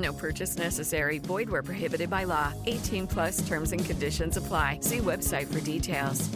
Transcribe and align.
No 0.00 0.12
purchase 0.12 0.56
necessary. 0.56 1.18
Void 1.18 1.50
where 1.50 1.62
prohibited 1.62 2.08
by 2.10 2.24
law. 2.24 2.52
18 2.66 3.06
plus 3.06 3.46
terms 3.46 3.72
and 3.72 3.84
conditions 3.84 4.36
apply. 4.36 4.78
See 4.82 4.98
website 4.98 5.52
for 5.52 5.60
details. 5.60 6.28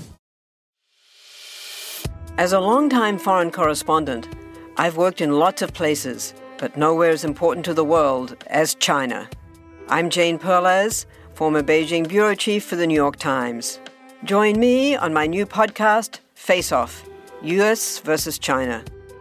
As 2.37 2.53
a 2.53 2.61
longtime 2.61 3.19
foreign 3.19 3.51
correspondent, 3.51 4.29
I've 4.77 4.97
worked 4.97 5.21
in 5.21 5.39
lots 5.39 5.63
of 5.63 5.73
places, 5.73 6.35
but 6.59 6.77
nowhere 6.77 7.11
as 7.11 7.25
important 7.25 7.65
to 7.67 7.75
the 7.75 7.85
world 7.85 8.37
as 8.49 8.75
China. 8.75 9.29
I'm 9.89 10.11
Jane 10.11 10.39
Perlez, 10.39 11.07
former 11.35 11.63
Beijing 11.63 12.09
bureau 12.09 12.35
chief 12.35 12.65
for 12.65 12.75
the 12.75 12.87
New 12.89 12.95
York 12.95 13.17
Times. 13.17 13.79
Join 14.25 14.59
me 14.59 14.97
on 14.97 15.15
my 15.15 15.27
new 15.27 15.47
podcast, 15.47 16.19
Face 16.35 16.73
Off 16.73 17.05
US 17.43 17.99
versus 18.01 18.39
China 18.39 18.83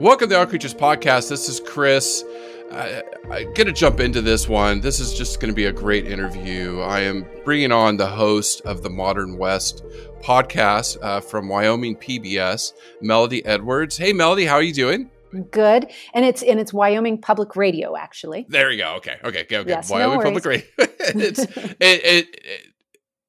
Welcome 0.00 0.30
to 0.30 0.38
Our 0.38 0.46
Creatures 0.46 0.72
Podcast. 0.72 1.28
This 1.28 1.46
is 1.46 1.60
Chris. 1.60 2.24
I, 2.72 3.02
I'm 3.24 3.52
going 3.52 3.66
to 3.66 3.72
jump 3.72 4.00
into 4.00 4.22
this 4.22 4.48
one. 4.48 4.80
This 4.80 4.98
is 4.98 5.12
just 5.12 5.40
going 5.40 5.52
to 5.52 5.54
be 5.54 5.66
a 5.66 5.72
great 5.72 6.06
interview. 6.06 6.80
I 6.80 7.00
am 7.00 7.26
bringing 7.44 7.70
on 7.70 7.98
the 7.98 8.06
host 8.06 8.62
of 8.62 8.82
the 8.82 8.88
Modern 8.88 9.36
West 9.36 9.84
podcast 10.22 10.96
uh, 11.02 11.20
from 11.20 11.50
Wyoming 11.50 11.96
PBS, 11.96 12.72
Melodie 13.02 13.44
Edwards. 13.44 13.98
Hey, 13.98 14.14
Melodie, 14.14 14.46
how 14.46 14.54
are 14.54 14.62
you 14.62 14.72
doing? 14.72 15.10
Good, 15.50 15.90
and 16.14 16.24
it's 16.24 16.42
and 16.42 16.58
it's 16.58 16.72
Wyoming 16.72 17.20
Public 17.20 17.54
Radio, 17.54 17.94
actually. 17.94 18.46
There 18.48 18.70
you 18.70 18.78
go. 18.78 18.94
Okay, 18.94 19.16
okay, 19.22 19.42
okay. 19.42 19.58
okay. 19.58 19.68
Yes, 19.68 19.90
Wyoming 19.90 20.20
no 20.20 20.24
Public 20.24 20.46
Radio. 20.46 20.66
it's 20.78 21.40
it, 21.40 21.56
it, 21.78 22.04
it 22.04 22.40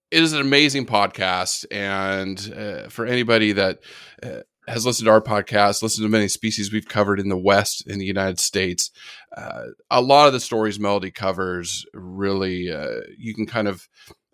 it 0.09 0.23
is 0.23 0.31
an 0.31 0.39
amazing 0.39 0.85
podcast, 0.85 1.65
and 1.69 2.53
uh, 2.55 2.87
for 2.87 3.05
anybody 3.05 3.51
that 3.51 3.79
uh, 4.23 4.39
has 4.71 4.85
listened 4.85 5.05
to 5.05 5.11
our 5.11 5.21
podcast, 5.21 5.83
listened 5.83 6.05
to 6.05 6.09
many 6.09 6.29
species 6.29 6.71
we've 6.71 6.87
covered 6.87 7.19
in 7.19 7.27
the 7.27 7.37
West 7.37 7.85
in 7.87 7.99
the 7.99 8.05
United 8.05 8.39
States, 8.39 8.89
uh, 9.35 9.65
a 9.89 10.01
lot 10.01 10.27
of 10.27 10.33
the 10.33 10.39
stories 10.39 10.79
Melodie 10.79 11.11
covers 11.11 11.85
really 11.93 12.71
uh, 12.71 13.01
you 13.17 13.35
can 13.35 13.45
kind 13.45 13.67
of 13.67 13.87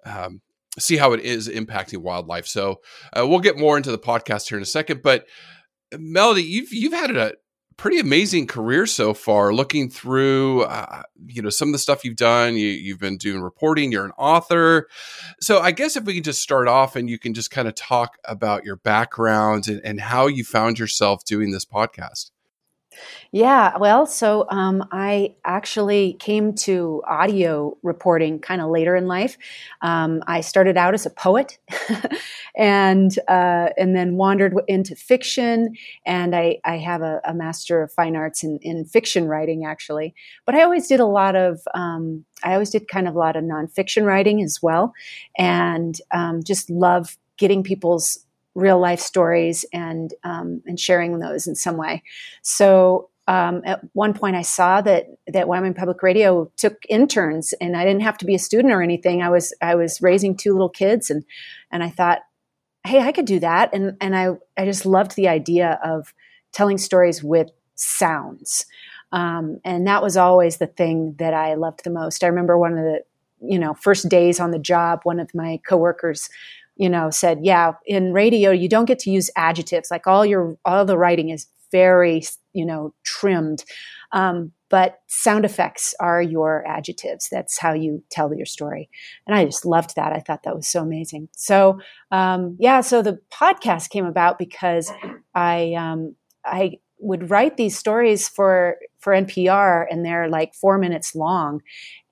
um, 0.06 0.42
see 0.78 0.98
how 0.98 1.14
it 1.14 1.22
is 1.22 1.50
impacting 1.50 1.98
wildlife. 1.98 2.46
So 2.46 2.82
uh, 3.18 3.26
we'll 3.28 3.40
get 3.40 3.58
more 3.58 3.78
into 3.78 3.92
the 3.92 3.98
podcast 3.98 4.48
here 4.48 4.58
in 4.58 4.62
a 4.62 4.66
second. 4.66 5.02
But 5.02 5.26
Melodie, 5.98 6.44
you've 6.44 6.72
you've 6.72 6.94
had 6.94 7.16
a 7.16 7.34
pretty 7.78 8.00
amazing 8.00 8.48
career 8.48 8.86
so 8.86 9.14
far. 9.14 9.54
Looking 9.54 9.90
through, 9.90 10.64
uh, 10.64 11.04
you 11.28 11.42
know, 11.42 11.50
some 11.50 11.70
of 11.70 11.74
the 11.74 11.80
stuff 11.80 12.04
you've 12.04 12.16
done. 12.16 12.56
You, 12.56 12.68
you've 12.68 13.00
been 13.00 13.18
doing 13.18 13.42
reporting. 13.42 13.92
You're 13.92 14.06
an 14.06 14.12
author. 14.18 14.88
So 15.40 15.60
I 15.60 15.72
guess 15.72 15.96
if 15.96 16.04
we 16.04 16.16
can 16.16 16.24
just 16.24 16.42
start 16.42 16.68
off 16.68 16.96
and 16.96 17.10
you 17.10 17.20
can 17.20 17.34
just 17.34 17.52
kind 17.52 17.68
of 17.68 17.76
talk 17.76 18.18
about 18.26 18.66
your 18.66 18.76
background 18.76 19.68
and, 19.68 19.82
and 19.84 20.02
how 20.02 20.28
you 20.28 20.44
found 20.44 20.80
yourself 20.80 21.24
doing 21.24 21.52
this 21.52 21.66
podcast. 21.66 22.32
Yeah, 23.32 23.78
well, 23.78 24.06
so 24.06 24.46
um, 24.50 24.88
I 24.92 25.36
actually 25.46 26.14
came 26.14 26.54
to 26.56 27.02
audio 27.08 27.78
reporting 27.84 28.40
kind 28.40 28.62
of 28.62 28.70
later 28.70 28.96
in 28.96 29.08
life. 29.08 29.38
Um, 29.82 30.24
I 30.28 30.42
started 30.42 30.78
out 30.78 30.94
as 30.94 31.06
a 31.06 31.10
poet, 31.10 31.58
and 32.56 33.18
uh, 33.28 33.70
and 33.78 33.96
then 33.96 34.16
wandered 34.16 34.56
into 34.68 34.96
fiction. 34.96 35.76
And 36.06 36.36
I, 36.36 36.60
I 36.64 36.78
have 36.78 37.02
a, 37.02 37.22
a 37.26 37.34
master 37.34 37.82
of 37.82 37.92
fine 37.92 38.16
arts 38.16 38.44
in, 38.44 38.60
in 38.62 38.86
fiction 38.86 39.28
writing, 39.28 39.66
actually. 39.66 40.16
But 40.46 40.56
I 40.56 40.64
always 40.64 40.88
did 40.88 41.00
a 41.00 41.06
lot 41.06 41.36
of 41.36 41.60
um, 41.74 42.26
I 42.44 42.54
always 42.54 42.70
did 42.70 42.88
kind 42.88 43.08
of 43.08 43.16
a 43.16 43.20
lot 43.20 43.36
of 43.36 43.44
nonfiction 43.44 44.06
writing 44.06 44.42
as 44.42 44.60
well, 44.62 44.94
and 45.38 46.00
um, 46.12 46.44
just 46.44 46.70
love 46.70 47.18
getting 47.38 47.62
people's 47.64 48.26
real 48.58 48.80
life 48.80 49.00
stories 49.00 49.66
and 49.72 50.14
um, 50.24 50.62
and 50.66 50.80
sharing 50.80 51.20
those 51.20 51.46
in 51.46 51.56
some 51.56 51.78
way. 51.78 52.02
So 52.42 53.10
um, 53.28 53.62
at 53.66 53.82
one 53.94 54.14
point, 54.14 54.36
I 54.36 54.42
saw 54.42 54.82
that 54.82 55.06
that 55.28 55.48
Wyoming 55.48 55.76
Public 55.76 56.02
Radio 56.02 56.52
took 56.58 56.84
interns, 56.90 57.54
and 57.62 57.78
I 57.78 57.86
didn't 57.86 58.02
have 58.02 58.18
to 58.18 58.26
be 58.26 58.34
a 58.36 58.40
student 58.40 58.74
or 58.74 58.82
anything. 58.82 59.22
I 59.22 59.30
was 59.30 59.54
I 59.62 59.76
was 59.76 60.02
raising 60.02 60.36
two 60.36 60.54
little 60.54 60.70
kids, 60.70 61.12
and 61.12 61.24
and 61.72 61.84
I 61.84 61.90
thought, 61.90 62.20
hey, 62.84 63.00
I 63.00 63.12
could 63.12 63.26
do 63.26 63.40
that, 63.40 63.70
and 63.74 63.96
and 64.02 64.16
I 64.16 64.30
I 64.58 64.66
just 64.66 64.86
loved 64.86 65.16
the 65.16 65.28
idea 65.28 65.80
of 65.84 66.14
telling 66.52 66.80
stories 66.80 67.24
with 67.24 67.52
sounds. 67.76 68.66
Um, 69.12 69.62
and 69.64 69.88
that 69.88 70.02
was 70.02 70.18
always 70.18 70.58
the 70.58 70.68
thing 70.68 71.16
that 71.20 71.34
I 71.34 71.54
loved 71.54 71.84
the 71.84 71.92
most. 71.92 72.24
I 72.24 72.28
remember 72.28 72.58
one 72.58 72.78
of 72.78 72.84
the 72.84 73.02
you 73.40 73.60
know 73.60 73.76
first 73.76 74.10
days 74.10 74.40
on 74.40 74.50
the 74.50 74.60
job, 74.60 75.02
one 75.04 75.20
of 75.20 75.36
my 75.36 75.60
coworkers 75.68 76.30
you 76.78 76.90
know 76.90 77.10
said 77.10 77.40
yeah 77.44 77.74
in 77.86 78.14
radio 78.14 78.52
you 78.52 78.70
don't 78.70 78.86
get 78.86 79.00
to 79.00 79.12
use 79.12 79.30
adjectives 79.36 79.90
like 79.92 80.08
all 80.08 80.26
your 80.26 80.58
all 80.66 80.86
the 80.86 80.98
writing 80.98 81.30
is 81.30 81.48
very 81.72 82.24
you 82.54 82.66
know 82.66 82.94
trimmed 83.04 83.64
um, 84.14 84.52
but 84.70 85.00
sound 85.08 85.46
effects 85.46 85.94
are 86.00 86.22
your 86.22 86.66
adjectives. 86.68 87.30
That's 87.32 87.58
how 87.58 87.74
you 87.74 88.04
tell 88.10 88.34
your 88.34 88.46
story. 88.46 88.90
And 89.26 89.36
i 89.36 89.46
just 89.46 89.66
loved 89.66 89.96
that. 89.96 90.14
I 90.14 90.20
thought 90.20 90.44
that 90.44 90.56
was 90.56 90.68
so 90.68 90.82
amazing. 90.82 91.30
So 91.36 91.80
um, 92.12 92.58
yeah 92.60 92.82
so 92.82 93.02
the 93.02 93.20
podcast 93.32 93.90
came 93.90 94.06
about 94.06 94.40
because 94.40 94.92
i 95.36 95.74
um, 95.74 96.16
i 96.46 96.80
would 97.00 97.30
write 97.30 97.58
these 97.58 97.78
stories 97.78 98.28
for 98.28 98.78
for 99.08 99.14
NPR 99.14 99.86
and 99.90 100.04
they're 100.04 100.28
like 100.28 100.54
4 100.54 100.78
minutes 100.78 101.16
long. 101.16 101.62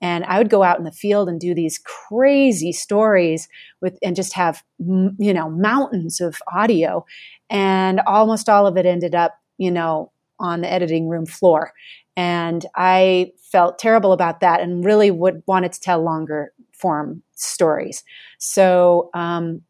And 0.00 0.24
I 0.24 0.38
would 0.38 0.48
go 0.48 0.62
out 0.62 0.78
in 0.78 0.84
the 0.84 0.90
field 0.90 1.28
and 1.28 1.38
do 1.38 1.54
these 1.54 1.78
crazy 1.84 2.72
stories 2.72 3.48
with 3.82 3.98
and 4.02 4.16
just 4.16 4.32
have 4.32 4.62
you 4.78 5.34
know 5.34 5.50
mountains 5.50 6.22
of 6.22 6.38
audio. 6.50 7.04
And 7.50 8.00
almost 8.06 8.48
all 8.48 8.66
of 8.66 8.78
it 8.78 8.86
ended 8.86 9.14
up 9.14 9.34
you 9.58 9.70
know 9.70 10.10
on 10.38 10.62
the 10.62 10.72
editing 10.72 11.06
room 11.10 11.26
floor. 11.26 11.74
And 12.16 12.64
I 12.74 13.32
felt 13.52 13.78
terrible 13.78 14.12
about 14.12 14.40
that 14.40 14.62
and 14.62 14.82
really 14.82 15.10
would 15.10 15.42
wanted 15.46 15.74
to 15.74 15.80
tell 15.80 16.02
longer 16.02 16.54
form 16.72 17.22
stories. 17.34 18.04
So 18.38 19.10
um, 19.12 19.60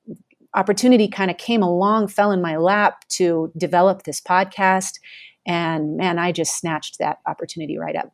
opportunity 0.55 1.09
kind 1.09 1.31
of 1.31 1.39
came 1.39 1.63
along, 1.63 2.09
fell 2.09 2.31
in 2.31 2.41
my 2.41 2.57
lap 2.57 3.05
to 3.09 3.53
develop 3.57 4.03
this 4.05 4.21
podcast. 4.21 4.99
And 5.47 5.97
man, 5.97 6.19
I 6.19 6.33
just 6.33 6.59
snatched 6.59 6.99
that 6.99 7.19
opportunity 7.27 7.79
right 7.79 7.97
up. 7.97 8.13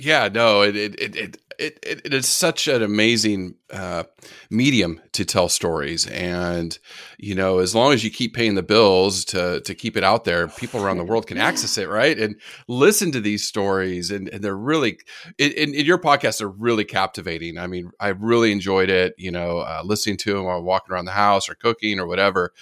Yeah, 0.00 0.28
no, 0.32 0.62
it 0.62 0.76
it 0.76 0.94
it 0.98 1.36
it, 1.58 1.78
it 1.82 2.14
is 2.14 2.28
such 2.28 2.68
an 2.68 2.84
amazing 2.84 3.56
uh, 3.72 4.04
medium 4.48 5.00
to 5.12 5.24
tell 5.24 5.48
stories, 5.48 6.06
and 6.06 6.78
you 7.18 7.34
know, 7.34 7.58
as 7.58 7.74
long 7.74 7.92
as 7.92 8.04
you 8.04 8.10
keep 8.10 8.32
paying 8.32 8.54
the 8.54 8.62
bills 8.62 9.24
to 9.26 9.60
to 9.62 9.74
keep 9.74 9.96
it 9.96 10.04
out 10.04 10.22
there, 10.22 10.46
people 10.46 10.84
around 10.84 10.98
the 10.98 11.04
world 11.04 11.26
can 11.26 11.36
access 11.36 11.76
it, 11.76 11.88
right, 11.88 12.16
and 12.16 12.36
listen 12.68 13.10
to 13.10 13.20
these 13.20 13.44
stories, 13.44 14.12
and, 14.12 14.28
and 14.28 14.44
they're 14.44 14.56
really, 14.56 15.00
in, 15.36 15.50
in, 15.50 15.84
your 15.84 15.98
podcast, 15.98 16.40
are 16.40 16.48
really 16.48 16.84
captivating. 16.84 17.58
I 17.58 17.66
mean, 17.66 17.90
I 17.98 18.08
really 18.08 18.52
enjoyed 18.52 18.90
it. 18.90 19.14
You 19.18 19.32
know, 19.32 19.58
uh, 19.58 19.82
listening 19.84 20.18
to 20.18 20.34
them 20.34 20.44
while 20.44 20.62
walking 20.62 20.92
around 20.92 21.06
the 21.06 21.10
house 21.10 21.48
or 21.48 21.56
cooking 21.56 21.98
or 21.98 22.06
whatever. 22.06 22.52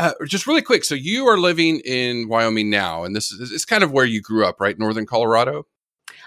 Uh, 0.00 0.14
just 0.24 0.46
really 0.46 0.62
quick, 0.62 0.82
so 0.82 0.94
you 0.94 1.26
are 1.26 1.36
living 1.36 1.78
in 1.80 2.26
Wyoming 2.26 2.70
now, 2.70 3.04
and 3.04 3.14
this 3.14 3.30
is 3.30 3.52
it's 3.52 3.66
kind 3.66 3.84
of 3.84 3.92
where 3.92 4.06
you 4.06 4.22
grew 4.22 4.46
up, 4.46 4.58
right? 4.58 4.78
Northern 4.78 5.04
Colorado. 5.04 5.66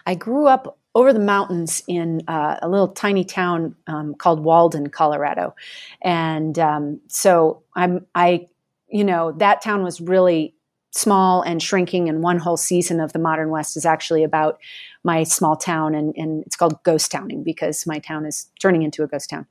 I 0.06 0.14
grew 0.14 0.46
up 0.46 0.78
over 0.94 1.12
the 1.12 1.20
mountains 1.20 1.82
in 1.88 2.22
uh, 2.28 2.58
a 2.62 2.70
little 2.70 2.90
tiny 2.90 3.24
town 3.24 3.76
um, 3.88 4.14
called 4.14 4.42
Walden, 4.42 4.90
Colorado, 4.90 5.56
and 6.04 6.60
um, 6.60 7.02
so 7.08 7.64
I'm 7.76 8.06
I, 8.14 8.48
you 8.90 9.04
know, 9.04 9.32
that 9.32 9.64
town 9.64 9.82
was 9.82 10.00
really 10.00 10.54
small 10.92 11.42
and 11.42 11.60
shrinking. 11.60 12.10
And 12.10 12.22
one 12.22 12.38
whole 12.38 12.58
season 12.58 13.00
of 13.00 13.12
the 13.12 13.18
Modern 13.18 13.50
West 13.50 13.76
is 13.76 13.88
actually 13.88 14.24
about 14.24 14.60
my 15.04 15.24
small 15.24 15.56
town, 15.56 15.96
and, 15.96 16.14
and 16.16 16.44
it's 16.46 16.56
called 16.56 16.78
ghost 16.84 17.12
towning 17.12 17.44
because 17.44 17.88
my 17.88 17.98
town 17.98 18.28
is 18.28 18.52
turning 18.60 18.84
into 18.84 19.02
a 19.02 19.08
ghost 19.08 19.32
town. 19.32 19.48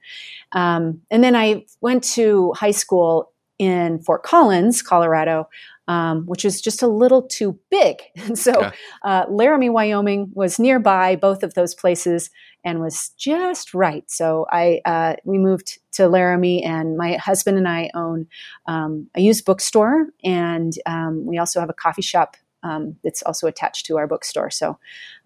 Um, 0.53 1.01
and 1.11 1.25
then 1.25 1.35
I 1.35 1.67
went 1.81 2.05
to 2.15 2.53
high 2.53 2.71
school 2.71 3.33
in 3.59 4.01
Fort 4.01 4.23
Collins, 4.23 4.83
Colorado, 4.83 5.49
um, 5.89 6.27
which 6.27 6.45
is 6.45 6.61
just 6.61 6.83
a 6.83 6.87
little 6.87 7.23
too 7.23 7.59
big. 7.71 8.03
And 8.17 8.39
so 8.39 8.53
Okay. 8.53 8.77
uh, 9.03 9.25
Laramie, 9.29 9.69
Wyoming 9.69 10.31
was 10.35 10.59
nearby 10.59 11.17
both 11.17 11.43
of 11.43 11.55
those 11.55 11.75
places 11.75 12.31
and 12.65 12.81
was 12.81 13.11
just 13.19 13.75
right. 13.75 14.09
So 14.09 14.47
I 14.51 14.81
uh, 14.85 15.17
we 15.25 15.39
moved 15.39 15.79
to 15.93 16.09
Laramie, 16.09 16.63
and 16.63 16.97
my 16.97 17.15
husband 17.15 17.59
and 17.59 17.69
I 17.69 17.91
own 17.95 18.27
um, 18.67 19.09
a 19.17 19.21
used 19.21 19.45
bookstore, 19.45 20.07
and 20.23 20.73
um, 20.87 21.27
we 21.27 21.39
also 21.39 21.59
have 21.61 21.71
a 21.71 21.75
coffee 21.75 22.03
shop 22.03 22.37
um, 22.63 22.97
that's 23.03 23.23
also 23.23 23.49
attached 23.49 23.87
to 23.87 23.97
our 23.99 24.07
bookstore. 24.07 24.51
So 24.51 24.79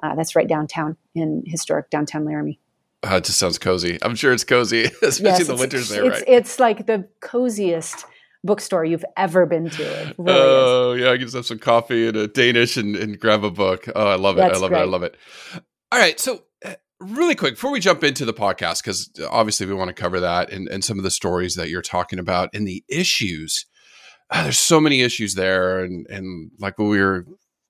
uh, 0.02 0.14
that's 0.14 0.34
right 0.34 0.48
downtown 0.48 0.96
in 1.14 1.42
historic 1.46 1.90
downtown 1.90 2.24
Laramie. 2.24 2.58
Uh, 3.02 3.16
it 3.16 3.24
just 3.24 3.38
sounds 3.38 3.58
cozy. 3.58 3.98
I'm 4.02 4.14
sure 4.14 4.32
it's 4.32 4.44
cozy, 4.44 4.84
especially 5.02 5.42
in 5.42 5.46
the 5.48 5.56
winters 5.56 5.90
there, 5.90 6.06
it's, 6.06 6.18
right? 6.20 6.24
It's 6.26 6.58
like 6.58 6.86
the 6.86 7.06
coziest 7.20 8.06
bookstore 8.46 8.84
you've 8.84 9.04
ever 9.16 9.46
been 9.46 9.70
to. 9.70 10.14
Really 10.18 10.38
is. 10.38 10.46
Oh 10.76 10.92
yeah, 10.92 11.10
I 11.10 11.16
can 11.16 11.26
just 11.26 11.34
have 11.34 11.46
some 11.46 11.58
coffee 11.58 12.08
and 12.08 12.16
a 12.16 12.28
Danish 12.28 12.76
and, 12.76 12.96
and 12.96 13.18
grab 13.18 13.44
a 13.44 13.50
book. 13.50 13.86
Oh, 13.94 14.08
I 14.08 14.14
love 14.14 14.38
it. 14.38 14.40
That's 14.40 14.58
I 14.58 14.60
love 14.60 14.72
it. 14.72 14.76
I 14.76 14.84
love 14.84 15.02
it. 15.02 15.16
All 15.92 15.98
right, 15.98 16.18
so 16.18 16.44
uh, 16.64 16.74
really 17.00 17.34
quick 17.34 17.54
before 17.54 17.70
we 17.70 17.80
jump 17.80 18.02
into 18.04 18.24
the 18.24 18.32
podcast, 18.32 18.82
because 18.82 19.10
obviously 19.28 19.66
we 19.66 19.74
want 19.74 19.88
to 19.88 19.94
cover 19.94 20.20
that 20.20 20.52
and, 20.52 20.68
and 20.68 20.84
some 20.84 20.98
of 20.98 21.04
the 21.04 21.10
stories 21.10 21.54
that 21.56 21.68
you're 21.68 21.82
talking 21.82 22.18
about 22.18 22.50
and 22.54 22.66
the 22.66 22.84
issues. 22.88 23.66
Ah, 24.30 24.42
there's 24.42 24.58
so 24.58 24.80
many 24.80 25.02
issues 25.02 25.34
there, 25.34 25.80
and 25.84 26.06
and 26.08 26.50
like 26.58 26.78
when 26.78 26.88
we 26.88 27.00
were 27.00 27.26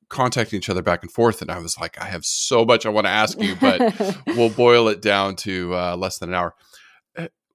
contacting 0.08 0.58
each 0.58 0.70
other 0.70 0.82
back 0.82 1.02
and 1.02 1.12
forth, 1.12 1.43
and 1.43 1.50
I 1.50 1.58
was 1.58 1.76
like, 1.79 2.00
I 2.00 2.06
have 2.06 2.25
so 2.25 2.64
much 2.64 2.87
I 2.87 2.90
want 2.90 3.06
to 3.06 3.11
ask 3.12 3.40
you, 3.40 3.56
but 3.56 4.19
we'll 4.29 4.50
boil 4.50 4.88
it 4.88 5.02
down 5.02 5.37
to 5.37 5.75
uh, 5.75 5.96
less 5.96 6.19
than 6.19 6.31
an 6.31 6.34
hour. 6.34 6.55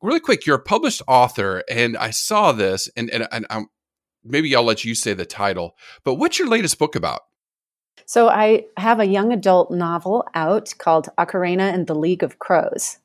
Really 0.02 0.20
quick, 0.20 0.46
you're 0.46 0.58
a 0.58 0.62
published 0.62 1.02
author, 1.08 1.64
and 1.70 1.96
I 1.96 2.10
saw 2.10 2.52
this, 2.52 2.90
and 2.96 3.10
and, 3.12 3.28
and 3.32 3.46
um, 3.50 3.68
maybe 4.24 4.56
I'll 4.56 4.64
let 4.64 4.84
you 4.84 4.96
say 4.96 5.14
the 5.14 5.26
title. 5.26 5.76
But 6.04 6.16
what's 6.16 6.40
your 6.40 6.48
latest 6.48 6.80
book 6.80 6.96
about? 6.96 7.22
So 8.06 8.28
I 8.28 8.66
have 8.78 9.00
a 9.00 9.06
young 9.06 9.32
adult 9.32 9.72
novel 9.72 10.26
out 10.34 10.74
called 10.78 11.08
Akorena 11.18 11.74
and 11.74 11.88
the 11.88 11.96
League 11.96 12.24
of 12.24 12.40
Crows. 12.40 12.98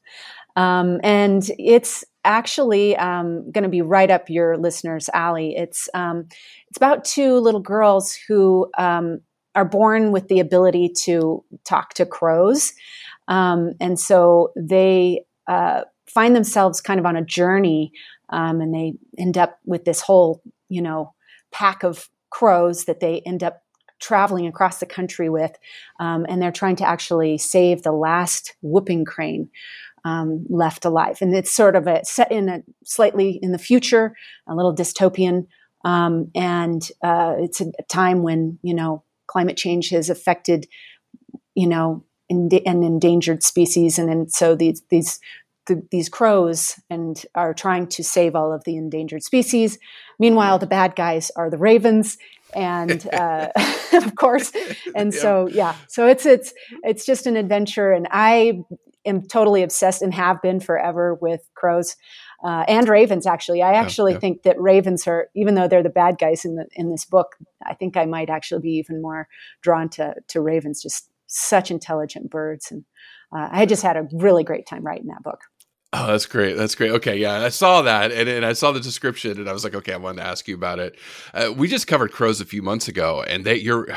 Um, 0.56 1.00
and 1.04 1.48
it's 1.58 2.04
actually 2.24 2.96
um, 2.96 3.50
going 3.52 3.62
to 3.62 3.68
be 3.70 3.82
right 3.82 4.10
up 4.10 4.28
your 4.28 4.56
listener's 4.56 5.08
alley. 5.10 5.54
It's 5.56 5.88
um, 5.94 6.26
it's 6.68 6.76
about 6.76 7.04
two 7.04 7.38
little 7.38 7.60
girls 7.60 8.18
who 8.26 8.70
um, 8.78 9.20
are 9.54 9.64
born 9.64 10.12
with 10.12 10.28
the 10.28 10.40
ability 10.40 10.90
to 11.04 11.44
talk 11.64 11.94
to 11.94 12.06
crows, 12.06 12.72
um, 13.28 13.74
and 13.80 14.00
so 14.00 14.52
they 14.56 15.24
uh, 15.46 15.82
find 16.08 16.34
themselves 16.34 16.80
kind 16.80 17.00
of 17.00 17.06
on 17.06 17.16
a 17.16 17.24
journey, 17.24 17.92
um, 18.30 18.60
and 18.60 18.74
they 18.74 18.94
end 19.18 19.38
up 19.38 19.58
with 19.64 19.84
this 19.84 20.00
whole 20.00 20.42
you 20.68 20.82
know 20.82 21.14
pack 21.52 21.82
of 21.82 22.08
crows 22.30 22.84
that 22.84 23.00
they 23.00 23.20
end 23.20 23.42
up 23.42 23.62
traveling 23.98 24.46
across 24.46 24.78
the 24.78 24.86
country 24.86 25.28
with, 25.28 25.52
um, 26.00 26.26
and 26.28 26.40
they're 26.40 26.52
trying 26.52 26.76
to 26.76 26.88
actually 26.88 27.38
save 27.38 27.82
the 27.82 27.92
last 27.92 28.54
whooping 28.62 29.04
crane 29.04 29.48
um, 30.04 30.46
left 30.48 30.84
alive. 30.84 31.18
And 31.20 31.34
it's 31.34 31.52
sort 31.52 31.76
of 31.76 31.86
a 31.86 32.04
set 32.04 32.30
in 32.30 32.48
a 32.48 32.62
slightly 32.84 33.38
in 33.42 33.52
the 33.52 33.58
future, 33.58 34.14
a 34.46 34.54
little 34.54 34.74
dystopian, 34.74 35.46
um, 35.84 36.30
and 36.34 36.88
uh, 37.02 37.34
it's 37.38 37.60
a 37.60 37.72
time 37.88 38.22
when 38.22 38.58
you 38.62 38.74
know 38.74 39.02
climate 39.26 39.56
change 39.56 39.90
has 39.90 40.08
affected 40.08 40.66
you 41.54 41.66
know 41.66 42.04
en- 42.30 42.48
an 42.66 42.82
endangered 42.82 43.42
species, 43.42 43.98
and 43.98 44.08
then 44.08 44.28
so 44.28 44.54
these 44.54 44.82
these 44.90 45.18
the, 45.66 45.86
these 45.90 46.08
crows 46.08 46.80
and 46.90 47.24
are 47.34 47.54
trying 47.54 47.86
to 47.88 48.04
save 48.04 48.34
all 48.34 48.52
of 48.52 48.64
the 48.64 48.76
endangered 48.76 49.22
species. 49.22 49.78
Meanwhile, 50.18 50.58
the 50.58 50.66
bad 50.66 50.96
guys 50.96 51.30
are 51.36 51.50
the 51.50 51.58
ravens, 51.58 52.18
and 52.54 53.06
uh, 53.12 53.48
of 53.92 54.14
course, 54.16 54.52
and 54.94 55.12
Yeah. 55.12 55.20
so 55.20 55.48
yeah, 55.48 55.76
so 55.88 56.06
it's 56.06 56.26
it's 56.26 56.52
it's 56.82 57.04
just 57.04 57.26
an 57.26 57.36
adventure, 57.36 57.92
and 57.92 58.06
I 58.10 58.60
am 59.04 59.22
totally 59.26 59.62
obsessed 59.62 60.02
and 60.02 60.12
have 60.14 60.42
been 60.42 60.60
forever 60.60 61.14
with 61.14 61.40
crows. 61.54 61.96
Uh, 62.44 62.64
and 62.68 62.86
ravens, 62.86 63.26
actually, 63.26 63.62
I 63.62 63.72
actually 63.72 64.12
yeah. 64.12 64.18
think 64.18 64.42
that 64.42 64.60
ravens 64.60 65.06
are, 65.06 65.28
even 65.34 65.54
though 65.54 65.68
they're 65.68 65.82
the 65.82 65.88
bad 65.88 66.18
guys 66.18 66.44
in 66.44 66.56
the 66.56 66.66
in 66.74 66.90
this 66.90 67.04
book, 67.04 67.28
I 67.64 67.74
think 67.74 67.96
I 67.96 68.04
might 68.04 68.28
actually 68.28 68.60
be 68.60 68.72
even 68.72 69.00
more 69.00 69.26
drawn 69.62 69.88
to 69.90 70.14
to 70.28 70.40
ravens. 70.40 70.82
Just 70.82 71.08
such 71.26 71.70
intelligent 71.70 72.30
birds, 72.30 72.70
and 72.70 72.84
uh, 73.34 73.48
I 73.50 73.66
just 73.66 73.82
had 73.82 73.96
a 73.96 74.06
really 74.12 74.44
great 74.44 74.66
time 74.66 74.84
writing 74.84 75.06
that 75.06 75.22
book. 75.22 75.40
Oh, 75.98 76.08
that's 76.08 76.26
great. 76.26 76.56
That's 76.56 76.74
great. 76.74 76.90
Okay, 76.90 77.16
yeah, 77.16 77.40
I 77.42 77.48
saw 77.48 77.80
that, 77.82 78.12
and, 78.12 78.28
and 78.28 78.44
I 78.44 78.52
saw 78.52 78.70
the 78.72 78.80
description, 78.80 79.38
and 79.38 79.48
I 79.48 79.52
was 79.52 79.64
like, 79.64 79.74
okay, 79.74 79.94
I 79.94 79.96
wanted 79.96 80.20
to 80.20 80.26
ask 80.28 80.46
you 80.46 80.54
about 80.54 80.78
it. 80.78 80.98
Uh, 81.32 81.52
we 81.56 81.68
just 81.68 81.86
covered 81.86 82.12
crows 82.12 82.40
a 82.40 82.44
few 82.44 82.60
months 82.60 82.86
ago, 82.88 83.22
and 83.22 83.44
they 83.44 83.56
you're 83.56 83.88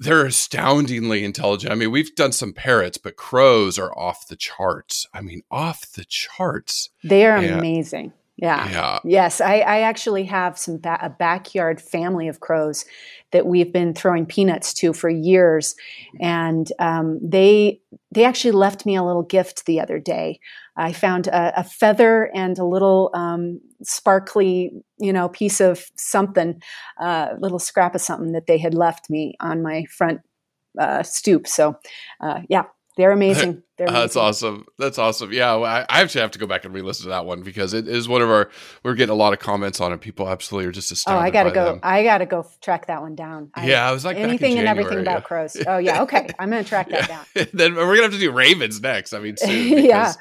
they're 0.00 0.26
astoundingly 0.26 1.24
intelligent. 1.24 1.72
I 1.72 1.76
mean, 1.76 1.92
we've 1.92 2.12
done 2.16 2.32
some 2.32 2.52
parrots, 2.52 2.98
but 2.98 3.14
crows 3.16 3.78
are 3.78 3.96
off 3.96 4.26
the 4.26 4.34
charts. 4.34 5.06
I 5.14 5.20
mean, 5.20 5.42
off 5.50 5.92
the 5.92 6.04
charts. 6.04 6.90
They 7.04 7.24
are 7.26 7.40
Yeah. 7.40 7.58
amazing. 7.58 8.12
Yeah. 8.42 8.68
Yeah. 8.70 8.98
Yes, 9.04 9.40
I, 9.40 9.60
I 9.60 9.80
actually 9.82 10.24
have 10.24 10.58
some 10.58 10.78
ba- 10.78 10.98
a 11.00 11.08
backyard 11.08 11.80
family 11.80 12.26
of 12.26 12.40
crows 12.40 12.84
that 13.30 13.46
we've 13.46 13.72
been 13.72 13.94
throwing 13.94 14.26
peanuts 14.26 14.74
to 14.74 14.92
for 14.92 15.08
years, 15.08 15.76
and 16.20 16.70
um, 16.80 17.20
they 17.22 17.80
they 18.10 18.24
actually 18.24 18.50
left 18.50 18.84
me 18.84 18.96
a 18.96 19.04
little 19.04 19.22
gift 19.22 19.64
the 19.66 19.80
other 19.80 20.00
day. 20.00 20.40
I 20.76 20.92
found 20.92 21.28
a, 21.28 21.60
a 21.60 21.62
feather 21.62 22.30
and 22.34 22.58
a 22.58 22.64
little 22.64 23.10
um, 23.14 23.60
sparkly, 23.84 24.72
you 24.98 25.12
know, 25.12 25.28
piece 25.28 25.60
of 25.60 25.84
something, 25.96 26.60
a 27.00 27.04
uh, 27.04 27.36
little 27.38 27.60
scrap 27.60 27.94
of 27.94 28.00
something 28.00 28.32
that 28.32 28.48
they 28.48 28.58
had 28.58 28.74
left 28.74 29.08
me 29.08 29.36
on 29.38 29.62
my 29.62 29.84
front 29.84 30.20
uh, 30.80 31.04
stoop. 31.04 31.46
So, 31.46 31.76
uh, 32.20 32.40
yeah, 32.48 32.64
they're 32.96 33.12
amazing. 33.12 33.62
They're 33.78 33.88
Uh, 33.88 33.92
that's 33.92 34.16
awesome. 34.16 34.66
That's 34.78 34.98
awesome. 34.98 35.32
Yeah, 35.32 35.54
well, 35.56 35.64
I, 35.64 35.86
I 35.88 36.00
actually 36.02 36.20
have 36.20 36.30
to 36.32 36.38
go 36.38 36.46
back 36.46 36.64
and 36.64 36.74
re-listen 36.74 37.04
to 37.04 37.08
that 37.10 37.24
one 37.24 37.42
because 37.42 37.72
it 37.74 37.88
is 37.88 38.08
one 38.08 38.22
of 38.22 38.30
our. 38.30 38.50
We're 38.84 38.94
getting 38.94 39.12
a 39.12 39.16
lot 39.16 39.32
of 39.32 39.38
comments 39.38 39.80
on 39.80 39.92
it. 39.92 40.00
People 40.00 40.28
absolutely 40.28 40.68
are 40.68 40.72
just 40.72 40.92
Oh. 41.08 41.16
I 41.16 41.30
gotta 41.30 41.50
go. 41.50 41.64
them. 41.64 41.80
I 41.82 42.02
gotta 42.02 42.26
go 42.26 42.46
track 42.60 42.86
that 42.86 43.00
one 43.00 43.14
down. 43.14 43.50
I- 43.54 43.66
yeah, 43.66 43.88
I 43.88 43.92
was 43.92 44.04
like 44.04 44.16
anything 44.16 44.58
and 44.58 44.68
everything 44.68 44.98
January, 44.98 45.16
about 45.16 45.24
crows. 45.24 45.56
Oh 45.66 45.78
yeah, 45.78 46.02
okay. 46.02 46.28
I'm 46.38 46.50
gonna 46.50 46.64
track 46.64 46.90
that 46.90 47.08
down. 47.08 47.24
Then 47.52 47.74
we're 47.74 47.86
gonna 47.96 48.02
have 48.02 48.12
to 48.12 48.18
do 48.18 48.30
ravens 48.30 48.80
next. 48.80 49.12
I 49.12 49.20
mean, 49.20 49.36
soon 49.36 49.84
yeah. 49.84 50.12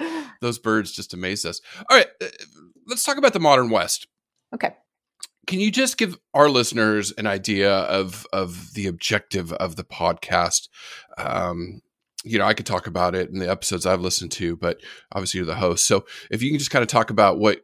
those 0.42 0.60
birds 0.60 0.92
just 0.92 1.14
amaze 1.14 1.46
us. 1.46 1.62
All 1.90 1.98
right, 1.98 2.08
uh, 2.22 2.28
let's 2.88 3.04
talk 3.04 3.18
about 3.18 3.34
the 3.34 3.40
modern 3.40 3.70
West. 3.70 4.08
Okay. 4.54 4.76
Can 5.48 5.60
you 5.60 5.72
just 5.72 5.98
give 5.98 6.18
our 6.34 6.50
listeners 6.50 7.12
an 7.18 7.28
idea 7.28 7.72
of 7.74 8.26
of 8.32 8.74
the 8.74 8.88
objective 8.88 9.52
of 9.54 9.76
the 9.76 9.84
podcast? 9.84 10.68
Um, 11.18 11.82
you 12.24 12.38
know, 12.38 12.46
I 12.46 12.54
could 12.54 12.66
talk 12.66 12.88
about 12.88 13.16
it 13.16 13.30
in 13.30 13.40
the 13.40 13.50
episodes 13.50 13.86
I've 13.86 14.02
listened 14.02 14.32
to, 14.34 14.56
but 14.56 14.80
obviously 15.12 15.40
you're 15.40 15.46
the 15.46 15.56
host. 15.56 15.86
So 15.88 16.06
if 16.30 16.42
you 16.44 16.50
can 16.50 16.60
just 16.60 16.72
kind 16.72 16.84
of 16.84 16.90
talk 16.90 17.10
about 17.10 17.40
what 17.40 17.62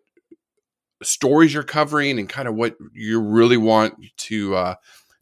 stories 1.04 1.54
you're 1.54 1.64
covering 1.64 2.20
and 2.20 2.28
kind 2.28 2.48
of 2.48 2.56
what 2.56 2.76
you 2.94 3.22
really 3.22 3.58
want 3.58 3.96
to 4.18 4.56
uh, 4.56 4.76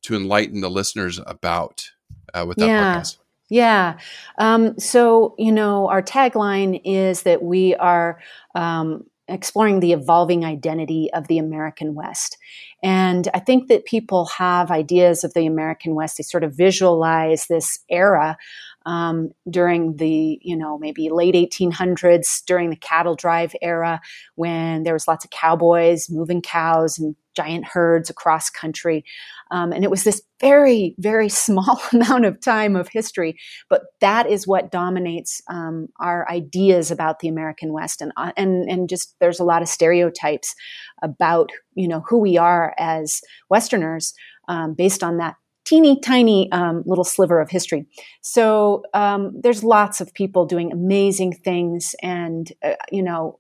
to 0.04 0.16
enlighten 0.16 0.62
the 0.62 0.70
listeners 0.70 1.20
about 1.26 1.90
uh, 2.34 2.46
with 2.48 2.58
that 2.58 2.68
Yeah. 2.68 2.98
podcast. 2.98 3.18
Yeah. 3.50 4.00
Um, 4.40 4.80
so, 4.80 5.36
you 5.38 5.52
know, 5.52 5.88
our 5.88 6.02
tagline 6.02 6.82
is 6.84 7.24
that 7.24 7.44
we 7.44 7.76
are 7.76 8.20
um, 8.56 9.04
exploring 9.28 9.82
the 9.82 9.94
evolving 9.94 10.44
identity 10.46 11.10
of 11.14 11.28
the 11.28 11.38
American 11.38 11.94
West. 11.94 12.38
And 12.82 13.28
I 13.34 13.40
think 13.40 13.68
that 13.68 13.86
people 13.86 14.26
have 14.38 14.72
ideas 14.72 15.24
of 15.24 15.34
the 15.34 15.46
American 15.46 15.94
West. 15.94 16.18
They 16.18 16.24
sort 16.24 16.44
of 16.44 16.56
visualize 16.56 17.46
this 17.48 17.80
era 17.90 18.38
um, 18.86 19.30
during 19.50 19.98
the, 19.98 20.40
you 20.42 20.56
know, 20.56 20.78
maybe 20.78 21.10
late 21.10 21.36
1800s, 21.36 22.44
during 22.46 22.70
the 22.70 22.76
cattle 22.76 23.16
drive 23.16 23.56
era, 23.62 24.00
when 24.36 24.84
there 24.84 24.94
was 24.94 25.08
lots 25.08 25.26
of 25.26 25.32
cowboys 25.32 26.10
moving 26.10 26.42
cows 26.42 27.00
and 27.00 27.16
giant 27.36 27.66
herds 27.66 28.10
across 28.10 28.50
country. 28.50 29.04
Um, 29.52 29.72
and 29.72 29.84
it 29.84 29.92
was 29.92 30.04
this 30.04 30.22
very, 30.40 30.96
very 30.98 31.30
small 31.46 31.82
amount 31.94 32.26
of 32.26 32.40
time 32.42 32.76
of 32.76 32.88
history, 32.88 33.38
but 33.70 33.84
that 34.02 34.30
is 34.30 34.48
what 34.48 34.72
dominates 34.72 35.42
um, 35.50 35.88
our 36.00 36.30
ideas 36.30 36.92
about 36.92 37.20
the 37.20 37.28
American 37.28 37.74
West, 37.74 38.02
and 38.02 38.12
uh, 38.18 38.32
and 38.38 38.70
and 38.70 38.90
just 38.90 39.16
there's 39.20 39.40
a 39.40 39.44
lot 39.46 39.62
of 39.62 39.68
stereotypes 39.68 40.56
about 41.02 41.52
you 41.76 41.88
know 41.88 42.04
who 42.08 42.20
we 42.20 42.38
are 42.38 42.74
as 42.78 43.22
Westerners 43.50 44.14
um, 44.48 44.74
based 44.74 45.04
on 45.04 45.18
that 45.18 45.36
teeny 45.66 46.00
tiny 46.00 46.52
um, 46.52 46.84
little 46.86 47.04
sliver 47.04 47.40
of 47.40 47.50
history. 47.50 47.86
So 48.22 48.84
um, 48.94 49.40
there's 49.40 49.64
lots 49.64 50.00
of 50.02 50.14
people 50.14 50.46
doing 50.46 50.72
amazing 50.72 51.34
things, 51.34 51.96
and 52.02 52.52
uh, 52.64 52.76
you 52.92 53.04
know, 53.04 53.40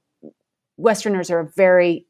Westerners 0.77 1.29
are 1.29 1.39
a 1.39 1.51
very 1.55 2.05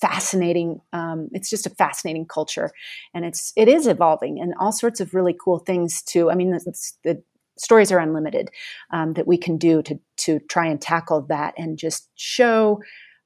fascinating 0.00 0.80
um, 0.94 1.28
it's 1.32 1.50
just 1.50 1.66
a 1.66 1.70
fascinating 1.70 2.24
culture 2.24 2.70
and 3.12 3.26
it's 3.26 3.52
it 3.54 3.68
is 3.68 3.86
evolving 3.86 4.40
and 4.40 4.54
all 4.58 4.72
sorts 4.72 4.98
of 4.98 5.12
really 5.12 5.36
cool 5.44 5.58
things 5.58 6.00
too 6.00 6.30
i 6.30 6.34
mean 6.34 6.52
the, 6.52 6.90
the 7.04 7.22
stories 7.58 7.92
are 7.92 7.98
unlimited 7.98 8.48
um, 8.92 9.12
that 9.12 9.26
we 9.26 9.36
can 9.36 9.58
do 9.58 9.82
to 9.82 10.00
to 10.16 10.40
try 10.48 10.66
and 10.66 10.80
tackle 10.80 11.20
that 11.28 11.52
and 11.58 11.76
just 11.76 12.08
show 12.14 12.80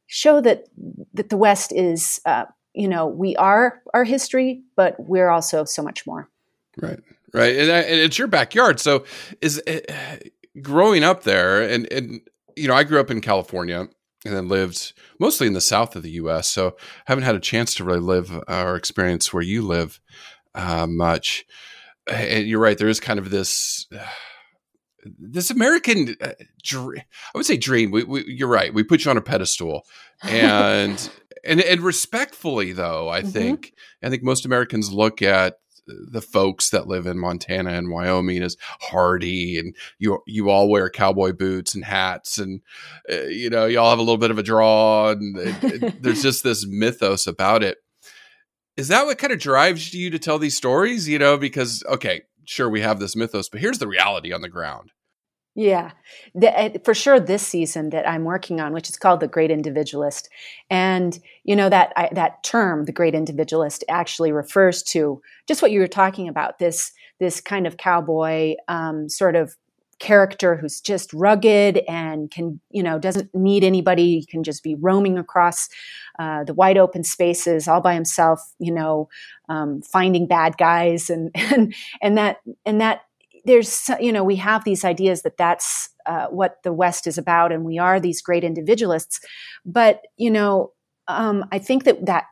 show 0.07 0.41
that 0.41 0.65
that 1.15 1.29
the 1.29 1.37
West 1.37 1.73
is, 1.73 2.21
uh, 2.27 2.45
you 2.75 2.89
know, 2.89 3.07
we 3.07 3.37
are 3.37 3.81
our 3.93 4.05
history, 4.05 4.63
but 4.77 4.97
we're 4.99 5.31
also 5.31 5.65
so 5.65 5.83
much 5.83 6.07
more. 6.07 6.29
Right, 6.77 6.99
right, 7.33 7.57
and, 7.57 7.71
and 7.71 8.01
it's 8.01 8.19
your 8.19 8.29
backyard. 8.29 8.81
So, 8.81 9.05
is 9.41 9.63
it, 9.67 10.33
growing 10.61 11.05
up 11.05 11.23
there, 11.23 11.63
and 11.63 11.91
and 11.93 12.21
you 12.57 12.69
know, 12.69 12.75
I 12.75 12.85
grew 12.85 13.01
up 13.01 13.11
in 13.11 13.21
California 13.21 13.89
and 14.25 14.35
then 14.35 14.49
lived 14.49 14.93
mostly 15.21 15.47
in 15.47 15.53
the 15.53 15.61
south 15.61 15.97
of 15.97 16.03
the 16.03 16.11
U.S. 16.13 16.49
So, 16.49 16.77
haven't 17.07 17.25
had 17.25 17.37
a 17.37 17.41
chance 17.41 17.75
to 17.75 17.85
really 17.85 18.01
live 18.01 18.33
or 18.49 18.77
experience 18.77 19.33
where 19.33 19.43
you 19.43 19.63
live 19.63 20.01
uh, 20.55 20.87
much. 20.89 21.45
And 22.07 22.47
you're 22.47 22.61
right, 22.61 22.77
there 22.77 22.89
is 22.89 23.01
kind 23.01 23.19
of 23.19 23.31
this. 23.31 23.87
Uh, 23.93 24.05
this 25.19 25.51
American, 25.51 26.17
uh, 26.23 26.33
dream, 26.63 27.03
I 27.35 27.39
would 27.39 27.45
say 27.45 27.59
dream. 27.59 27.91
We, 27.91 28.05
we, 28.05 28.25
you're 28.27 28.49
right. 28.49 28.73
We 28.73 28.83
put 28.83 29.05
you 29.05 29.11
on 29.11 29.19
a 29.19 29.21
pedestal, 29.21 29.85
and 30.23 31.11
and 31.45 31.61
and 31.61 31.81
respectfully 31.81 32.73
though, 32.73 33.09
I 33.09 33.21
mm-hmm. 33.21 33.31
think 33.31 33.75
I 34.03 34.11
think 34.11 34.23
most 34.23 34.45
Americans 34.45 34.93
look 34.93 35.23
at 35.23 35.59
the 35.87 36.23
folks 36.23 36.71
that 36.71 36.87
live 36.87 37.07
in 37.07 37.19
Montana 37.19 37.71
and 37.71 37.91
Wyoming 37.91 38.43
as 38.43 38.57
hardy, 38.81 39.59
and 39.59 39.75
you 39.99 40.23
you 40.27 40.51
all 40.51 40.69
wear 40.69 40.91
cowboy 40.91 41.33
boots 41.33 41.75
and 41.75 41.85
hats, 41.85 42.39
and 42.39 42.61
uh, 43.11 43.25
you 43.25 43.51
know 43.51 43.67
you 43.67 43.79
all 43.79 43.91
have 43.91 43.99
a 43.99 44.03
little 44.03 44.19
bit 44.19 44.31
of 44.31 44.39
a 44.39 44.43
draw, 44.43 45.11
and 45.11 45.37
it, 45.37 45.65
it, 45.65 45.95
there's 46.03 46.23
just 46.23 46.43
this 46.43 46.67
mythos 46.67 47.27
about 47.27 47.63
it. 47.63 47.79
Is 48.77 48.89
that 48.89 49.07
what 49.07 49.19
kind 49.19 49.33
of 49.33 49.39
drives 49.39 49.95
you 49.95 50.11
to 50.11 50.19
tell 50.19 50.39
these 50.39 50.57
stories? 50.57 51.09
You 51.09 51.19
know, 51.19 51.37
because 51.37 51.83
okay, 51.89 52.23
sure 52.45 52.69
we 52.69 52.81
have 52.81 53.01
this 53.01 53.17
mythos, 53.17 53.49
but 53.49 53.61
here's 53.61 53.79
the 53.79 53.89
reality 53.89 54.33
on 54.33 54.41
the 54.41 54.49
ground. 54.49 54.93
Yeah, 55.57 55.93
the, 56.35 56.81
for 56.85 56.95
sure. 56.95 57.21
This 57.21 57.47
season 57.47 57.91
that 57.91 58.09
I'm 58.09 58.25
working 58.25 58.61
on, 58.61 58.73
which 58.73 58.89
is 58.89 58.97
called 58.97 59.21
the 59.21 59.29
Great 59.29 59.53
Individualist, 59.53 60.29
and 60.69 61.17
you 61.45 61.55
know 61.55 61.69
that 61.69 61.93
I, 61.97 62.09
that 62.13 62.43
term, 62.43 62.87
the 62.87 62.93
Great 62.93 63.15
Individualist, 63.15 63.85
actually 63.89 64.33
refers 64.33 64.83
to 64.85 65.23
just 65.47 65.63
what 65.63 65.71
you 65.71 65.79
were 65.79 65.87
talking 65.87 66.27
about. 66.29 66.59
This 66.59 66.91
this 67.21 67.41
kind 67.41 67.69
of 67.69 67.77
cowboy 67.77 68.55
um, 68.67 69.09
sort 69.09 69.37
of 69.37 69.55
character 70.01 70.57
who's 70.57 70.81
just 70.81 71.13
rugged 71.15 71.79
and 71.89 72.33
can 72.33 72.61
you 72.71 72.83
know 72.83 72.99
doesn't 72.99 73.33
need 73.33 73.63
anybody 73.63 74.27
can 74.29 74.43
just 74.43 74.65
be 74.65 74.75
roaming 74.75 75.17
across 75.17 75.69
uh, 76.19 76.43
the 76.43 76.53
wide 76.53 76.77
open 76.77 77.05
spaces 77.05 77.69
all 77.69 77.81
by 77.81 77.95
himself 77.95 78.41
you 78.59 78.73
know 78.73 79.09
um, 79.49 79.81
finding 79.83 80.27
bad 80.27 80.57
guys 80.59 81.09
and 81.09 81.31
and 81.37 81.73
and 82.03 82.19
that 82.19 82.39
and 82.67 82.81
that 82.81 83.03
there's 83.45 83.91
you 84.01 84.13
know 84.13 84.25
we 84.25 84.37
have 84.37 84.65
these 84.65 84.85
ideas 84.85 85.23
that 85.23 85.37
that's 85.37 85.91
uh, 86.07 86.27
what 86.27 86.63
the 86.63 86.73
west 86.73 87.07
is 87.07 87.19
about 87.19 87.53
and 87.53 87.65
we 87.65 87.79
are 87.79 88.01
these 88.01 88.23
great 88.23 88.45
individualists. 88.45 89.21
But 89.65 90.03
you 90.17 90.31
know 90.31 90.73
um, 91.09 91.45
i 91.53 91.59
think 91.59 91.85
that 91.85 92.07
that 92.07 92.25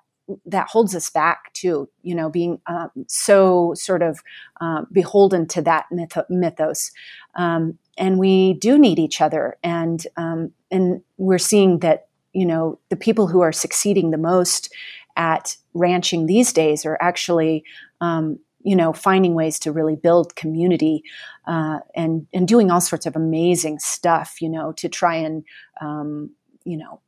that 0.46 0.68
holds 0.68 0.94
us 0.94 1.10
back 1.10 1.52
too 1.52 1.88
you 2.02 2.14
know 2.14 2.30
being 2.30 2.60
um, 2.66 2.90
so 3.08 3.72
sort 3.74 4.02
of 4.02 4.20
uh, 4.60 4.82
beholden 4.92 5.46
to 5.46 5.62
that 5.62 5.86
myth- 5.90 6.28
mythos. 6.30 6.90
Um, 7.34 7.78
and 7.98 8.18
we 8.18 8.54
do 8.54 8.78
need 8.78 8.98
each 8.98 9.20
other 9.20 9.56
and 9.62 10.06
um, 10.16 10.52
and 10.70 11.02
we're 11.18 11.38
seeing 11.38 11.80
that 11.80 12.08
you 12.32 12.46
know 12.46 12.78
the 12.88 12.96
people 12.96 13.26
who 13.26 13.40
are 13.40 13.52
succeeding 13.52 14.10
the 14.10 14.18
most 14.18 14.72
at 15.16 15.56
ranching 15.74 16.26
these 16.26 16.52
days 16.52 16.86
are 16.86 16.96
actually 17.00 17.64
um, 18.00 18.38
you 18.62 18.76
know, 18.76 18.92
finding 18.92 19.34
ways 19.34 19.58
to 19.60 19.72
really 19.72 19.96
build 19.96 20.36
community 20.36 21.04
uh, 21.46 21.80
and 21.94 22.26
and 22.32 22.46
doing 22.46 22.70
all 22.70 22.80
sorts 22.80 23.06
of 23.06 23.16
amazing 23.16 23.78
stuff, 23.78 24.40
you 24.40 24.48
know, 24.48 24.72
to 24.72 24.88
try 24.88 25.16
and 25.16 25.44
um, 25.80 26.30
you 26.64 26.76
know 26.76 27.00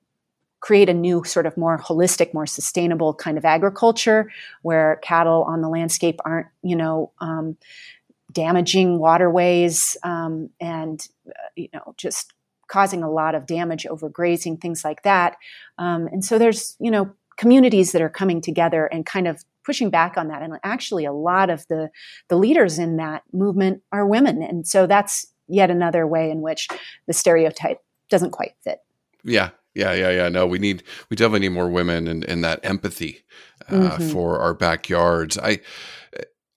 create 0.64 0.88
a 0.88 0.94
new 0.94 1.22
sort 1.24 1.44
of 1.44 1.58
more 1.58 1.78
holistic, 1.78 2.32
more 2.32 2.46
sustainable 2.46 3.12
kind 3.12 3.36
of 3.36 3.44
agriculture 3.44 4.30
where 4.62 4.98
cattle 5.02 5.44
on 5.46 5.60
the 5.60 5.68
landscape 5.68 6.18
aren't, 6.24 6.46
you 6.62 6.74
know, 6.74 7.12
um, 7.20 7.54
damaging 8.32 8.98
waterways 8.98 9.94
um, 10.04 10.48
and 10.60 11.06
uh, 11.28 11.32
you 11.54 11.68
know 11.74 11.94
just 11.98 12.32
causing 12.66 13.02
a 13.02 13.10
lot 13.10 13.34
of 13.34 13.46
damage 13.46 13.86
over 13.86 14.08
grazing, 14.08 14.56
things 14.56 14.84
like 14.84 15.02
that. 15.02 15.36
Um, 15.76 16.06
and 16.06 16.24
so 16.24 16.38
there's 16.38 16.76
you 16.80 16.90
know 16.90 17.12
communities 17.36 17.92
that 17.92 18.00
are 18.00 18.08
coming 18.08 18.40
together 18.40 18.86
and 18.86 19.04
kind 19.04 19.28
of 19.28 19.44
pushing 19.64 19.90
back 19.90 20.16
on 20.16 20.28
that. 20.28 20.42
And 20.42 20.58
actually, 20.62 21.04
a 21.04 21.12
lot 21.12 21.50
of 21.50 21.66
the 21.68 21.90
the 22.28 22.36
leaders 22.36 22.78
in 22.78 22.96
that 22.96 23.22
movement 23.32 23.82
are 23.92 24.06
women, 24.06 24.42
and 24.42 24.66
so 24.66 24.86
that's 24.86 25.26
yet 25.48 25.70
another 25.70 26.06
way 26.06 26.30
in 26.30 26.40
which 26.40 26.68
the 27.06 27.12
stereotype 27.12 27.80
doesn't 28.08 28.30
quite 28.30 28.54
fit. 28.62 28.78
Yeah, 29.24 29.50
yeah, 29.74 29.92
yeah, 29.92 30.10
yeah. 30.10 30.28
No, 30.28 30.46
we 30.46 30.58
need 30.58 30.82
we 31.10 31.16
definitely 31.16 31.40
need 31.40 31.54
more 31.54 31.68
women 31.68 32.06
and, 32.06 32.24
and 32.24 32.44
that 32.44 32.60
empathy 32.62 33.24
uh, 33.68 33.72
mm-hmm. 33.72 34.08
for 34.10 34.38
our 34.38 34.54
backyards. 34.54 35.38
I, 35.38 35.60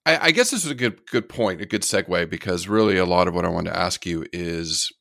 I, 0.06 0.18
I 0.26 0.30
guess 0.30 0.50
this 0.50 0.64
is 0.64 0.70
a 0.70 0.76
good 0.76 1.04
good 1.06 1.28
point, 1.28 1.60
a 1.60 1.66
good 1.66 1.82
segue 1.82 2.30
because 2.30 2.68
really 2.68 2.96
a 2.96 3.06
lot 3.06 3.28
of 3.28 3.34
what 3.34 3.44
I 3.44 3.48
wanted 3.48 3.70
to 3.70 3.78
ask 3.78 4.06
you 4.06 4.26
is 4.32 4.92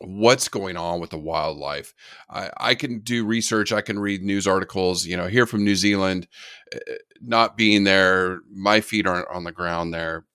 what's 0.00 0.48
going 0.48 0.76
on 0.76 1.00
with 1.00 1.10
the 1.10 1.18
wildlife. 1.18 1.94
I, 2.28 2.50
I, 2.58 2.74
can 2.74 3.00
do 3.00 3.24
research, 3.24 3.72
I 3.72 3.80
can 3.80 3.98
read 3.98 4.22
news 4.22 4.46
articles, 4.46 5.06
you 5.06 5.16
know, 5.16 5.26
here 5.26 5.46
from 5.46 5.64
New 5.64 5.76
Zealand, 5.76 6.28
uh, 6.74 6.78
not 7.20 7.56
being 7.56 7.84
there, 7.84 8.40
my 8.52 8.80
feet 8.80 9.06
aren't 9.06 9.28
on 9.28 9.44
the 9.44 9.52
ground 9.52 9.94
there. 9.94 10.26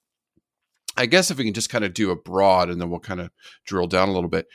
I 0.97 1.05
guess 1.05 1.31
if 1.31 1.37
we 1.37 1.45
can 1.45 1.53
just 1.53 1.69
kind 1.69 1.85
of 1.85 1.93
do 1.93 2.11
a 2.11 2.15
broad 2.15 2.69
and 2.69 2.81
then 2.81 2.89
we'll 2.89 2.99
kind 2.99 3.21
of 3.21 3.31
drill 3.65 3.87
down 3.87 4.09
a 4.09 4.13
little 4.13 4.29
bit. 4.29 4.47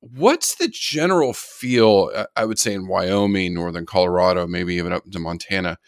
What's 0.00 0.54
the 0.54 0.68
general 0.68 1.32
feel, 1.32 2.10
I 2.36 2.44
would 2.44 2.58
say, 2.58 2.74
in 2.74 2.86
Wyoming, 2.86 3.54
northern 3.54 3.86
Colorado, 3.86 4.46
maybe 4.46 4.76
even 4.76 4.92
up 4.92 5.10
to 5.10 5.18
Montana, 5.18 5.78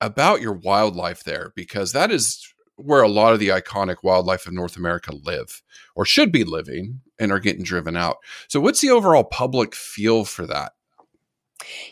about 0.00 0.42
your 0.42 0.52
wildlife 0.52 1.24
there? 1.24 1.52
Because 1.56 1.92
that 1.92 2.10
is 2.10 2.52
where 2.78 3.02
a 3.02 3.08
lot 3.08 3.32
of 3.32 3.40
the 3.40 3.48
iconic 3.48 3.96
wildlife 4.02 4.46
of 4.46 4.52
North 4.52 4.76
America 4.76 5.12
live 5.12 5.62
or 5.94 6.04
should 6.04 6.30
be 6.30 6.44
living 6.44 7.00
and 7.18 7.32
are 7.32 7.40
getting 7.40 7.64
driven 7.64 7.96
out. 7.96 8.18
So, 8.46 8.60
what's 8.60 8.80
the 8.80 8.90
overall 8.90 9.24
public 9.24 9.74
feel 9.74 10.24
for 10.24 10.46
that? 10.46 10.72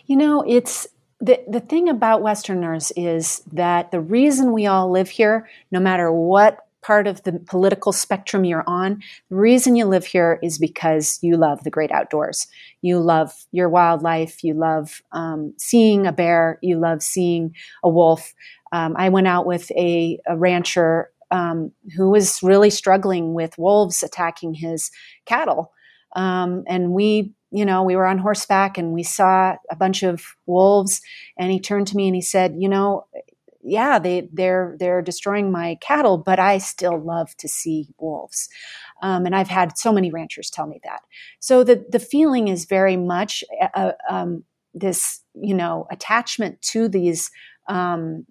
You 0.06 0.16
know, 0.16 0.44
it's 0.46 0.86
the, 1.20 1.40
the 1.48 1.60
thing 1.60 1.88
about 1.88 2.22
Westerners 2.22 2.92
is 2.96 3.42
that 3.52 3.90
the 3.90 4.00
reason 4.00 4.52
we 4.52 4.66
all 4.66 4.90
live 4.90 5.08
here, 5.08 5.48
no 5.70 5.80
matter 5.80 6.12
what 6.12 6.60
part 6.82 7.08
of 7.08 7.22
the 7.24 7.32
political 7.32 7.92
spectrum 7.92 8.44
you're 8.44 8.62
on, 8.68 9.02
the 9.28 9.36
reason 9.36 9.74
you 9.74 9.86
live 9.86 10.06
here 10.06 10.38
is 10.40 10.58
because 10.58 11.18
you 11.20 11.36
love 11.36 11.64
the 11.64 11.70
great 11.70 11.90
outdoors. 11.90 12.46
You 12.80 13.00
love 13.00 13.32
your 13.50 13.68
wildlife. 13.68 14.44
You 14.44 14.54
love 14.54 15.02
um, 15.10 15.54
seeing 15.58 16.06
a 16.06 16.12
bear. 16.12 16.58
You 16.62 16.78
love 16.78 17.02
seeing 17.02 17.54
a 17.82 17.88
wolf. 17.88 18.34
Um, 18.76 18.94
I 18.98 19.08
went 19.08 19.26
out 19.26 19.46
with 19.46 19.70
a, 19.72 20.18
a 20.26 20.36
rancher 20.36 21.10
um, 21.30 21.72
who 21.96 22.10
was 22.10 22.42
really 22.42 22.68
struggling 22.68 23.32
with 23.32 23.56
wolves 23.56 24.02
attacking 24.02 24.52
his 24.54 24.90
cattle. 25.24 25.72
Um, 26.14 26.64
and 26.68 26.92
we, 26.92 27.32
you 27.50 27.64
know, 27.64 27.82
we 27.82 27.96
were 27.96 28.06
on 28.06 28.18
horseback 28.18 28.76
and 28.76 28.92
we 28.92 29.02
saw 29.02 29.56
a 29.70 29.76
bunch 29.76 30.02
of 30.02 30.22
wolves. 30.44 31.00
And 31.38 31.50
he 31.50 31.58
turned 31.58 31.86
to 31.88 31.96
me 31.96 32.06
and 32.06 32.14
he 32.14 32.20
said, 32.20 32.54
"You 32.58 32.68
know, 32.68 33.06
yeah, 33.62 33.98
they 33.98 34.28
they're 34.32 34.76
they're 34.78 35.02
destroying 35.02 35.50
my 35.50 35.78
cattle, 35.80 36.18
but 36.18 36.38
I 36.38 36.58
still 36.58 36.98
love 36.98 37.34
to 37.38 37.48
see 37.48 37.88
wolves." 37.98 38.48
Um, 39.02 39.26
and 39.26 39.34
I've 39.34 39.48
had 39.48 39.78
so 39.78 39.92
many 39.92 40.10
ranchers 40.10 40.50
tell 40.50 40.66
me 40.66 40.80
that. 40.84 41.00
So 41.40 41.64
the 41.64 41.86
the 41.88 41.98
feeling 41.98 42.48
is 42.48 42.66
very 42.66 42.96
much 42.96 43.42
uh, 43.74 43.92
um, 44.08 44.44
this, 44.74 45.22
you 45.34 45.54
know, 45.54 45.86
attachment 45.90 46.60
to 46.72 46.88
these 46.88 47.30
um, 47.68 48.26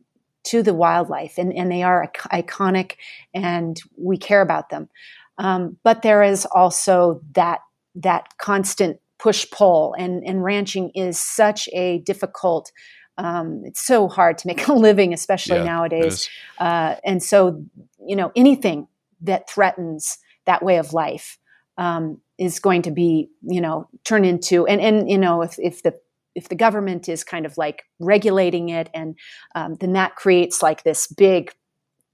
to 0.46 0.64
the 0.64 0.74
wildlife, 0.74 1.38
and, 1.38 1.54
and 1.54 1.72
they 1.72 1.84
are 1.84 2.12
iconic, 2.32 2.94
and 3.34 3.82
we 3.98 4.18
care 4.18 4.42
about 4.42 4.70
them. 4.70 4.90
Um, 5.38 5.78
but 5.84 6.02
there 6.02 6.24
is 6.24 6.46
also 6.46 7.22
that 7.34 7.60
that 7.96 8.38
constant 8.38 9.00
push 9.20 9.50
pull, 9.52 9.96
and 9.98 10.24
and 10.25 10.44
ranching 10.44 10.92
is 10.96 11.20
such 11.20 11.68
a 11.74 12.00
difficult. 12.00 12.72
Um, 13.18 13.62
it's 13.66 13.86
so 13.86 14.10
hard 14.10 14.38
to 14.40 14.48
make 14.48 14.68
a 14.68 14.74
living, 14.88 15.14
especially 15.14 15.58
yeah, 15.58 15.64
nowadays. 15.64 16.30
Uh, 16.58 16.96
and 17.06 17.24
so, 17.24 17.64
you 18.06 18.16
know, 18.16 18.32
anything 18.36 18.90
that 19.22 19.50
threatens 19.50 20.18
that 20.46 20.62
way 20.62 20.78
of 20.78 20.92
life 20.92 21.38
um, 21.78 22.20
is 22.38 22.60
going 22.60 22.82
to 22.82 22.92
be, 22.92 23.30
you 23.42 23.62
know, 23.62 23.88
turn 24.04 24.25
into 24.25 24.66
and 24.68 24.82
and 24.82 25.10
you 25.10 25.18
know 25.18 25.42
if 25.42 25.58
if 25.60 25.84
the 25.84 25.94
if 26.36 26.50
the 26.50 26.56
government 26.56 27.10
is 27.10 27.24
kind 27.24 27.46
of 27.46 27.58
like 27.58 27.84
regulating 28.00 28.70
it, 28.70 28.89
and 28.94 29.15
um, 29.56 29.75
then 29.75 29.94
that 29.94 30.15
creates 30.15 30.62
like 30.62 30.84
this 30.84 31.08
big, 31.08 31.51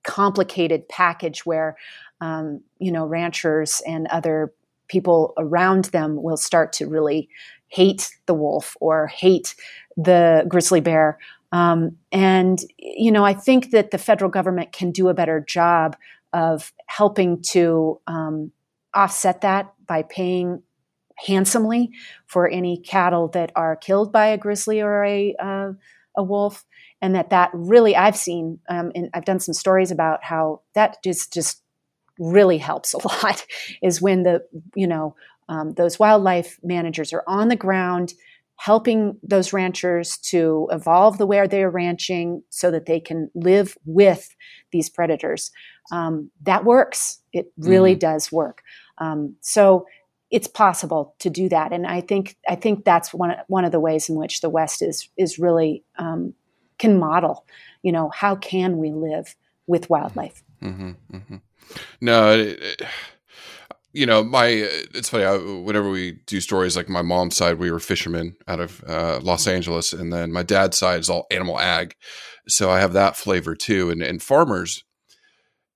complicated 0.03 0.87
package 0.87 1.45
where 1.45 1.75
um, 2.21 2.61
you 2.79 2.91
know 2.91 3.05
ranchers 3.05 3.81
and 3.85 4.07
other 4.07 4.53
people 4.87 5.33
around 5.37 5.85
them 5.85 6.21
will 6.21 6.37
start 6.37 6.73
to 6.73 6.87
really 6.87 7.29
hate 7.69 8.11
the 8.25 8.33
wolf 8.33 8.75
or 8.81 9.07
hate 9.07 9.55
the 9.95 10.45
grizzly 10.47 10.81
bear. 10.81 11.17
Um, 11.53 11.97
and 12.11 12.59
you 12.77 13.11
know, 13.11 13.25
I 13.25 13.33
think 13.33 13.71
that 13.71 13.91
the 13.91 13.97
federal 13.97 14.29
government 14.29 14.71
can 14.71 14.91
do 14.91 15.09
a 15.09 15.13
better 15.13 15.39
job 15.41 15.95
of 16.33 16.71
helping 16.87 17.41
to 17.51 17.99
um, 18.07 18.51
offset 18.93 19.41
that 19.41 19.73
by 19.87 20.03
paying 20.03 20.61
handsomely 21.25 21.91
for 22.25 22.47
any 22.47 22.77
cattle 22.77 23.27
that 23.29 23.51
are 23.55 23.75
killed 23.75 24.11
by 24.11 24.27
a 24.27 24.37
grizzly 24.37 24.81
or 24.81 25.03
a 25.03 25.35
uh, 25.39 25.71
a 26.17 26.23
wolf, 26.23 26.65
and 27.01 27.15
that 27.15 27.29
that 27.29 27.51
really 27.53 27.95
I've 27.95 28.17
seen 28.17 28.59
um, 28.69 28.91
and 28.95 29.09
I've 29.13 29.25
done 29.25 29.39
some 29.39 29.53
stories 29.53 29.91
about 29.91 30.23
how 30.23 30.61
that 30.75 30.97
just 31.03 31.33
just 31.33 31.61
really 32.19 32.57
helps 32.57 32.93
a 32.93 33.07
lot 33.07 33.45
is 33.81 34.01
when 34.01 34.23
the 34.23 34.43
you 34.75 34.87
know 34.87 35.15
um, 35.49 35.73
those 35.73 35.99
wildlife 35.99 36.59
managers 36.63 37.13
are 37.13 37.23
on 37.27 37.49
the 37.49 37.55
ground 37.55 38.13
helping 38.61 39.17
those 39.23 39.53
ranchers 39.53 40.17
to 40.17 40.67
evolve 40.71 41.17
the 41.17 41.25
way 41.25 41.47
they're 41.47 41.71
ranching 41.71 42.43
so 42.49 42.69
that 42.69 42.85
they 42.85 42.99
can 42.99 43.27
live 43.33 43.75
with 43.85 44.35
these 44.71 44.87
predators. 44.87 45.49
Um, 45.91 46.29
that 46.43 46.63
works. 46.63 47.21
It 47.33 47.51
really 47.57 47.95
mm. 47.95 47.99
does 47.99 48.31
work. 48.31 48.61
Um, 48.99 49.35
so 49.41 49.87
it's 50.31 50.47
possible 50.47 51.15
to 51.19 51.29
do 51.29 51.50
that, 51.50 51.73
and 51.73 51.85
I 51.85 52.01
think 52.01 52.38
I 52.47 52.55
think 52.55 52.85
that's 52.85 53.13
one 53.13 53.35
one 53.47 53.65
of 53.65 53.71
the 53.71 53.79
ways 53.79 54.09
in 54.09 54.15
which 54.15 54.41
the 54.41 54.50
West 54.50 54.81
is 54.81 55.09
is 55.17 55.38
really 55.38 55.83
um, 55.97 56.33
can 56.79 56.97
model. 56.97 57.45
You 57.83 57.91
know, 57.91 58.09
how 58.09 58.35
can 58.35 58.77
we 58.77 58.91
live 58.91 59.35
with 59.67 59.89
wildlife? 59.89 60.43
Mm-hmm, 60.61 60.91
mm-hmm. 61.13 61.35
No. 62.00 62.31
It, 62.31 62.59
it 62.61 62.81
you 63.93 64.05
know, 64.05 64.23
my 64.23 64.45
it's 64.45 65.09
funny. 65.09 65.25
I, 65.25 65.35
whenever 65.35 65.89
we 65.89 66.13
do 66.25 66.39
stories, 66.39 66.77
like 66.77 66.88
my 66.88 67.01
mom's 67.01 67.35
side, 67.35 67.59
we 67.59 67.71
were 67.71 67.79
fishermen 67.79 68.35
out 68.47 68.59
of 68.59 68.83
uh, 68.88 69.19
Los 69.21 69.47
Angeles, 69.47 69.91
and 69.91 70.13
then 70.13 70.31
my 70.31 70.43
dad's 70.43 70.77
side 70.77 71.01
is 71.01 71.09
all 71.09 71.27
animal 71.29 71.59
ag, 71.59 71.95
so 72.47 72.69
I 72.69 72.79
have 72.79 72.93
that 72.93 73.17
flavor 73.17 73.55
too. 73.55 73.89
And 73.89 74.01
and 74.01 74.21
farmers, 74.21 74.83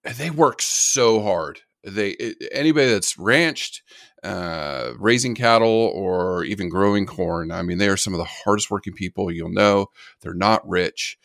they 0.04 0.30
work 0.30 0.62
so 0.62 1.22
hard. 1.22 1.62
They 1.86 2.16
anybody 2.52 2.92
that's 2.92 3.18
ranched, 3.18 3.84
uh, 4.24 4.94
raising 4.98 5.36
cattle, 5.36 5.92
or 5.94 6.44
even 6.44 6.70
growing 6.70 7.06
corn. 7.06 7.52
I 7.52 7.62
mean, 7.62 7.78
they 7.78 7.90
are 7.90 7.98
some 7.98 8.14
of 8.14 8.18
the 8.18 8.26
hardest 8.26 8.72
working 8.72 8.94
people 8.94 9.32
you'll 9.32 9.50
know. 9.50 9.88
They're 10.22 10.34
not 10.34 10.68
rich. 10.68 11.18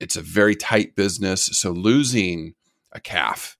It's 0.00 0.16
a 0.16 0.22
very 0.22 0.56
tight 0.56 0.96
business. 0.96 1.44
So 1.52 1.70
losing 1.70 2.54
a 2.92 3.00
calf 3.00 3.56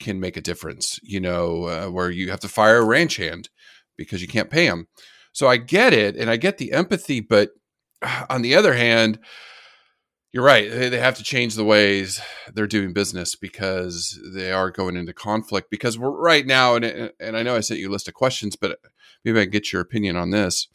can 0.00 0.20
make 0.20 0.36
a 0.36 0.42
difference, 0.42 1.00
you 1.02 1.20
know, 1.20 1.64
uh, 1.64 1.86
where 1.88 2.10
you 2.10 2.30
have 2.30 2.40
to 2.40 2.48
fire 2.48 2.78
a 2.78 2.84
ranch 2.84 3.16
hand 3.16 3.48
because 3.96 4.20
you 4.20 4.28
can't 4.28 4.50
pay 4.50 4.66
them. 4.66 4.88
So 5.32 5.48
I 5.48 5.56
get 5.56 5.92
it 5.92 6.16
and 6.16 6.30
I 6.30 6.36
get 6.36 6.58
the 6.58 6.72
empathy, 6.72 7.20
but 7.20 7.50
on 8.30 8.42
the 8.42 8.54
other 8.54 8.74
hand, 8.74 9.18
you're 10.36 10.44
right. 10.44 10.70
They 10.70 10.98
have 10.98 11.16
to 11.16 11.24
change 11.24 11.54
the 11.54 11.64
ways 11.64 12.20
they're 12.52 12.66
doing 12.66 12.92
business 12.92 13.34
because 13.34 14.20
they 14.34 14.52
are 14.52 14.70
going 14.70 14.94
into 14.94 15.14
conflict. 15.14 15.70
Because 15.70 15.98
we're 15.98 16.10
right 16.10 16.46
now, 16.46 16.74
and 16.74 17.10
and 17.18 17.36
I 17.36 17.42
know 17.42 17.56
I 17.56 17.60
sent 17.60 17.80
you 17.80 17.88
a 17.88 17.92
list 17.92 18.06
of 18.06 18.12
questions, 18.12 18.54
but 18.54 18.78
maybe 19.24 19.40
I 19.40 19.44
can 19.44 19.50
get 19.50 19.72
your 19.72 19.80
opinion 19.80 20.16
on 20.16 20.30
this 20.30 20.68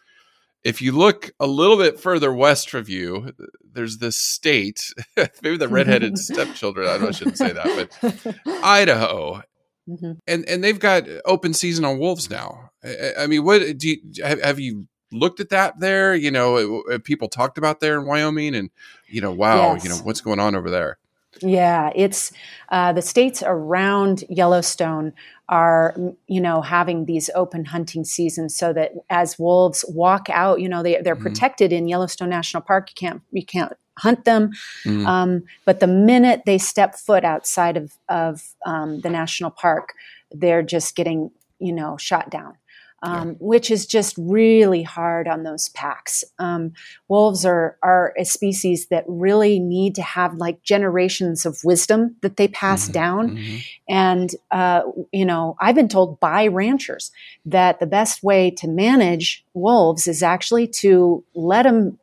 if 0.64 0.82
you 0.82 0.92
look 0.92 1.32
a 1.40 1.48
little 1.48 1.78
bit 1.78 2.00
further 2.00 2.34
west 2.34 2.74
of 2.74 2.90
you, 2.90 3.32
there's 3.74 3.98
this 3.98 4.18
state, 4.18 4.94
maybe 5.42 5.58
the 5.58 5.68
redheaded 5.68 6.18
stepchildren. 6.18 6.88
I, 6.88 7.08
I 7.08 7.12
shouldn't 7.12 7.38
say 7.38 7.52
that, 7.52 7.90
but 8.02 8.36
Idaho, 8.64 9.44
mm-hmm. 9.90 10.14
and 10.28 10.46
and 10.48 10.64
they've 10.64 10.80
got 10.80 11.08
open 11.26 11.54
season 11.54 11.86
on 11.86 12.00
wolves 12.00 12.30
now. 12.30 12.72
I, 12.84 13.14
I 13.20 13.28
mean, 13.28 13.44
what 13.44 13.78
do 13.78 13.90
you 13.90 13.98
have, 14.24 14.42
have, 14.42 14.60
you 14.60 14.88
looked 15.12 15.40
at 15.40 15.50
that 15.50 15.80
there? 15.80 16.16
You 16.16 16.32
know, 16.32 16.84
people 17.04 17.28
talked 17.28 17.58
about 17.58 17.80
there 17.80 18.00
in 18.00 18.06
Wyoming, 18.06 18.56
and 18.56 18.70
you 19.08 19.22
know, 19.22 19.32
wow, 19.32 19.74
yes. 19.74 19.84
you 19.84 19.90
know, 19.90 19.98
what's 19.98 20.22
going 20.22 20.40
on 20.40 20.56
over 20.56 20.70
there? 20.70 20.98
Yeah, 21.42 21.92
it's 21.96 22.32
uh, 22.70 22.94
the 22.94 23.02
states 23.02 23.42
around 23.46 24.24
Yellowstone 24.30 25.14
are, 25.48 25.96
you 26.28 26.42
know, 26.42 26.62
having 26.62 27.06
these 27.06 27.30
open 27.36 27.66
hunting 27.66 28.04
seasons 28.04 28.56
so 28.56 28.74
that 28.74 28.92
as 29.10 29.40
wolves 29.40 29.86
walk 29.88 30.30
out, 30.30 30.60
you 30.60 30.68
know, 30.68 30.84
they, 30.84 31.02
they're 31.02 31.16
mm-hmm. 31.16 31.24
protected 31.24 31.72
in 31.72 31.88
Yellowstone 31.88 32.30
National 32.30 32.62
Park. 32.62 32.90
You 32.90 32.96
can't 32.96 33.22
you 33.32 33.46
can't 33.46 33.74
hunt 33.98 34.26
them, 34.26 34.52
mm-hmm. 34.84 35.06
um, 35.06 35.44
but 35.66 35.80
the 35.80 35.88
minute 35.88 36.44
they 36.46 36.58
step 36.58 36.96
foot 36.96 37.24
outside 37.24 37.78
of 37.78 37.94
of 38.10 38.56
um, 38.66 39.00
the 39.02 39.10
national 39.10 39.52
park, 39.52 39.94
they're 40.32 40.64
just 40.64 40.96
getting 40.96 41.32
you 41.60 41.72
know 41.72 41.98
shot 41.98 42.30
down 42.30 42.58
um, 43.02 43.30
yeah. 43.30 43.36
which 43.40 43.72
is 43.72 43.86
just 43.86 44.16
really 44.18 44.84
hard 44.84 45.28
on 45.28 45.44
those 45.44 45.70
packs. 45.70 46.24
Um, 46.40 46.74
wolves 47.08 47.46
are 47.46 47.78
are 47.82 48.14
a 48.18 48.26
species 48.26 48.88
that 48.88 49.04
really 49.08 49.60
need 49.60 49.96
to 49.96 50.02
have 50.02 50.36
like 50.36 50.62
generations 50.64 51.46
of 51.46 51.64
wisdom 51.64 52.16
that 52.22 52.38
they 52.38 52.48
pass 52.48 52.84
mm-hmm. 52.84 52.94
down, 52.94 53.30
mm-hmm. 53.32 53.58
and 53.90 54.36
uh, 54.52 54.84
you 55.12 55.26
know 55.26 55.56
I've 55.60 55.76
been 55.76 55.90
told 55.90 56.20
by 56.20 56.48
ranchers 56.48 57.12
that 57.46 57.80
the 57.80 57.88
best 57.88 58.24
way 58.24 58.52
to 58.52 58.68
manage 58.68 59.46
wolves 59.54 60.08
is 60.08 60.22
actually 60.24 60.68
to 60.68 61.24
let 61.34 61.64
them, 61.64 61.98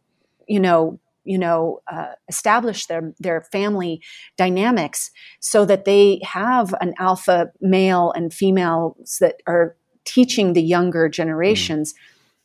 you 0.47 0.61
know, 0.61 0.99
you 1.25 1.39
know 1.39 1.81
uh, 1.93 2.13
establish 2.29 2.87
their 2.87 3.13
their 3.21 3.43
family 3.43 4.01
dynamics 4.37 5.11
so 5.41 5.65
that 5.65 5.85
they 5.85 6.21
have 6.25 6.75
an 6.81 6.95
alpha 6.99 7.53
male 7.61 8.13
and 8.13 8.33
females 8.33 9.19
that 9.21 9.43
are 9.47 9.77
teaching 10.09 10.55
the 10.55 10.63
younger 10.63 11.09
generations 11.09 11.93
mm. 11.93 11.97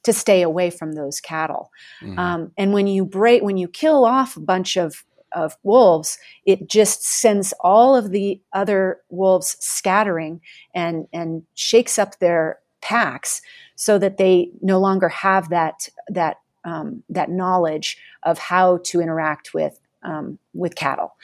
to 0.03 0.13
stay 0.13 0.41
away 0.41 0.69
from 0.69 0.93
those 0.93 1.21
cattle. 1.21 1.71
Mm. 2.01 2.17
Um, 2.17 2.51
and 2.57 2.73
when 2.73 2.87
you 2.87 3.05
break, 3.05 3.41
when 3.41 3.57
you 3.57 3.67
kill 3.67 4.05
off 4.05 4.35
a 4.35 4.41
bunch 4.41 4.77
of 4.77 5.03
of 5.31 5.57
wolves, 5.63 6.19
it 6.45 6.69
just 6.69 7.03
sends 7.03 7.55
all 7.61 7.95
of 7.95 8.11
the 8.11 8.39
other 8.53 8.99
wolves 9.09 9.57
scattering 9.59 10.41
and 10.75 11.07
and 11.11 11.43
shakes 11.55 11.97
up 11.97 12.19
their 12.19 12.59
packs 12.81 13.41
so 13.75 13.97
that 13.97 14.17
they 14.17 14.51
no 14.61 14.79
longer 14.79 15.09
have 15.09 15.49
that 15.49 15.89
that 16.09 16.37
um, 16.65 17.03
that 17.09 17.29
knowledge 17.29 17.97
of 18.23 18.37
how 18.37 18.77
to 18.83 19.01
interact 19.01 19.53
with 19.53 19.79
um, 20.03 20.39
with 20.53 20.75
cattle 20.75 21.15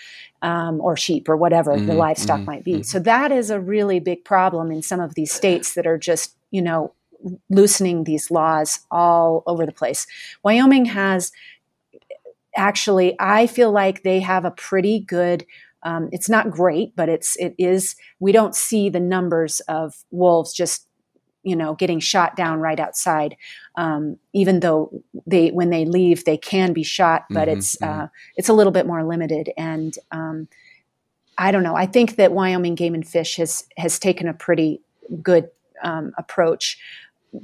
um, 0.41 0.79
or 0.81 0.97
sheep 0.97 1.29
or 1.29 1.37
whatever 1.37 1.75
mm-hmm, 1.75 1.87
the 1.87 1.93
livestock 1.93 2.37
mm-hmm, 2.37 2.45
might 2.45 2.63
be. 2.63 2.73
Mm-hmm. 2.73 2.81
So 2.83 2.99
that 2.99 3.31
is 3.31 3.49
a 3.49 3.59
really 3.59 3.99
big 3.99 4.25
problem 4.25 4.71
in 4.71 4.81
some 4.81 4.99
of 4.99 5.15
these 5.15 5.31
states 5.31 5.73
that 5.75 5.85
are 5.85 5.97
just 5.97 6.35
you 6.51 6.61
know 6.61 6.93
loosening 7.49 8.03
these 8.03 8.31
laws 8.31 8.79
all 8.91 9.43
over 9.45 9.65
the 9.65 9.71
place. 9.71 10.07
Wyoming 10.43 10.85
has 10.85 11.31
actually, 12.55 13.15
I 13.19 13.47
feel 13.47 13.71
like 13.71 14.03
they 14.03 14.19
have 14.19 14.45
a 14.45 14.51
pretty 14.51 14.99
good. 14.99 15.45
Um, 15.83 16.09
it's 16.11 16.29
not 16.29 16.51
great, 16.51 16.95
but 16.95 17.07
it's 17.07 17.37
it 17.37 17.55
is. 17.57 17.95
We 18.19 18.31
don't 18.31 18.55
see 18.55 18.89
the 18.89 18.99
numbers 18.99 19.61
of 19.61 19.95
wolves 20.11 20.53
just 20.53 20.88
you 21.43 21.55
know 21.55 21.73
getting 21.73 21.99
shot 21.99 22.35
down 22.35 22.59
right 22.59 22.79
outside 22.79 23.35
um, 23.75 24.17
even 24.33 24.59
though 24.59 25.03
they 25.25 25.49
when 25.49 25.69
they 25.69 25.85
leave 25.85 26.25
they 26.25 26.37
can 26.37 26.73
be 26.73 26.83
shot 26.83 27.25
but 27.29 27.47
mm-hmm, 27.47 27.57
it's 27.57 27.75
mm-hmm. 27.77 28.01
Uh, 28.01 28.07
it's 28.35 28.49
a 28.49 28.53
little 28.53 28.71
bit 28.71 28.85
more 28.85 29.03
limited 29.03 29.51
and 29.57 29.97
um, 30.11 30.47
i 31.37 31.51
don't 31.51 31.63
know 31.63 31.75
i 31.75 31.85
think 31.85 32.15
that 32.15 32.31
wyoming 32.31 32.75
game 32.75 32.93
and 32.93 33.07
fish 33.07 33.37
has 33.37 33.65
has 33.77 33.99
taken 33.99 34.27
a 34.27 34.33
pretty 34.33 34.81
good 35.21 35.49
um, 35.83 36.11
approach 36.17 36.77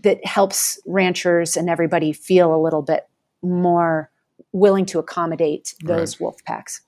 that 0.04 0.24
helps 0.26 0.80
ranchers 0.86 1.56
and 1.56 1.70
everybody 1.70 2.12
feel 2.12 2.54
a 2.54 2.62
little 2.62 2.82
bit 2.82 3.08
more 3.42 4.10
willing 4.52 4.86
to 4.86 5.00
accommodate 5.00 5.74
those 5.84 6.16
right. 6.16 6.22
wolf 6.22 6.44
packs 6.46 6.82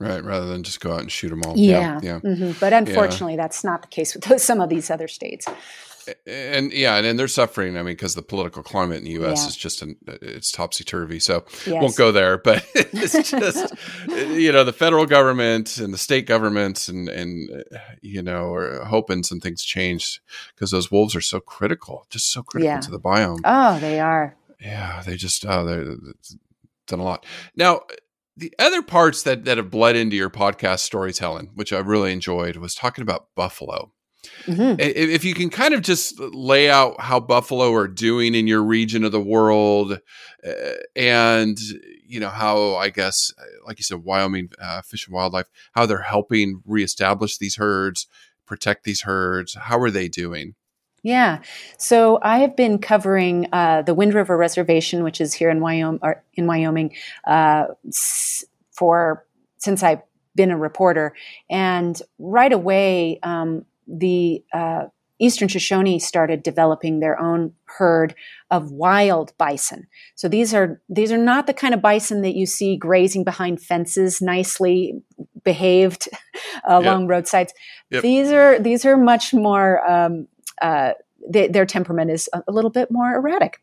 Right, 0.00 0.24
rather 0.24 0.46
than 0.46 0.64
just 0.64 0.80
go 0.80 0.92
out 0.92 1.00
and 1.00 1.10
shoot 1.10 1.28
them 1.28 1.42
all. 1.46 1.56
Yeah, 1.56 2.00
yeah. 2.02 2.20
yeah. 2.24 2.30
Mm-hmm. 2.30 2.58
But 2.58 2.72
unfortunately, 2.72 3.34
yeah. 3.34 3.42
that's 3.42 3.62
not 3.62 3.82
the 3.82 3.88
case 3.88 4.12
with 4.12 4.24
those, 4.24 4.42
some 4.50 4.60
of 4.60 4.68
these 4.68 4.90
other 4.90 5.06
states 5.06 5.46
and 6.26 6.72
yeah, 6.72 6.96
and, 6.96 7.06
and 7.06 7.18
they're 7.18 7.28
suffering. 7.28 7.76
I 7.76 7.82
mean, 7.82 7.92
because 7.92 8.14
the 8.14 8.22
political 8.22 8.62
climate 8.62 8.98
in 8.98 9.04
the 9.04 9.12
U.S. 9.12 9.42
Yeah. 9.42 9.48
is 9.48 9.56
just 9.56 9.82
an, 9.82 9.96
uh, 10.08 10.16
it's 10.22 10.50
topsy 10.50 10.84
turvy. 10.84 11.20
So 11.20 11.44
yes. 11.66 11.82
won't 11.82 11.96
go 11.96 12.12
there. 12.12 12.38
But 12.38 12.66
it's 12.74 13.30
just 13.30 13.72
uh, 14.08 14.14
you 14.14 14.52
know 14.52 14.64
the 14.64 14.72
federal 14.72 15.06
government 15.06 15.78
and 15.78 15.92
the 15.92 15.98
state 15.98 16.26
governments 16.26 16.88
and 16.88 17.08
and 17.08 17.64
uh, 17.74 17.78
you 18.00 18.22
know 18.22 18.52
are 18.52 18.84
hoping 18.84 19.22
some 19.22 19.40
things 19.40 19.62
change 19.62 20.20
because 20.54 20.70
those 20.70 20.90
wolves 20.90 21.14
are 21.14 21.20
so 21.20 21.40
critical, 21.40 22.06
just 22.10 22.32
so 22.32 22.42
critical 22.42 22.74
yeah. 22.74 22.80
to 22.80 22.90
the 22.90 23.00
biome. 23.00 23.40
Oh, 23.44 23.78
they 23.78 24.00
are. 24.00 24.36
Yeah, 24.60 25.02
they 25.04 25.16
just 25.16 25.44
oh 25.46 25.64
they're 25.64 25.96
done 26.86 27.00
a 27.00 27.02
lot 27.02 27.24
now 27.56 27.80
the 28.36 28.52
other 28.58 28.82
parts 28.82 29.22
that 29.22 29.44
that 29.44 29.58
have 29.58 29.70
bled 29.70 29.96
into 29.96 30.16
your 30.16 30.30
podcast 30.30 30.80
storytelling, 30.80 31.50
which 31.54 31.72
I 31.72 31.78
really 31.78 32.12
enjoyed, 32.12 32.56
was 32.56 32.74
talking 32.74 33.02
about 33.02 33.28
buffalo. 33.34 33.92
Mm-hmm. 34.46 34.76
If 34.78 35.24
you 35.24 35.34
can 35.34 35.50
kind 35.50 35.74
of 35.74 35.82
just 35.82 36.18
lay 36.18 36.70
out 36.70 37.00
how 37.00 37.20
buffalo 37.20 37.72
are 37.74 37.88
doing 37.88 38.34
in 38.34 38.46
your 38.46 38.62
region 38.62 39.04
of 39.04 39.12
the 39.12 39.20
world, 39.20 40.00
uh, 40.46 40.52
and 40.94 41.58
you 42.06 42.20
know 42.20 42.28
how 42.28 42.76
I 42.76 42.90
guess, 42.90 43.32
like 43.66 43.78
you 43.78 43.84
said, 43.84 44.04
Wyoming 44.04 44.50
uh, 44.60 44.82
Fish 44.82 45.06
and 45.06 45.14
Wildlife, 45.14 45.48
how 45.72 45.86
they're 45.86 46.02
helping 46.02 46.62
reestablish 46.66 47.38
these 47.38 47.56
herds, 47.56 48.06
protect 48.46 48.84
these 48.84 49.02
herds. 49.02 49.54
How 49.54 49.78
are 49.80 49.90
they 49.90 50.08
doing? 50.08 50.54
Yeah, 51.02 51.42
so 51.76 52.18
I 52.22 52.38
have 52.38 52.56
been 52.56 52.78
covering 52.78 53.46
uh, 53.52 53.82
the 53.82 53.92
Wind 53.94 54.14
River 54.14 54.36
Reservation, 54.38 55.02
which 55.02 55.20
is 55.20 55.34
here 55.34 55.50
in 55.50 55.60
Wyoming, 55.60 56.00
in 56.34 56.46
Wyoming, 56.46 56.94
uh, 57.26 57.66
for 58.72 59.26
since 59.58 59.82
I've 59.82 60.02
been 60.34 60.50
a 60.50 60.56
reporter, 60.56 61.14
and 61.50 62.00
right 62.18 62.52
away. 62.52 63.18
Um, 63.22 63.66
the 63.86 64.42
uh, 64.52 64.84
Eastern 65.20 65.48
Shoshone 65.48 65.98
started 66.00 66.42
developing 66.42 67.00
their 67.00 67.20
own 67.20 67.52
herd 67.66 68.14
of 68.50 68.72
wild 68.72 69.32
bison. 69.38 69.86
So 70.16 70.28
these 70.28 70.52
are 70.52 70.80
these 70.88 71.12
are 71.12 71.18
not 71.18 71.46
the 71.46 71.54
kind 71.54 71.72
of 71.72 71.80
bison 71.80 72.22
that 72.22 72.34
you 72.34 72.46
see 72.46 72.76
grazing 72.76 73.24
behind 73.24 73.62
fences, 73.62 74.20
nicely 74.20 75.00
behaved 75.44 76.08
along 76.68 77.02
yep. 77.02 77.10
roadsides. 77.10 77.54
Yep. 77.90 78.02
These 78.02 78.32
are 78.32 78.58
these 78.58 78.84
are 78.84 78.96
much 78.96 79.32
more. 79.32 79.88
Um, 79.88 80.28
uh, 80.60 80.92
they, 81.26 81.48
their 81.48 81.64
temperament 81.64 82.10
is 82.10 82.28
a, 82.34 82.42
a, 82.46 82.52
little 82.52 82.70
bit 82.70 82.90
more 82.90 83.14
erratic, 83.14 83.58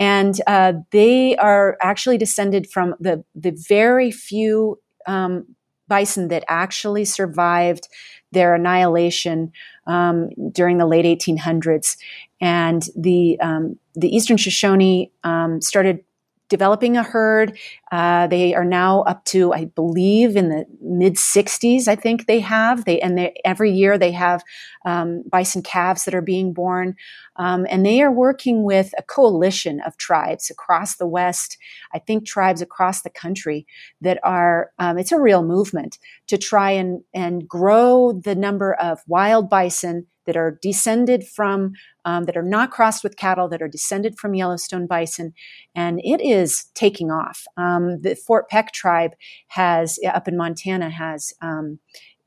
and 0.00 0.40
uh, 0.46 0.72
they 0.92 1.36
are 1.36 1.76
actually 1.82 2.16
descended 2.16 2.70
from 2.70 2.94
the 3.00 3.22
the 3.34 3.50
very 3.68 4.10
few 4.10 4.80
um, 5.06 5.46
bison 5.88 6.28
that 6.28 6.44
actually 6.48 7.04
survived 7.04 7.88
their 8.32 8.54
annihilation 8.54 9.52
um, 9.86 10.30
during 10.50 10.78
the 10.78 10.86
late 10.86 11.04
1800s. 11.04 11.96
And 12.40 12.82
the 12.96 13.38
um, 13.40 13.78
the 13.94 14.14
Eastern 14.14 14.36
Shoshone 14.36 15.12
um, 15.22 15.60
started 15.60 16.02
developing 16.48 16.96
a 16.96 17.02
herd. 17.02 17.56
Uh, 17.92 18.26
they 18.26 18.54
are 18.54 18.64
now 18.64 19.02
up 19.02 19.22
to, 19.26 19.52
I 19.52 19.66
believe, 19.66 20.34
in 20.34 20.48
the 20.48 20.64
mid 20.80 21.16
60s. 21.16 21.86
I 21.88 21.94
think 21.94 22.26
they 22.26 22.40
have. 22.40 22.86
They 22.86 22.98
and 22.98 23.18
they, 23.18 23.34
every 23.44 23.70
year 23.70 23.98
they 23.98 24.12
have 24.12 24.42
um, 24.86 25.22
bison 25.30 25.62
calves 25.62 26.04
that 26.04 26.14
are 26.14 26.22
being 26.22 26.54
born, 26.54 26.96
um, 27.36 27.66
and 27.68 27.84
they 27.84 28.00
are 28.00 28.10
working 28.10 28.64
with 28.64 28.94
a 28.96 29.02
coalition 29.02 29.80
of 29.82 29.98
tribes 29.98 30.48
across 30.48 30.96
the 30.96 31.06
West. 31.06 31.58
I 31.92 31.98
think 31.98 32.26
tribes 32.26 32.62
across 32.62 33.02
the 33.02 33.10
country 33.10 33.66
that 34.00 34.18
are. 34.24 34.72
Um, 34.78 34.96
it's 34.96 35.12
a 35.12 35.20
real 35.20 35.42
movement 35.42 35.98
to 36.28 36.38
try 36.38 36.70
and 36.70 37.02
and 37.12 37.46
grow 37.46 38.12
the 38.12 38.34
number 38.34 38.72
of 38.72 39.02
wild 39.06 39.50
bison 39.50 40.06
that 40.26 40.36
are 40.36 40.58
descended 40.62 41.26
from, 41.26 41.72
um, 42.04 42.24
that 42.24 42.36
are 42.36 42.42
not 42.42 42.70
crossed 42.70 43.02
with 43.02 43.16
cattle, 43.16 43.48
that 43.48 43.62
are 43.62 43.68
descended 43.68 44.18
from 44.18 44.34
Yellowstone 44.34 44.86
bison. 44.86 45.34
And 45.74 46.00
it 46.04 46.20
is 46.20 46.66
taking 46.74 47.10
off. 47.10 47.44
Um, 47.56 47.81
the 48.02 48.14
Fort 48.14 48.48
Peck 48.48 48.72
tribe 48.72 49.12
has, 49.48 49.98
up 50.06 50.28
in 50.28 50.36
Montana, 50.36 50.90
has, 50.90 51.32
um, 51.40 51.78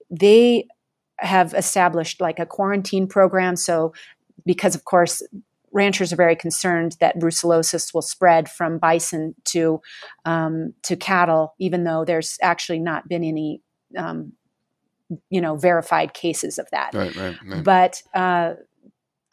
they 0.09 0.67
have 1.17 1.53
established 1.53 2.21
like 2.21 2.39
a 2.39 2.45
quarantine 2.45 3.07
program. 3.07 3.55
So, 3.55 3.93
because 4.45 4.75
of 4.75 4.85
course, 4.85 5.23
ranchers 5.71 6.13
are 6.13 6.15
very 6.17 6.35
concerned 6.35 6.95
that 6.99 7.19
brucellosis 7.19 7.93
will 7.93 8.01
spread 8.01 8.49
from 8.49 8.79
bison 8.79 9.35
to 9.45 9.81
um, 10.25 10.73
to 10.83 10.95
cattle, 10.95 11.53
even 11.59 11.83
though 11.83 12.05
there's 12.05 12.37
actually 12.41 12.79
not 12.79 13.07
been 13.07 13.23
any 13.23 13.61
um, 13.97 14.33
you 15.29 15.41
know 15.41 15.55
verified 15.55 16.13
cases 16.13 16.57
of 16.57 16.67
that. 16.71 16.93
Right, 16.93 17.15
right, 17.15 17.37
right. 17.45 17.63
But 17.63 18.01
uh, 18.13 18.53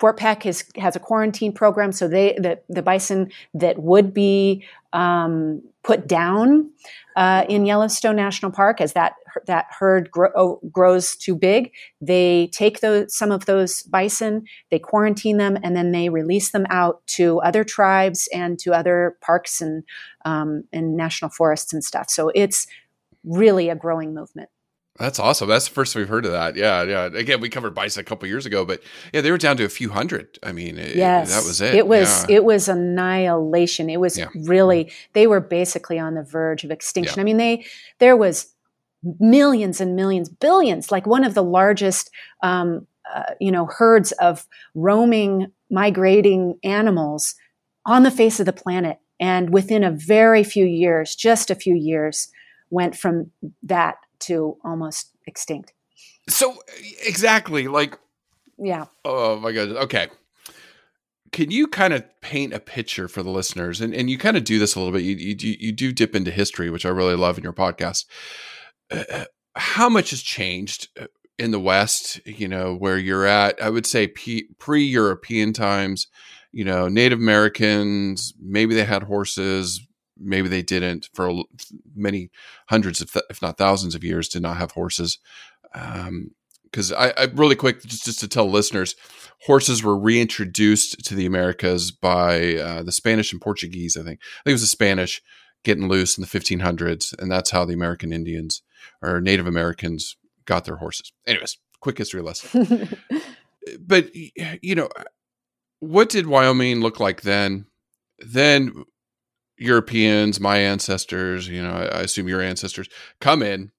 Fort 0.02 0.16
Peck 0.16 0.42
has 0.42 0.64
has 0.78 0.96
a 0.96 0.98
quarantine 0.98 1.52
program, 1.52 1.92
so 1.92 2.08
they 2.08 2.32
the 2.32 2.58
the 2.68 2.82
bison 2.82 3.30
that 3.54 3.78
would 3.78 4.12
be 4.12 4.66
um, 4.92 5.62
put 5.84 6.08
down 6.08 6.68
uh, 7.14 7.44
in 7.48 7.66
Yellowstone 7.66 8.16
National 8.16 8.50
Park 8.50 8.80
as 8.80 8.94
that 8.94 9.12
that 9.46 9.66
herd 9.70 10.10
oh, 10.34 10.58
grows 10.72 11.14
too 11.14 11.36
big, 11.36 11.70
they 12.00 12.48
take 12.48 12.80
those 12.80 13.14
some 13.14 13.30
of 13.30 13.46
those 13.46 13.84
bison, 13.84 14.44
they 14.72 14.78
quarantine 14.80 15.36
them, 15.36 15.56
and 15.62 15.76
then 15.76 15.92
they 15.92 16.08
release 16.08 16.50
them 16.50 16.66
out 16.68 17.06
to 17.06 17.38
other 17.42 17.62
tribes 17.62 18.28
and 18.34 18.58
to 18.58 18.72
other 18.72 19.16
parks 19.20 19.60
and 19.60 19.84
um, 20.24 20.64
and 20.72 20.96
national 20.96 21.30
forests 21.30 21.72
and 21.72 21.84
stuff. 21.84 22.10
So 22.10 22.32
it's 22.34 22.66
really 23.22 23.68
a 23.68 23.76
growing 23.76 24.14
movement. 24.14 24.50
That's 24.98 25.18
awesome. 25.18 25.48
That's 25.48 25.68
the 25.68 25.74
first 25.74 25.96
we've 25.96 26.08
heard 26.08 26.26
of 26.26 26.32
that. 26.32 26.54
Yeah, 26.54 26.82
yeah. 26.82 27.06
Again, 27.06 27.40
we 27.40 27.48
covered 27.48 27.74
bison 27.74 28.02
a 28.02 28.04
couple 28.04 28.28
years 28.28 28.44
ago, 28.44 28.66
but 28.66 28.82
yeah, 29.12 29.22
they 29.22 29.30
were 29.30 29.38
down 29.38 29.56
to 29.56 29.64
a 29.64 29.70
few 29.70 29.90
hundred. 29.90 30.38
I 30.42 30.52
mean, 30.52 30.76
yes, 30.76 31.30
it, 31.30 31.32
that 31.32 31.46
was 31.46 31.60
it. 31.62 31.74
It 31.74 31.86
was 31.86 32.28
yeah. 32.28 32.36
it 32.36 32.44
was 32.44 32.68
annihilation. 32.68 33.88
It 33.88 34.00
was 34.00 34.18
yeah. 34.18 34.28
really 34.34 34.92
they 35.14 35.26
were 35.26 35.40
basically 35.40 35.98
on 35.98 36.14
the 36.14 36.22
verge 36.22 36.62
of 36.62 36.70
extinction. 36.70 37.16
Yeah. 37.16 37.22
I 37.22 37.24
mean, 37.24 37.38
they 37.38 37.64
there 38.00 38.18
was 38.18 38.54
millions 39.18 39.80
and 39.80 39.96
millions, 39.96 40.28
billions, 40.28 40.92
like 40.92 41.06
one 41.06 41.24
of 41.24 41.34
the 41.34 41.42
largest, 41.42 42.10
um, 42.42 42.86
uh, 43.12 43.34
you 43.40 43.50
know, 43.50 43.66
herds 43.66 44.12
of 44.12 44.46
roaming, 44.74 45.50
migrating 45.70 46.58
animals 46.62 47.34
on 47.86 48.02
the 48.02 48.10
face 48.10 48.38
of 48.40 48.46
the 48.46 48.52
planet, 48.52 48.98
and 49.18 49.50
within 49.50 49.82
a 49.82 49.90
very 49.90 50.44
few 50.44 50.66
years, 50.66 51.16
just 51.16 51.50
a 51.50 51.54
few 51.54 51.74
years, 51.74 52.28
went 52.70 52.94
from 52.94 53.30
that 53.62 53.96
to 54.22 54.56
almost 54.64 55.12
extinct. 55.26 55.72
So 56.28 56.56
exactly 57.04 57.68
like 57.68 57.98
yeah. 58.58 58.86
Oh 59.04 59.38
my 59.40 59.52
god. 59.52 59.70
Okay. 59.70 60.08
Can 61.32 61.50
you 61.50 61.66
kind 61.66 61.94
of 61.94 62.04
paint 62.20 62.52
a 62.52 62.60
picture 62.60 63.08
for 63.08 63.22
the 63.22 63.30
listeners? 63.30 63.80
And 63.80 63.94
and 63.94 64.10
you 64.10 64.18
kind 64.18 64.36
of 64.36 64.44
do 64.44 64.58
this 64.58 64.74
a 64.74 64.78
little 64.78 64.92
bit. 64.92 65.02
You 65.02 65.16
you 65.16 65.56
you 65.58 65.72
do 65.72 65.92
dip 65.92 66.14
into 66.14 66.30
history, 66.30 66.70
which 66.70 66.86
I 66.86 66.90
really 66.90 67.16
love 67.16 67.38
in 67.38 67.44
your 67.44 67.52
podcast. 67.52 68.04
Uh, 68.90 69.04
uh 69.10 69.24
how 69.54 69.88
much 69.88 70.10
has 70.10 70.22
changed 70.22 70.88
uh, 70.98 71.06
in 71.38 71.50
the 71.50 71.60
West? 71.60 72.20
You 72.26 72.48
know 72.48 72.74
where 72.74 72.98
you're 72.98 73.26
at. 73.26 73.60
I 73.62 73.70
would 73.70 73.86
say 73.86 74.06
pre 74.06 74.84
European 74.84 75.52
times. 75.52 76.06
You 76.52 76.64
know, 76.64 76.86
Native 76.88 77.18
Americans 77.18 78.34
maybe 78.38 78.74
they 78.74 78.84
had 78.84 79.04
horses, 79.04 79.80
maybe 80.22 80.48
they 80.48 80.62
didn't 80.62 81.08
for 81.14 81.42
many 81.94 82.30
hundreds 82.68 83.00
of 83.00 83.12
th- 83.12 83.24
if 83.30 83.42
not 83.42 83.58
thousands 83.58 83.94
of 83.94 84.04
years 84.04 84.28
did 84.28 84.42
not 84.42 84.56
have 84.56 84.72
horses. 84.72 85.18
Because 85.72 86.92
um, 86.92 86.98
I, 86.98 87.12
I, 87.16 87.24
really 87.34 87.56
quick 87.56 87.82
just, 87.82 88.04
just 88.04 88.20
to 88.20 88.28
tell 88.28 88.50
listeners 88.50 88.94
horses 89.46 89.82
were 89.82 89.98
reintroduced 89.98 91.04
to 91.04 91.14
the 91.14 91.24
americas 91.24 91.90
by 91.90 92.56
uh, 92.56 92.82
the 92.82 92.92
spanish 92.92 93.32
and 93.32 93.40
portuguese 93.40 93.96
i 93.96 94.02
think. 94.02 94.20
I 94.20 94.44
think 94.44 94.52
it 94.52 94.52
was 94.52 94.60
the 94.60 94.66
spanish 94.66 95.22
getting 95.64 95.88
loose 95.88 96.18
in 96.18 96.22
the 96.22 96.28
1500s 96.28 97.18
and 97.18 97.32
that's 97.32 97.50
how 97.50 97.64
the 97.64 97.72
american 97.72 98.12
indians 98.12 98.62
or 99.00 99.20
native 99.20 99.46
americans 99.46 100.16
got 100.44 100.66
their 100.66 100.76
horses. 100.76 101.10
Anyways 101.26 101.56
quick 101.80 101.98
history 101.98 102.22
lesson. 102.22 102.88
But 103.78 104.10
you 104.14 104.74
know 104.74 104.88
what 105.78 106.08
did 106.08 106.26
wyoming 106.26 106.80
look 106.80 107.00
like 107.00 107.22
then? 107.22 107.66
Then 108.18 108.84
Europeans, 109.58 110.40
my 110.40 110.58
ancestors, 110.58 111.48
you 111.48 111.62
know, 111.62 111.70
I, 111.70 112.00
assume 112.00 112.28
your 112.28 112.40
ancestors, 112.40 112.88
come 113.20 113.42
in, 113.42 113.70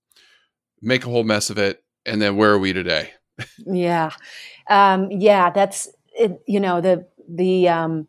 make 0.82 1.06
a 1.06 1.10
whole 1.10 1.24
mess 1.24 1.50
of 1.50 1.58
it, 1.58 1.84
and 2.06 2.22
then 2.22 2.36
where 2.36 2.52
are 2.52 2.60
we 2.60 2.74
today? 2.74 3.12
yeah, 3.66 4.12
um, 4.70 5.12
yeah, 5.12 5.50
that's 5.50 5.90
it, 6.14 6.42
you 6.48 6.60
know 6.60 6.82
the 6.82 7.08
the 7.28 7.68
um, 7.68 8.08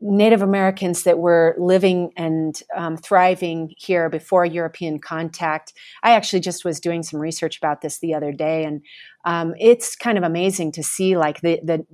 Native 0.00 0.42
Americans 0.42 1.04
that 1.04 1.18
were 1.18 1.54
living 1.58 2.12
and 2.16 2.62
um, 2.76 2.96
thriving 2.96 3.72
here 3.76 4.08
before 4.08 4.44
European 4.44 4.98
contact. 4.98 5.72
I 6.02 6.12
actually 6.12 6.40
just 6.40 6.64
was 6.64 6.80
doing 6.80 7.02
some 7.02 7.20
research 7.20 7.58
about 7.58 7.80
this 7.80 7.98
the 7.98 8.14
other 8.14 8.32
day, 8.32 8.64
and 8.64 8.82
um, 9.24 9.54
it's 9.58 9.96
kind 9.96 10.18
of 10.18 10.24
amazing 10.24 10.72
to 10.72 10.82
see 10.82 11.16
like 11.16 11.40
the 11.40 11.60
the 11.62 11.86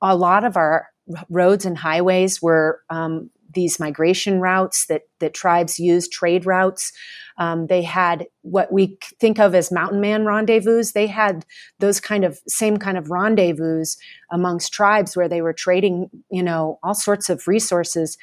a 0.00 0.16
lot 0.16 0.44
of 0.44 0.56
our 0.56 0.88
roads 1.28 1.64
and 1.64 1.78
highways 1.78 2.42
were 2.42 2.82
um, 2.90 3.30
these 3.56 3.80
migration 3.80 4.40
routes 4.40 4.86
that 4.86 5.02
that 5.18 5.34
tribes 5.34 5.80
used, 5.80 6.12
trade 6.12 6.46
routes. 6.46 6.92
Um, 7.38 7.66
they 7.66 7.82
had 7.82 8.26
what 8.42 8.72
we 8.72 8.98
think 9.18 9.40
of 9.40 9.54
as 9.54 9.72
mountain 9.72 10.00
man 10.00 10.24
rendezvous. 10.24 10.84
They 10.94 11.08
had 11.08 11.44
those 11.80 11.98
kind 11.98 12.24
of 12.24 12.38
same 12.46 12.76
kind 12.76 12.96
of 12.96 13.10
rendezvous 13.10 13.84
amongst 14.30 14.72
tribes 14.72 15.16
where 15.16 15.28
they 15.28 15.42
were 15.42 15.52
trading, 15.52 16.08
you 16.30 16.42
know, 16.42 16.78
all 16.84 16.94
sorts 16.94 17.28
of 17.28 17.48
resources 17.48 18.16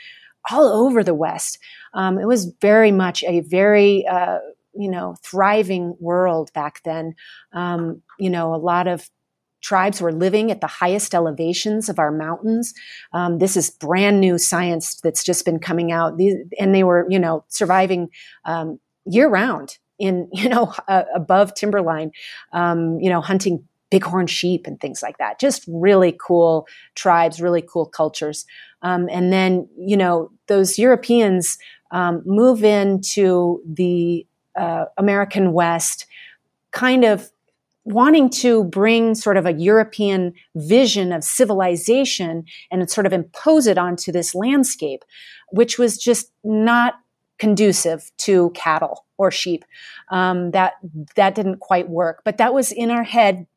all 0.49 0.67
over 0.67 1.03
the 1.03 1.13
West. 1.13 1.59
Um, 1.93 2.17
it 2.17 2.27
was 2.27 2.53
very 2.61 2.91
much 2.91 3.23
a 3.23 3.41
very 3.41 4.07
uh, 4.07 4.39
you 4.73 4.89
know 4.89 5.15
thriving 5.23 5.95
world 5.99 6.51
back 6.53 6.81
then. 6.83 7.15
Um, 7.51 8.01
you 8.19 8.29
know, 8.29 8.53
a 8.53 8.57
lot 8.57 8.87
of 8.87 9.09
tribes 9.63 10.01
were 10.01 10.11
living 10.11 10.51
at 10.51 10.61
the 10.61 10.67
highest 10.67 11.15
elevations 11.15 11.89
of 11.89 11.97
our 11.97 12.11
mountains. 12.11 12.73
Um, 13.13 13.39
this 13.39 13.57
is 13.57 13.71
brand 13.71 14.19
new 14.19 14.37
science 14.37 14.99
that's 15.01 15.23
just 15.23 15.45
been 15.45 15.59
coming 15.59 15.91
out, 15.91 16.17
These, 16.17 16.35
and 16.59 16.75
they 16.75 16.83
were, 16.83 17.07
you 17.09 17.17
know, 17.17 17.43
surviving 17.47 18.09
um, 18.45 18.79
year 19.05 19.29
round 19.29 19.79
in, 19.97 20.29
you 20.33 20.49
know, 20.49 20.73
uh, 20.87 21.03
above 21.15 21.55
timberline, 21.55 22.11
um, 22.51 22.99
you 22.99 23.09
know, 23.09 23.21
hunting 23.21 23.67
bighorn 23.89 24.27
sheep 24.27 24.67
and 24.67 24.79
things 24.79 25.01
like 25.01 25.17
that. 25.17 25.39
Just 25.39 25.63
really 25.67 26.15
cool 26.19 26.67
tribes, 26.95 27.41
really 27.41 27.61
cool 27.61 27.85
cultures. 27.85 28.45
Um, 28.81 29.07
and 29.09 29.31
then, 29.31 29.67
you 29.77 29.95
know, 29.95 30.31
those 30.47 30.77
Europeans 30.77 31.57
um, 31.91 32.21
move 32.25 32.63
into 32.63 33.61
the 33.65 34.25
uh, 34.57 34.85
American 34.97 35.53
West 35.53 36.05
kind 36.71 37.05
of 37.05 37.29
wanting 37.85 38.29
to 38.29 38.63
bring 38.65 39.13
sort 39.15 39.37
of 39.37 39.45
a 39.45 39.53
European 39.53 40.33
vision 40.55 41.11
of 41.11 41.23
civilization 41.23 42.45
and 42.71 42.89
sort 42.89 43.05
of 43.05 43.13
impose 43.13 43.67
it 43.67 43.77
onto 43.77 44.11
this 44.11 44.33
landscape, 44.33 45.03
which 45.51 45.77
was 45.77 45.97
just 45.97 46.31
not 46.43 46.95
conducive 47.39 48.09
to 48.17 48.51
cattle 48.51 49.05
or 49.17 49.31
sheep. 49.31 49.65
Um, 50.11 50.51
that 50.51 50.73
that 51.15 51.35
didn't 51.35 51.59
quite 51.59 51.89
work, 51.89 52.21
but 52.23 52.37
that 52.37 52.53
was 52.53 52.71
in 52.71 52.89
our 52.89 53.03
head 53.03 53.47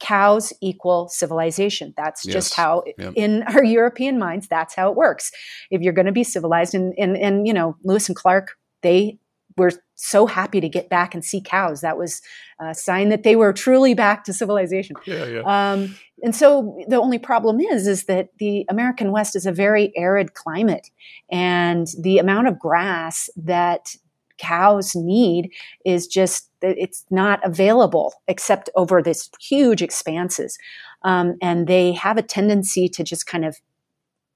cows 0.00 0.52
equal 0.60 1.08
civilization. 1.08 1.94
That's 1.96 2.26
Yes. 2.26 2.32
just 2.34 2.54
how, 2.54 2.82
Yep. 2.98 3.12
in 3.14 3.42
our 3.54 3.62
European 3.64 4.18
minds, 4.18 4.48
that's 4.48 4.74
how 4.74 4.90
it 4.90 4.96
works. 4.96 5.30
If 5.70 5.80
you're 5.80 5.92
going 5.92 6.06
to 6.06 6.12
be 6.12 6.24
civilized, 6.24 6.74
and, 6.74 6.92
and 6.98 7.16
and 7.16 7.46
you 7.46 7.54
know, 7.54 7.76
Lewis 7.84 8.08
and 8.08 8.16
Clark, 8.16 8.56
they 8.82 9.18
were 9.56 9.70
so 10.02 10.26
happy 10.26 10.60
to 10.60 10.68
get 10.68 10.88
back 10.88 11.14
and 11.14 11.24
see 11.24 11.40
cows. 11.40 11.80
That 11.80 11.96
was 11.96 12.20
a 12.60 12.74
sign 12.74 13.08
that 13.10 13.22
they 13.22 13.36
were 13.36 13.52
truly 13.52 13.94
back 13.94 14.24
to 14.24 14.32
civilization. 14.32 14.96
Yeah, 15.06 15.24
yeah. 15.26 15.42
Um, 15.72 15.96
and 16.22 16.34
so 16.34 16.76
the 16.88 17.00
only 17.00 17.18
problem 17.18 17.60
is, 17.60 17.86
is 17.86 18.04
that 18.04 18.30
the 18.38 18.66
American 18.68 19.12
West 19.12 19.36
is 19.36 19.46
a 19.46 19.52
very 19.52 19.92
arid 19.96 20.34
climate, 20.34 20.90
and 21.30 21.86
the 22.00 22.18
amount 22.18 22.48
of 22.48 22.58
grass 22.58 23.30
that 23.36 23.94
cows 24.38 24.96
need 24.96 25.50
is 25.84 26.06
just 26.06 26.48
it's 26.62 27.04
not 27.10 27.44
available 27.44 28.14
except 28.26 28.70
over 28.74 29.02
this 29.02 29.30
huge 29.40 29.82
expanses, 29.82 30.58
um, 31.04 31.36
and 31.40 31.68
they 31.68 31.92
have 31.92 32.16
a 32.16 32.22
tendency 32.22 32.88
to 32.88 33.04
just 33.04 33.26
kind 33.26 33.44
of 33.44 33.56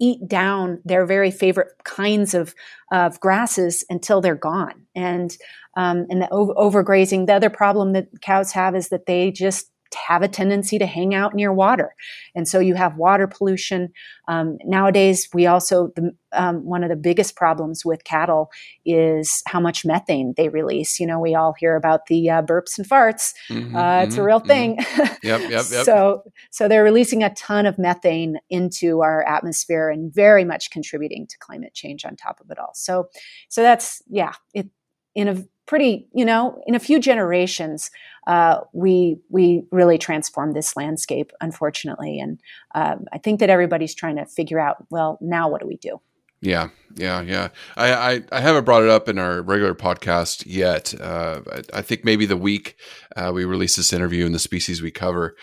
eat 0.01 0.27
down 0.29 0.81
their 0.85 1.07
very 1.07 1.31
favorite 1.31 1.69
kinds 1.85 2.35
of 2.35 2.55
of 2.93 3.19
grasses 3.21 3.85
until 3.89 4.21
they're 4.21 4.35
gone, 4.35 4.87
and 4.95 5.37
um, 5.77 6.07
and 6.09 6.23
the 6.23 6.31
over- 6.31 6.55
overgrazing. 6.55 7.27
The 7.27 7.35
other 7.35 7.51
problem 7.51 7.93
that 7.93 8.09
cows 8.23 8.53
have 8.53 8.75
is 8.75 8.89
that 8.89 9.07
they 9.07 9.31
just 9.31 9.71
have 9.97 10.23
a 10.23 10.29
tendency 10.29 10.79
to 10.79 10.87
hang 10.87 11.15
out 11.15 11.35
near 11.35 11.53
water, 11.53 11.95
and 12.35 12.47
so 12.47 12.59
you 12.61 12.75
have 12.75 12.97
water 12.97 13.27
pollution. 13.27 13.93
Um, 14.29 14.59
nowadays, 14.65 15.29
we 15.33 15.47
also 15.47 15.93
the, 15.97 16.15
um, 16.33 16.65
one 16.65 16.83
of 16.83 16.91
the 16.91 16.97
biggest 16.97 17.37
problems 17.37 17.85
with 17.85 18.05
cattle 18.05 18.51
is 18.85 19.43
how 19.47 19.61
much 19.61 19.85
methane 19.85 20.35
they 20.37 20.49
release. 20.49 20.99
You 21.01 21.07
know, 21.07 21.19
we 21.21 21.35
all 21.35 21.55
hear 21.59 21.77
about 21.77 22.07
the 22.07 22.31
uh, 22.31 22.43
burps 22.43 22.79
and 22.79 22.89
farts. 22.89 23.33
Mhm, 23.51 23.75
Uh, 23.75 24.03
it's 24.05 24.17
a 24.19 24.21
mhm, 24.21 24.25
real 24.25 24.41
mhm. 24.41 24.47
thing. 24.47 24.79
Yep, 25.23 25.41
yep, 25.49 25.51
yep. 25.51 25.65
So, 25.85 26.23
so 26.51 26.69
they're 26.69 26.85
releasing 26.85 27.23
a 27.23 27.35
ton 27.35 27.67
of 27.67 27.79
methane 27.79 28.39
into 28.51 29.01
our 29.03 29.23
atmosphere 29.27 29.89
and 29.91 30.13
very 30.15 30.45
much 30.45 30.71
contributing 30.71 31.27
to 31.27 31.39
climate 31.39 31.75
change 31.75 32.05
on 32.05 32.17
top 32.17 32.41
of 32.41 32.51
it 32.51 32.59
all. 32.59 32.73
So, 32.75 33.09
so 33.49 33.63
that's 33.63 34.03
yeah, 34.09 34.33
it 34.55 34.69
in 35.17 35.27
a 35.27 35.45
pretty 35.67 36.07
you 36.13 36.25
know 36.25 36.63
in 36.67 36.77
a 36.77 36.79
few 36.79 37.01
generations 37.01 37.91
uh, 38.29 38.61
we 38.73 39.19
we 39.29 39.65
really 39.73 39.99
transformed 39.99 40.55
this 40.55 40.77
landscape 40.77 41.33
unfortunately 41.41 42.21
and 42.21 42.41
um, 42.77 43.05
i 43.13 43.19
think 43.19 43.41
that 43.41 43.51
everybody's 43.51 43.95
trying 43.95 44.17
to 44.17 44.25
figure 44.27 44.61
out 44.61 44.87
well 44.91 45.19
now 45.21 45.49
what 45.49 45.61
do 45.61 45.67
we 45.67 45.77
do 45.79 46.01
Yeah, 46.43 46.69
yeah, 46.97 47.23
yeah. 47.23 47.49
I, 47.77 47.93
I, 47.93 48.23
I 48.31 48.41
haven't 48.41 48.65
brought 48.65 48.83
it 48.83 48.91
up 48.91 49.09
in 49.09 49.19
our 49.19 49.41
regular 49.41 49.75
podcast 49.75 50.45
yet. 50.47 50.95
Uh, 51.01 51.41
I, 51.51 51.79
I 51.79 51.83
think 51.83 52.05
maybe 52.05 52.27
the 52.27 52.37
week 52.37 52.77
uh, 53.17 53.33
we 53.35 53.47
released 53.47 53.79
this 53.79 53.93
interview 53.93 54.27
and 54.27 54.35
the 54.35 54.39
species 54.39 54.83
we 54.83 54.91
cover, 54.91 55.35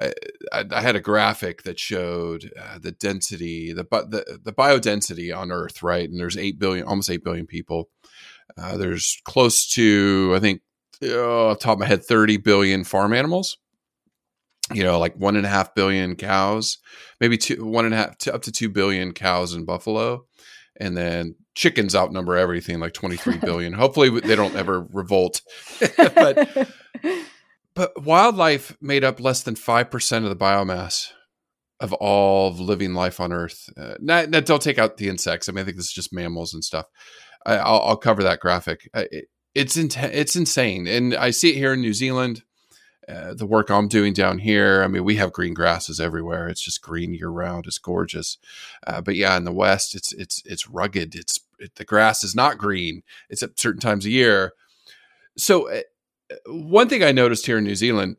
I, 0.00 0.12
I, 0.72 0.80
had 0.80 0.96
a 0.96 1.00
graphic 1.00 1.64
that 1.64 1.78
showed 1.78 2.50
uh, 2.58 2.78
the 2.78 2.92
density, 2.92 3.72
the, 3.74 3.84
the 3.84 4.38
the 4.42 4.52
biodensity 4.52 5.36
on 5.36 5.52
Earth, 5.52 5.82
right? 5.82 6.08
And 6.08 6.18
there's 6.18 6.36
eight 6.36 6.58
billion, 6.58 6.86
almost 6.86 7.10
eight 7.10 7.24
billion 7.24 7.46
people. 7.46 7.90
Uh, 8.56 8.76
there's 8.76 9.20
close 9.24 9.68
to, 9.70 10.32
I 10.34 10.40
think, 10.40 10.62
oh, 11.04 11.54
top 11.54 11.74
of 11.74 11.78
my 11.80 11.86
head, 11.86 12.04
thirty 12.04 12.36
billion 12.36 12.84
farm 12.84 13.12
animals. 13.12 13.58
You 14.72 14.82
know, 14.84 14.98
like 14.98 15.14
one 15.16 15.36
and 15.36 15.46
a 15.46 15.48
half 15.48 15.74
billion 15.74 16.14
cows, 16.14 16.78
maybe 17.20 17.38
two, 17.38 17.64
one 17.64 17.86
and 17.86 17.94
a 17.94 17.96
half, 17.96 18.18
to, 18.18 18.34
up 18.34 18.42
to 18.42 18.52
two 18.52 18.68
billion 18.68 19.12
cows 19.12 19.54
in 19.54 19.64
buffalo. 19.64 20.26
And 20.80 20.96
then 20.96 21.34
chickens 21.54 21.96
outnumber 21.96 22.36
everything 22.36 22.78
like 22.78 22.92
23 22.92 23.38
billion. 23.42 23.72
Hopefully 23.72 24.10
they 24.20 24.36
don't 24.36 24.54
ever 24.56 24.86
revolt. 24.92 25.40
But 25.96 26.68
but 27.74 28.02
wildlife 28.02 28.76
made 28.80 29.04
up 29.04 29.20
less 29.20 29.44
than 29.44 29.54
5% 29.54 30.16
of 30.24 30.30
the 30.30 30.36
biomass 30.36 31.12
of 31.78 31.92
all 31.92 32.52
living 32.52 32.92
life 32.92 33.20
on 33.20 33.32
earth. 33.32 33.68
Uh, 33.76 33.94
not, 34.00 34.30
not- 34.30 34.46
don't 34.46 34.60
take 34.60 34.78
out 34.80 34.96
the 34.96 35.08
insects. 35.08 35.48
I 35.48 35.52
mean 35.52 35.62
i 35.62 35.64
think 35.64 35.76
this 35.76 35.86
is 35.86 35.92
just 35.92 36.12
mammals 36.12 36.52
and 36.52 36.64
stuff 36.64 36.86
I, 37.48 37.56
I'll, 37.56 37.80
I'll 37.80 37.96
cover 37.96 38.22
that 38.22 38.40
graphic 38.40 38.88
it, 38.94 39.28
it's 39.54 39.76
inten- 39.76 40.10
it's 40.12 40.36
insane 40.36 40.86
and 40.86 41.14
i 41.14 41.30
see 41.30 41.50
it 41.50 41.56
here 41.56 41.72
in 41.72 41.80
new 41.80 41.94
zealand 41.94 42.42
uh, 43.08 43.32
the 43.32 43.46
work 43.46 43.70
I'm 43.70 43.88
doing 43.88 44.12
down 44.12 44.38
here, 44.38 44.82
I 44.82 44.86
mean, 44.86 45.02
we 45.02 45.16
have 45.16 45.32
green 45.32 45.54
grasses 45.54 45.98
everywhere. 45.98 46.46
It's 46.46 46.60
just 46.60 46.82
green 46.82 47.14
year 47.14 47.30
round. 47.30 47.66
It's 47.66 47.78
gorgeous. 47.78 48.36
Uh, 48.86 49.00
but 49.00 49.16
yeah, 49.16 49.34
in 49.38 49.44
the 49.44 49.52
West, 49.52 49.94
it's 49.94 50.12
it's 50.12 50.42
it's 50.44 50.68
rugged. 50.68 51.14
It's 51.14 51.40
it, 51.58 51.76
the 51.76 51.86
grass 51.86 52.22
is 52.22 52.34
not 52.34 52.58
green. 52.58 53.02
It's 53.30 53.42
at 53.42 53.58
certain 53.58 53.80
times 53.80 54.04
of 54.04 54.12
year. 54.12 54.52
So 55.38 55.70
uh, 55.70 55.80
one 56.48 56.90
thing 56.90 57.02
I 57.02 57.12
noticed 57.12 57.46
here 57.46 57.56
in 57.56 57.64
New 57.64 57.76
Zealand 57.76 58.16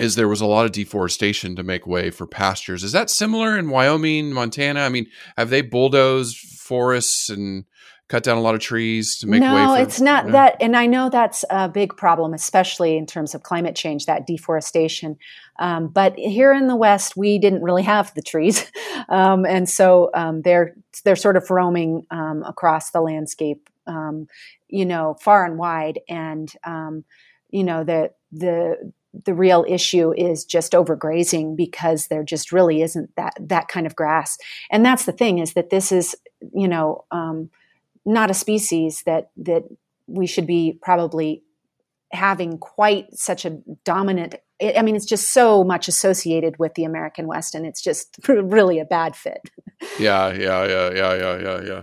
is 0.00 0.16
there 0.16 0.28
was 0.28 0.40
a 0.40 0.46
lot 0.46 0.66
of 0.66 0.72
deforestation 0.72 1.54
to 1.54 1.62
make 1.62 1.86
way 1.86 2.10
for 2.10 2.26
pastures. 2.26 2.82
Is 2.82 2.92
that 2.92 3.08
similar 3.08 3.56
in 3.56 3.70
Wyoming, 3.70 4.32
Montana? 4.32 4.80
I 4.80 4.88
mean, 4.88 5.06
have 5.36 5.50
they 5.50 5.62
bulldozed 5.62 6.38
forests 6.38 7.28
and 7.28 7.66
cut 8.10 8.24
down 8.24 8.36
a 8.36 8.40
lot 8.40 8.56
of 8.56 8.60
trees 8.60 9.16
to 9.18 9.28
make 9.28 9.40
no, 9.40 9.54
way 9.54 9.62
for 9.62 9.66
No, 9.68 9.74
it's 9.74 10.00
not 10.00 10.26
Yeah. 10.26 10.32
that. 10.32 10.56
And 10.60 10.76
I 10.76 10.86
know 10.86 11.08
that's 11.08 11.44
a 11.48 11.68
big 11.68 11.96
problem, 11.96 12.34
especially 12.34 12.96
in 12.96 13.06
terms 13.06 13.36
of 13.36 13.44
climate 13.44 13.76
change, 13.76 14.06
that 14.06 14.26
deforestation. 14.26 15.16
Um, 15.60 15.86
but 15.86 16.18
here 16.18 16.52
in 16.52 16.66
the 16.66 16.74
West, 16.74 17.16
we 17.16 17.38
didn't 17.38 17.62
really 17.62 17.84
have 17.84 18.12
the 18.14 18.22
trees, 18.22 18.70
um, 19.08 19.46
and 19.46 19.68
so 19.68 20.10
um, 20.14 20.42
they're 20.42 20.74
they're 21.04 21.16
sort 21.16 21.36
of 21.36 21.48
roaming 21.50 22.04
um, 22.10 22.42
across 22.42 22.90
the 22.90 23.00
landscape, 23.00 23.70
um, 23.86 24.26
you 24.68 24.84
know, 24.84 25.16
far 25.20 25.44
and 25.44 25.56
wide. 25.56 26.00
And 26.08 26.52
um, 26.64 27.04
you 27.50 27.62
know, 27.62 27.84
the 27.84 28.10
the 28.32 28.92
the 29.24 29.34
real 29.34 29.64
issue 29.68 30.12
is 30.16 30.44
just 30.44 30.72
overgrazing 30.72 31.56
because 31.56 32.08
there 32.08 32.24
just 32.24 32.50
really 32.50 32.82
isn't 32.82 33.14
that 33.16 33.34
that 33.38 33.68
kind 33.68 33.86
of 33.86 33.94
grass. 33.94 34.36
And 34.70 34.84
that's 34.84 35.04
the 35.04 35.12
thing 35.12 35.38
is 35.38 35.52
that 35.52 35.70
this 35.70 35.92
is, 35.92 36.16
you 36.52 36.66
know. 36.66 37.04
Um, 37.12 37.50
not 38.12 38.30
a 38.30 38.34
species 38.34 39.02
that 39.06 39.30
that 39.36 39.64
we 40.06 40.26
should 40.26 40.46
be 40.46 40.78
probably 40.82 41.42
having 42.12 42.58
quite 42.58 43.06
such 43.12 43.44
a 43.44 43.58
dominant 43.84 44.34
I 44.60 44.82
mean 44.82 44.96
it's 44.96 45.06
just 45.06 45.32
so 45.32 45.64
much 45.64 45.88
associated 45.88 46.58
with 46.58 46.74
the 46.74 46.84
American 46.84 47.26
West 47.26 47.54
and 47.54 47.64
it's 47.64 47.82
just 47.82 48.18
really 48.28 48.78
a 48.78 48.84
bad 48.84 49.16
fit. 49.16 49.40
Yeah, 49.98 50.32
yeah, 50.32 50.66
yeah, 50.66 50.90
yeah, 50.92 51.14
yeah, 51.14 51.38
yeah, 51.38 51.60
yeah. 51.62 51.82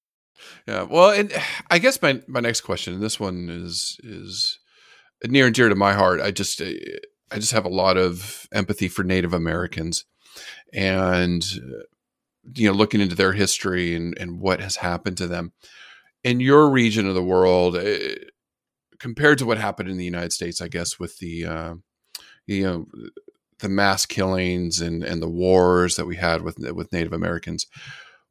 Yeah. 0.67 0.83
Well, 0.83 1.11
and 1.11 1.31
I 1.69 1.79
guess 1.79 2.01
my 2.01 2.21
my 2.27 2.39
next 2.39 2.61
question, 2.61 2.93
and 2.93 3.03
this 3.03 3.19
one 3.19 3.49
is 3.49 3.97
is 4.03 4.59
near 5.25 5.45
and 5.47 5.55
dear 5.55 5.69
to 5.69 5.75
my 5.75 5.93
heart. 5.93 6.21
I 6.21 6.31
just 6.31 6.61
uh, 6.61 6.71
I 7.31 7.35
just 7.35 7.51
have 7.51 7.65
a 7.65 7.69
lot 7.69 7.97
of 7.97 8.47
empathy 8.51 8.87
for 8.87 9.03
Native 9.03 9.33
Americans, 9.33 10.05
and 10.73 11.43
uh, 11.57 11.83
you 12.55 12.67
know, 12.67 12.75
looking 12.75 13.01
into 13.01 13.15
their 13.15 13.33
history 13.33 13.95
and 13.95 14.17
and 14.17 14.39
what 14.39 14.61
has 14.61 14.77
happened 14.77 15.17
to 15.17 15.27
them 15.27 15.53
in 16.23 16.39
your 16.39 16.69
region 16.69 17.07
of 17.07 17.15
the 17.15 17.23
world, 17.23 17.75
uh, 17.75 17.97
compared 18.99 19.37
to 19.39 19.45
what 19.45 19.57
happened 19.57 19.89
in 19.89 19.97
the 19.97 20.05
United 20.05 20.33
States. 20.33 20.61
I 20.61 20.67
guess 20.67 20.99
with 20.99 21.17
the 21.19 21.45
uh, 21.45 21.75
you 22.47 22.63
know 22.63 22.85
the 23.59 23.69
mass 23.69 24.05
killings 24.05 24.81
and 24.81 25.03
and 25.03 25.21
the 25.21 25.29
wars 25.29 25.95
that 25.95 26.05
we 26.05 26.15
had 26.17 26.41
with 26.41 26.57
with 26.59 26.91
Native 26.91 27.13
Americans 27.13 27.67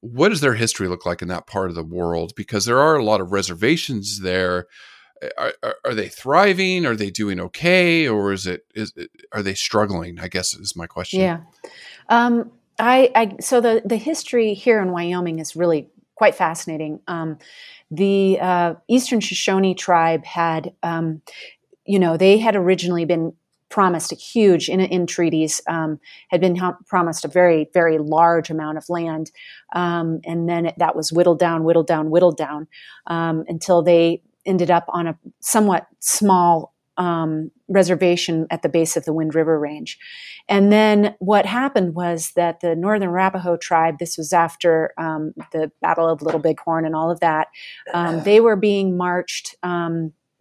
what 0.01 0.31
does 0.31 0.41
their 0.41 0.55
history 0.55 0.89
look 0.89 1.05
like 1.05 1.23
in 1.23 1.29
that 1.29 1.47
part 1.47 1.69
of 1.69 1.75
the 1.75 1.85
world? 1.85 2.33
Because 2.37 2.65
there 2.65 2.79
are 2.79 2.97
a 2.97 3.05
lot 3.05 3.21
of 3.21 3.33
reservations 3.33 4.21
there. 4.21 4.67
Are, 5.37 5.53
are, 5.63 5.77
are 5.85 5.95
they 5.95 6.09
thriving? 6.09 6.87
Are 6.87 6.97
they 6.97 7.11
doing 7.11 7.39
okay, 7.41 8.09
or 8.09 8.33
is 8.33 8.47
it 8.47 8.65
is 8.75 8.93
it, 8.97 9.11
are 9.33 9.43
they 9.43 9.55
struggling? 9.55 10.19
I 10.19 10.29
guess 10.29 10.55
is 10.55 10.75
my 10.75 10.87
question. 10.87 11.21
Yeah. 11.21 11.41
Um, 12.09 12.51
I, 12.79 13.11
I 13.15 13.37
so 13.41 13.61
the 13.61 13.83
the 13.85 13.99
history 13.99 14.55
here 14.55 14.81
in 14.81 14.93
Wyoming 14.93 15.39
is 15.39 15.55
really 15.55 15.91
quite 16.15 16.35
fascinating. 16.35 17.01
Um, 17.07 17.39
the 17.91 18.39
uh, 18.41 18.75
Eastern 18.89 19.21
Shoshone 19.21 19.75
tribe 19.75 20.25
had, 20.25 20.75
um, 20.83 21.23
you 21.85 21.99
know, 21.99 22.17
they 22.17 22.39
had 22.39 22.57
originally 22.57 23.05
been 23.05 23.33
promised 23.71 24.13
a 24.13 24.17
huge 24.17 24.69
in, 24.69 24.81
in 24.81 25.07
treaties 25.07 25.61
um, 25.69 25.99
had 26.29 26.41
been 26.41 26.57
ho- 26.57 26.77
promised 26.87 27.25
a 27.25 27.29
very 27.29 27.69
very 27.73 27.99
large 27.99 28.51
amount 28.51 28.77
of 28.77 28.89
land 28.89 29.31
um, 29.75 30.21
and 30.25 30.49
then 30.49 30.67
it, 30.67 30.75
that 30.79 30.97
was 30.97 31.13
whittled 31.13 31.39
down 31.39 31.65
whittled 31.65 31.87
down 31.87 32.11
whittled 32.11 32.37
down 32.37 32.67
um, 33.07 33.45
until 33.49 33.83
they 33.83 34.23
ended 34.47 34.71
up 34.71 34.85
on 34.89 35.07
a 35.07 35.19
somewhat 35.41 35.87
small 36.01 36.75
um, 37.01 37.51
reservation 37.69 38.47
at 38.51 38.61
the 38.63 38.69
base 38.69 38.97
of 38.97 39.07
the 39.07 39.13
Wind 39.13 39.35
River 39.35 39.59
Range. 39.59 39.99
And 40.49 40.71
then 40.71 41.15
what 41.19 41.47
happened 41.47 41.95
was 41.95 42.33
that 42.37 42.61
the 42.61 42.77
Northern 42.77 43.09
Arapaho 43.09 43.57
tribe, 43.57 43.99
this 43.99 44.19
was 44.19 44.35
after 44.35 44.93
um, 44.99 45.33
the 45.53 45.73
Battle 45.81 46.09
of 46.09 46.21
Little 46.21 46.41
Bighorn 46.41 46.85
and 46.85 46.95
all 46.95 47.11
of 47.11 47.21
that, 47.21 47.49
um, 47.95 48.23
they 48.25 48.41
were 48.41 48.57
being 48.57 48.99
marched. 48.99 49.57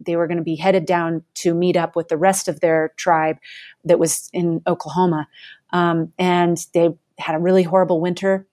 They 0.04 0.16
were 0.16 0.26
going 0.26 0.38
to 0.38 0.44
be 0.44 0.56
headed 0.56 0.86
down 0.86 1.22
to 1.36 1.54
meet 1.54 1.76
up 1.76 1.96
with 1.96 2.08
the 2.08 2.16
rest 2.16 2.48
of 2.48 2.60
their 2.60 2.92
tribe 2.96 3.38
that 3.84 3.98
was 3.98 4.28
in 4.32 4.62
Oklahoma. 4.66 5.28
Um, 5.72 6.12
and 6.18 6.58
they 6.74 6.90
had 7.18 7.34
a 7.34 7.38
really 7.38 7.62
horrible 7.62 8.00
winter 8.00 8.46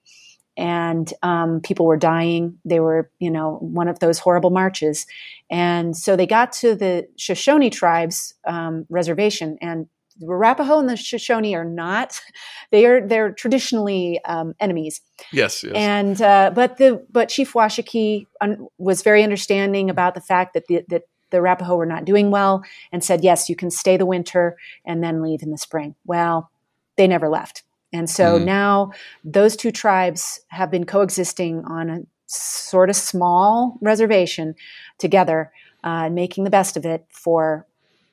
and 0.57 1.13
um, 1.21 1.61
people 1.61 1.85
were 1.85 1.97
dying. 1.97 2.57
They 2.65 2.79
were, 2.79 3.11
you 3.19 3.29
know, 3.29 3.57
one 3.61 3.87
of 3.87 3.99
those 3.99 4.17
horrible 4.17 4.49
marches. 4.49 5.05
And 5.51 5.95
so 5.95 6.15
they 6.15 6.25
got 6.25 6.51
to 6.53 6.73
the 6.73 7.07
Shoshone 7.15 7.69
tribes 7.69 8.33
um, 8.45 8.85
reservation, 8.89 9.57
and 9.61 9.87
the 10.19 10.25
Arapaho 10.25 10.79
and 10.79 10.89
the 10.89 10.97
Shoshone 10.97 11.53
are 11.53 11.63
not. 11.63 12.19
They 12.69 12.85
are 12.85 13.07
they're 13.07 13.31
traditionally 13.31 14.19
um, 14.25 14.53
enemies. 14.59 14.99
Yes, 15.31 15.63
yes. 15.63 15.71
And 15.73 16.21
uh, 16.21 16.51
but 16.53 16.75
the 16.75 17.05
but 17.09 17.29
Chief 17.29 17.53
Washakie 17.53 18.25
un- 18.41 18.67
was 18.77 19.03
very 19.03 19.23
understanding 19.23 19.89
about 19.89 20.15
the 20.15 20.19
fact 20.19 20.53
that 20.53 20.67
the 20.67 20.83
that 20.89 21.03
the 21.29 21.37
Arapaho 21.37 21.75
were 21.75 21.85
not 21.85 22.05
doing 22.05 22.31
well, 22.31 22.63
and 22.91 23.03
said, 23.03 23.23
yes, 23.23 23.49
you 23.49 23.55
can 23.55 23.71
stay 23.71 23.97
the 23.97 24.05
winter 24.05 24.57
and 24.85 25.03
then 25.03 25.21
leave 25.21 25.43
in 25.43 25.51
the 25.51 25.57
spring. 25.57 25.95
Well, 26.05 26.49
they 26.95 27.07
never 27.07 27.29
left. 27.29 27.63
And 27.93 28.09
so 28.09 28.39
mm. 28.39 28.45
now 28.45 28.91
those 29.23 29.55
two 29.55 29.71
tribes 29.71 30.41
have 30.49 30.69
been 30.69 30.85
coexisting 30.85 31.63
on 31.65 31.89
a 31.89 32.01
sort 32.25 32.89
of 32.89 32.95
small 32.95 33.77
reservation 33.81 34.55
together, 34.97 35.51
uh, 35.83 36.09
making 36.09 36.43
the 36.43 36.49
best 36.49 36.75
of 36.75 36.85
it 36.85 37.05
for 37.09 37.65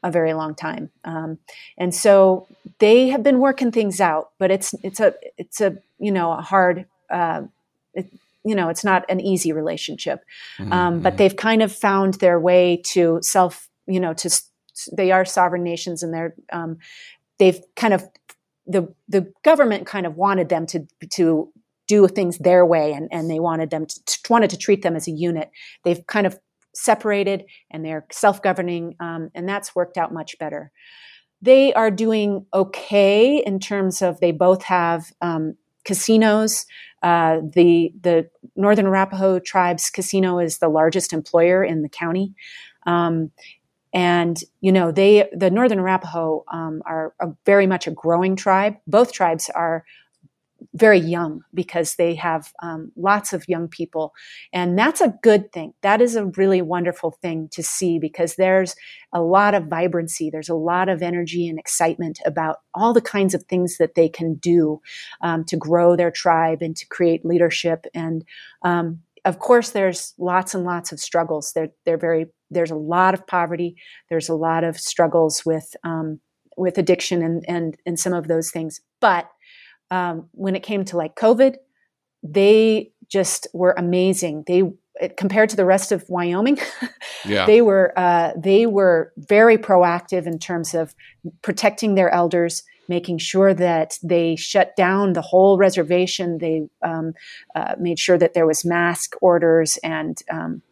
a 0.02 0.10
very 0.10 0.34
long 0.34 0.54
time. 0.54 0.90
Um, 1.04 1.38
and 1.78 1.94
so 1.94 2.46
they 2.78 3.08
have 3.08 3.22
been 3.22 3.40
working 3.40 3.72
things 3.72 4.00
out, 4.00 4.30
but 4.38 4.50
it's 4.50 4.74
it's 4.82 5.00
a 5.00 5.14
it's 5.38 5.60
a 5.60 5.78
you 5.98 6.12
know 6.12 6.32
a 6.32 6.42
hard 6.42 6.86
uh, 7.10 7.42
it, 7.94 8.06
you 8.44 8.54
know 8.54 8.68
it's 8.68 8.84
not 8.84 9.04
an 9.08 9.20
easy 9.20 9.52
relationship. 9.52 10.20
Um, 10.58 10.68
mm-hmm. 10.68 11.02
But 11.02 11.16
they've 11.16 11.36
kind 11.36 11.62
of 11.62 11.72
found 11.72 12.14
their 12.14 12.38
way 12.38 12.82
to 12.92 13.18
self 13.22 13.68
you 13.86 14.00
know 14.00 14.14
to 14.14 14.30
they 14.96 15.12
are 15.12 15.24
sovereign 15.24 15.62
nations 15.62 16.02
and 16.02 16.12
they're 16.12 16.34
um, 16.52 16.78
they've 17.38 17.60
kind 17.76 17.94
of 17.94 18.04
the 18.66 18.92
the 19.08 19.32
government 19.42 19.86
kind 19.86 20.06
of 20.06 20.16
wanted 20.16 20.48
them 20.48 20.66
to 20.66 20.86
to 21.10 21.52
do 21.86 22.08
things 22.08 22.38
their 22.38 22.64
way 22.64 22.92
and, 22.92 23.08
and 23.12 23.30
they 23.30 23.38
wanted 23.38 23.68
them 23.70 23.84
to, 23.86 24.04
to 24.06 24.18
wanted 24.30 24.50
to 24.50 24.56
treat 24.56 24.82
them 24.82 24.96
as 24.96 25.06
a 25.06 25.10
unit 25.10 25.50
they've 25.84 26.06
kind 26.06 26.26
of 26.26 26.38
separated 26.74 27.44
and 27.70 27.84
they're 27.84 28.06
self-governing 28.10 28.96
um, 29.00 29.30
and 29.34 29.48
that's 29.48 29.76
worked 29.76 29.96
out 29.96 30.12
much 30.12 30.36
better 30.38 30.72
they 31.42 31.74
are 31.74 31.90
doing 31.90 32.46
okay 32.54 33.36
in 33.36 33.60
terms 33.60 34.00
of 34.00 34.18
they 34.20 34.32
both 34.32 34.62
have 34.62 35.12
um, 35.20 35.54
casinos. 35.84 36.66
Uh, 37.02 37.40
the 37.52 37.92
the 38.00 38.28
northern 38.56 38.86
arapaho 38.86 39.38
tribes 39.38 39.90
casino 39.90 40.38
is 40.38 40.58
the 40.58 40.68
largest 40.68 41.12
employer 41.12 41.62
in 41.62 41.82
the 41.82 41.88
county. 41.88 42.34
Um, 42.86 43.30
and 43.92 44.42
you 44.60 44.72
know 44.72 44.90
they 44.90 45.28
the 45.32 45.50
northern 45.50 45.78
arapaho 45.78 46.44
um, 46.52 46.82
are 46.86 47.14
a, 47.20 47.28
very 47.46 47.66
much 47.66 47.86
a 47.86 47.90
growing 47.90 48.36
tribe. 48.36 48.76
Both 48.86 49.12
tribes 49.12 49.50
are 49.54 49.84
very 50.74 50.98
young 50.98 51.42
because 51.52 51.96
they 51.96 52.14
have 52.14 52.52
um, 52.62 52.92
lots 52.96 53.32
of 53.32 53.48
young 53.48 53.68
people. 53.68 54.12
And 54.52 54.78
that's 54.78 55.00
a 55.00 55.14
good 55.22 55.52
thing. 55.52 55.74
That 55.82 56.00
is 56.00 56.16
a 56.16 56.26
really 56.36 56.62
wonderful 56.62 57.12
thing 57.22 57.48
to 57.52 57.62
see 57.62 57.98
because 57.98 58.36
there's 58.36 58.74
a 59.12 59.20
lot 59.20 59.54
of 59.54 59.66
vibrancy. 59.66 60.30
There's 60.30 60.48
a 60.48 60.54
lot 60.54 60.88
of 60.88 61.02
energy 61.02 61.48
and 61.48 61.58
excitement 61.58 62.20
about 62.24 62.58
all 62.74 62.92
the 62.92 63.00
kinds 63.00 63.34
of 63.34 63.44
things 63.44 63.78
that 63.78 63.94
they 63.94 64.08
can 64.08 64.34
do 64.34 64.80
um, 65.22 65.44
to 65.44 65.56
grow 65.56 65.96
their 65.96 66.10
tribe 66.10 66.62
and 66.62 66.76
to 66.76 66.86
create 66.88 67.24
leadership. 67.24 67.86
And 67.94 68.24
um, 68.62 69.00
of 69.24 69.38
course 69.38 69.70
there's 69.70 70.14
lots 70.18 70.54
and 70.54 70.64
lots 70.64 70.92
of 70.92 71.00
struggles. 71.00 71.52
They're, 71.54 71.70
they're 71.84 71.98
very 71.98 72.26
there's 72.50 72.70
a 72.70 72.76
lot 72.76 73.14
of 73.14 73.26
poverty. 73.26 73.76
There's 74.08 74.28
a 74.28 74.34
lot 74.34 74.64
of 74.64 74.78
struggles 74.78 75.42
with 75.44 75.74
um, 75.84 76.20
with 76.56 76.78
addiction 76.78 77.22
and 77.22 77.44
and 77.48 77.76
and 77.84 77.98
some 77.98 78.12
of 78.12 78.28
those 78.28 78.50
things. 78.50 78.80
But 79.00 79.28
um, 79.90 80.28
when 80.32 80.56
it 80.56 80.62
came 80.62 80.84
to 80.86 80.96
like 80.96 81.16
COVID, 81.16 81.56
they 82.22 82.92
just 83.08 83.46
were 83.52 83.74
amazing. 83.76 84.44
They 84.46 84.72
compared 85.16 85.50
to 85.50 85.56
the 85.56 85.64
rest 85.64 85.92
of 85.92 86.08
Wyoming, 86.08 86.58
yeah. 87.24 87.46
they 87.46 87.60
were 87.60 87.92
uh, 87.96 88.32
they 88.36 88.66
were 88.66 89.12
very 89.16 89.58
proactive 89.58 90.26
in 90.26 90.38
terms 90.38 90.74
of 90.74 90.94
protecting 91.42 91.94
their 91.94 92.10
elders, 92.10 92.62
making 92.88 93.18
sure 93.18 93.54
that 93.54 93.98
they 94.02 94.36
shut 94.36 94.76
down 94.76 95.12
the 95.12 95.22
whole 95.22 95.58
reservation. 95.58 96.38
They 96.38 96.68
um, 96.82 97.14
uh, 97.54 97.74
made 97.78 97.98
sure 97.98 98.18
that 98.18 98.34
there 98.34 98.46
was 98.46 98.64
mask 98.64 99.14
orders 99.20 99.78
and 99.82 100.20
um, 100.30 100.62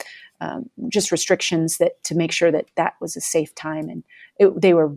um, 0.40 0.70
just 0.88 1.12
restrictions 1.12 1.79
that 1.79 2.03
to 2.05 2.14
make 2.14 2.33
sure 2.33 2.51
that 2.51 2.66
that 2.77 2.94
was 3.01 3.16
a 3.16 3.20
safe 3.20 3.55
time. 3.55 3.88
And 3.88 4.05
it, 4.38 4.61
they 4.61 4.75
were 4.75 4.96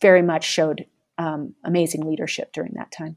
very 0.00 0.22
much 0.22 0.44
showed 0.44 0.86
um, 1.18 1.54
amazing 1.64 2.06
leadership 2.08 2.52
during 2.52 2.72
that 2.74 2.90
time. 2.90 3.16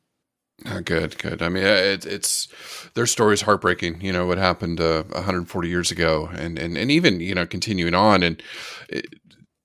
Uh, 0.66 0.80
good, 0.80 1.18
good. 1.20 1.42
I 1.42 1.50
mean, 1.50 1.64
it, 1.64 2.06
it's 2.06 2.48
their 2.96 3.06
story 3.06 3.36
is 3.36 3.42
heartbreaking. 3.42 4.02
You 4.02 4.12
know 4.12 4.26
what 4.26 4.40
happened 4.40 4.82
uh, 4.82 5.04
140 5.04 5.70
years 5.70 5.92
ago, 5.92 6.30
and 6.34 6.58
and 6.58 6.76
and 6.76 6.90
even 6.90 7.20
you 7.20 7.36
know 7.36 7.46
continuing 7.46 7.94
on, 7.94 8.24
and 8.24 8.42
it, 8.90 9.06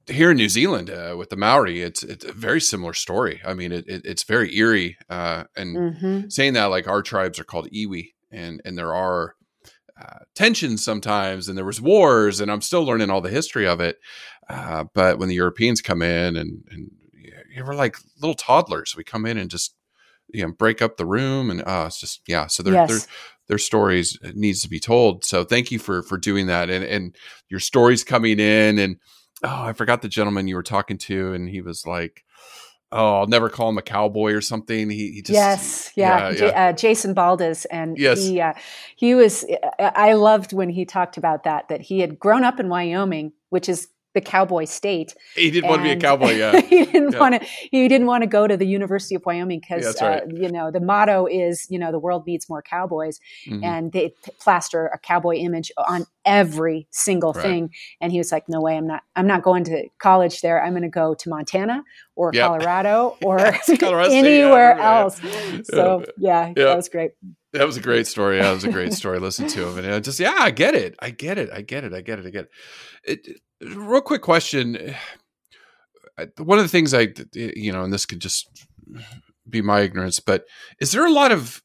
here 0.07 0.31
in 0.31 0.37
New 0.37 0.49
Zealand 0.49 0.91
uh, 0.91 1.15
with 1.17 1.31
the 1.31 1.37
Maori, 1.37 1.81
it's 1.81 2.03
it's 2.03 2.25
a 2.25 2.33
very 2.33 2.61
similar 2.61 2.93
story. 2.93 3.41
I 3.45 3.55
mean, 3.55 3.73
it, 3.73 3.87
it 3.89 4.03
it's 4.05 4.25
very 4.25 4.55
eerie. 4.55 4.99
Uh, 5.09 5.45
and 5.57 5.77
mm-hmm. 5.77 6.29
saying 6.29 6.53
that, 6.55 6.67
like 6.67 6.87
our 6.87 7.03
tribes 7.03 7.39
are 7.39 7.45
called 7.45 7.71
iwi, 7.71 8.11
and 8.31 8.61
and 8.65 8.77
there 8.77 8.95
are 8.95 9.35
uh, 10.01 10.19
tensions 10.35 10.85
sometimes, 10.85 11.49
and 11.49 11.57
there 11.57 11.65
was 11.65 11.81
wars, 11.81 12.41
and 12.41 12.51
I'm 12.51 12.63
still 12.63 12.85
learning 12.85 13.11
all 13.11 13.21
the 13.21 13.31
history 13.31 13.67
of 13.67 13.81
it. 13.81 13.99
Uh, 14.49 14.85
but 14.95 15.19
when 15.19 15.29
the 15.29 15.35
Europeans 15.35 15.81
come 15.81 16.03
in, 16.03 16.37
and 16.37 16.65
and 16.71 16.91
you 17.55 17.65
were 17.65 17.75
like 17.75 17.97
little 18.21 18.35
toddlers, 18.35 18.95
we 18.97 19.05
come 19.05 19.27
in 19.27 19.39
and 19.39 19.51
just 19.51 19.75
you 20.33 20.47
know 20.47 20.53
break 20.53 20.83
up 20.83 20.97
the 20.97 21.07
room, 21.07 21.51
and 21.51 21.63
uh, 21.63 21.85
it's 21.87 22.01
just 22.01 22.23
yeah. 22.27 22.47
So 22.47 22.63
their 22.63 22.75
yes. 22.75 23.07
their 23.49 23.59
stories 23.59 24.19
needs 24.35 24.63
to 24.63 24.69
be 24.69 24.81
told. 24.81 25.25
So 25.25 25.45
thank 25.45 25.71
you 25.71 25.79
for 25.79 26.03
for 26.03 26.19
doing 26.19 26.47
that, 26.47 26.71
and 26.71 26.85
and 26.85 27.17
your 27.49 27.61
stories 27.61 28.05
coming 28.05 28.41
in, 28.41 28.79
and 28.79 28.97
oh, 29.43 29.63
I 29.63 29.73
forgot 29.73 30.03
the 30.03 30.09
gentleman 30.09 30.49
you 30.49 30.57
were 30.57 30.63
talking 30.63 30.99
to, 30.99 31.33
and 31.33 31.49
he 31.49 31.61
was 31.61 31.87
like 31.87 32.25
oh, 32.93 33.21
I'll 33.21 33.27
never 33.27 33.49
call 33.49 33.71
him 33.71 33.79
a 33.79 33.83
cowboy 33.83 34.33
or 34.33 34.41
something. 34.41 34.91
He, 34.91 35.13
he 35.13 35.23
just 35.23 35.33
yes, 35.33 35.93
yeah, 35.97 36.29
yeah, 36.31 36.37
J- 36.37 36.53
Uh, 36.53 36.73
Jason 36.73 37.15
Baldes, 37.15 37.65
and 37.67 37.99
yes. 37.99 38.23
he 38.23 38.41
uh, 38.41 38.53
he 38.95 39.15
was. 39.15 39.45
I 39.79 40.13
loved 40.13 40.53
when 40.53 40.69
he 40.69 40.85
talked 40.85 41.17
about 41.17 41.45
that 41.45 41.69
that 41.69 41.81
he 41.81 42.01
had 42.01 42.19
grown 42.19 42.45
up 42.45 42.61
in 42.61 42.69
Wyoming, 42.69 43.33
which 43.49 43.69
is 43.69 43.89
the 44.15 44.21
cowboy 44.21 44.65
state. 44.65 45.15
He 45.35 45.51
didn't 45.51 45.71
want 45.71 45.81
to 45.81 45.85
be 45.85 45.91
a 45.91 45.97
cowboy. 45.97 46.33
Yeah, 46.33 46.61
he 46.61 46.85
didn't 46.85 47.13
yeah. 47.13 47.19
want 47.19 47.41
to. 47.41 47.49
He 47.71 47.89
didn't 47.89 48.07
want 48.07 48.23
to 48.23 48.27
go 48.27 48.47
to 48.47 48.57
the 48.57 48.67
University 48.67 49.15
of 49.15 49.25
Wyoming 49.25 49.61
because 49.61 49.97
yeah, 50.01 50.07
right. 50.07 50.23
uh, 50.23 50.27
you 50.35 50.51
know 50.51 50.71
the 50.71 50.81
motto 50.81 51.27
is 51.27 51.67
you 51.71 51.79
know 51.79 51.91
the 51.91 51.99
world 51.99 52.27
needs 52.27 52.49
more 52.49 52.63
cowboys, 52.63 53.21
mm-hmm. 53.47 53.65
and 53.65 53.93
they 53.93 54.15
plaster 54.39 54.87
a 54.87 54.99
cowboy 54.99 55.37
image 55.37 55.73
on 55.77 56.07
every 56.25 56.87
single 56.91 57.33
right. 57.33 57.43
thing. 57.43 57.71
And 58.01 58.13
he 58.13 58.19
was 58.19 58.33
like, 58.33 58.49
"No 58.49 58.61
way, 58.61 58.77
I'm 58.77 58.87
not. 58.87 59.03
I'm 59.17 59.27
not 59.27 59.43
going 59.43 59.65
to 59.65 59.89
college 59.99 60.41
there. 60.41 60.63
I'm 60.63 60.73
going 60.73 60.83
to 60.83 60.89
go 60.89 61.15
to 61.15 61.29
Montana 61.29 61.83
or 62.15 62.31
yep. 62.35 62.47
Colorado 62.47 63.17
or 63.23 63.41
anywhere 63.41 64.77
yeah, 64.77 65.01
else." 65.01 65.21
So 65.65 66.05
yeah, 66.19 66.53
that 66.55 66.77
was 66.77 66.89
great. 66.89 67.13
That 67.53 67.67
was 67.67 67.77
a 67.77 67.81
great 67.81 68.07
story. 68.07 68.39
Yeah, 68.39 68.45
That 68.45 68.55
was 68.55 68.65
a 68.65 68.73
great 68.73 68.93
story. 68.95 69.19
Listen 69.19 69.47
to 69.49 69.69
him, 69.69 69.79
and 69.79 69.87
I 69.87 70.01
just 70.01 70.19
yeah, 70.19 70.37
I 70.39 70.51
get 70.51 70.75
it. 70.75 70.95
I 71.01 71.11
get 71.11 71.39
it. 71.39 71.51
I 71.53 71.61
get 71.61 71.85
it. 71.85 71.93
I 71.93 72.01
get 72.01 72.19
it. 72.19 72.27
I 72.27 72.31
get 72.31 72.49
it. 73.05 73.27
it 73.27 73.41
real 73.77 74.01
quick 74.01 74.23
question. 74.23 74.95
One 76.39 76.59
of 76.59 76.65
the 76.65 76.69
things 76.69 76.93
I, 76.93 77.09
you 77.33 77.73
know, 77.73 77.85
and 77.85 77.93
this 77.93 78.07
could 78.07 78.21
just 78.21 78.67
be 79.49 79.63
my 79.63 79.81
ignorance, 79.81 80.21
but 80.21 80.45
is 80.79 80.93
there 80.93 81.07
a 81.07 81.11
lot 81.11 81.33
of 81.33 81.63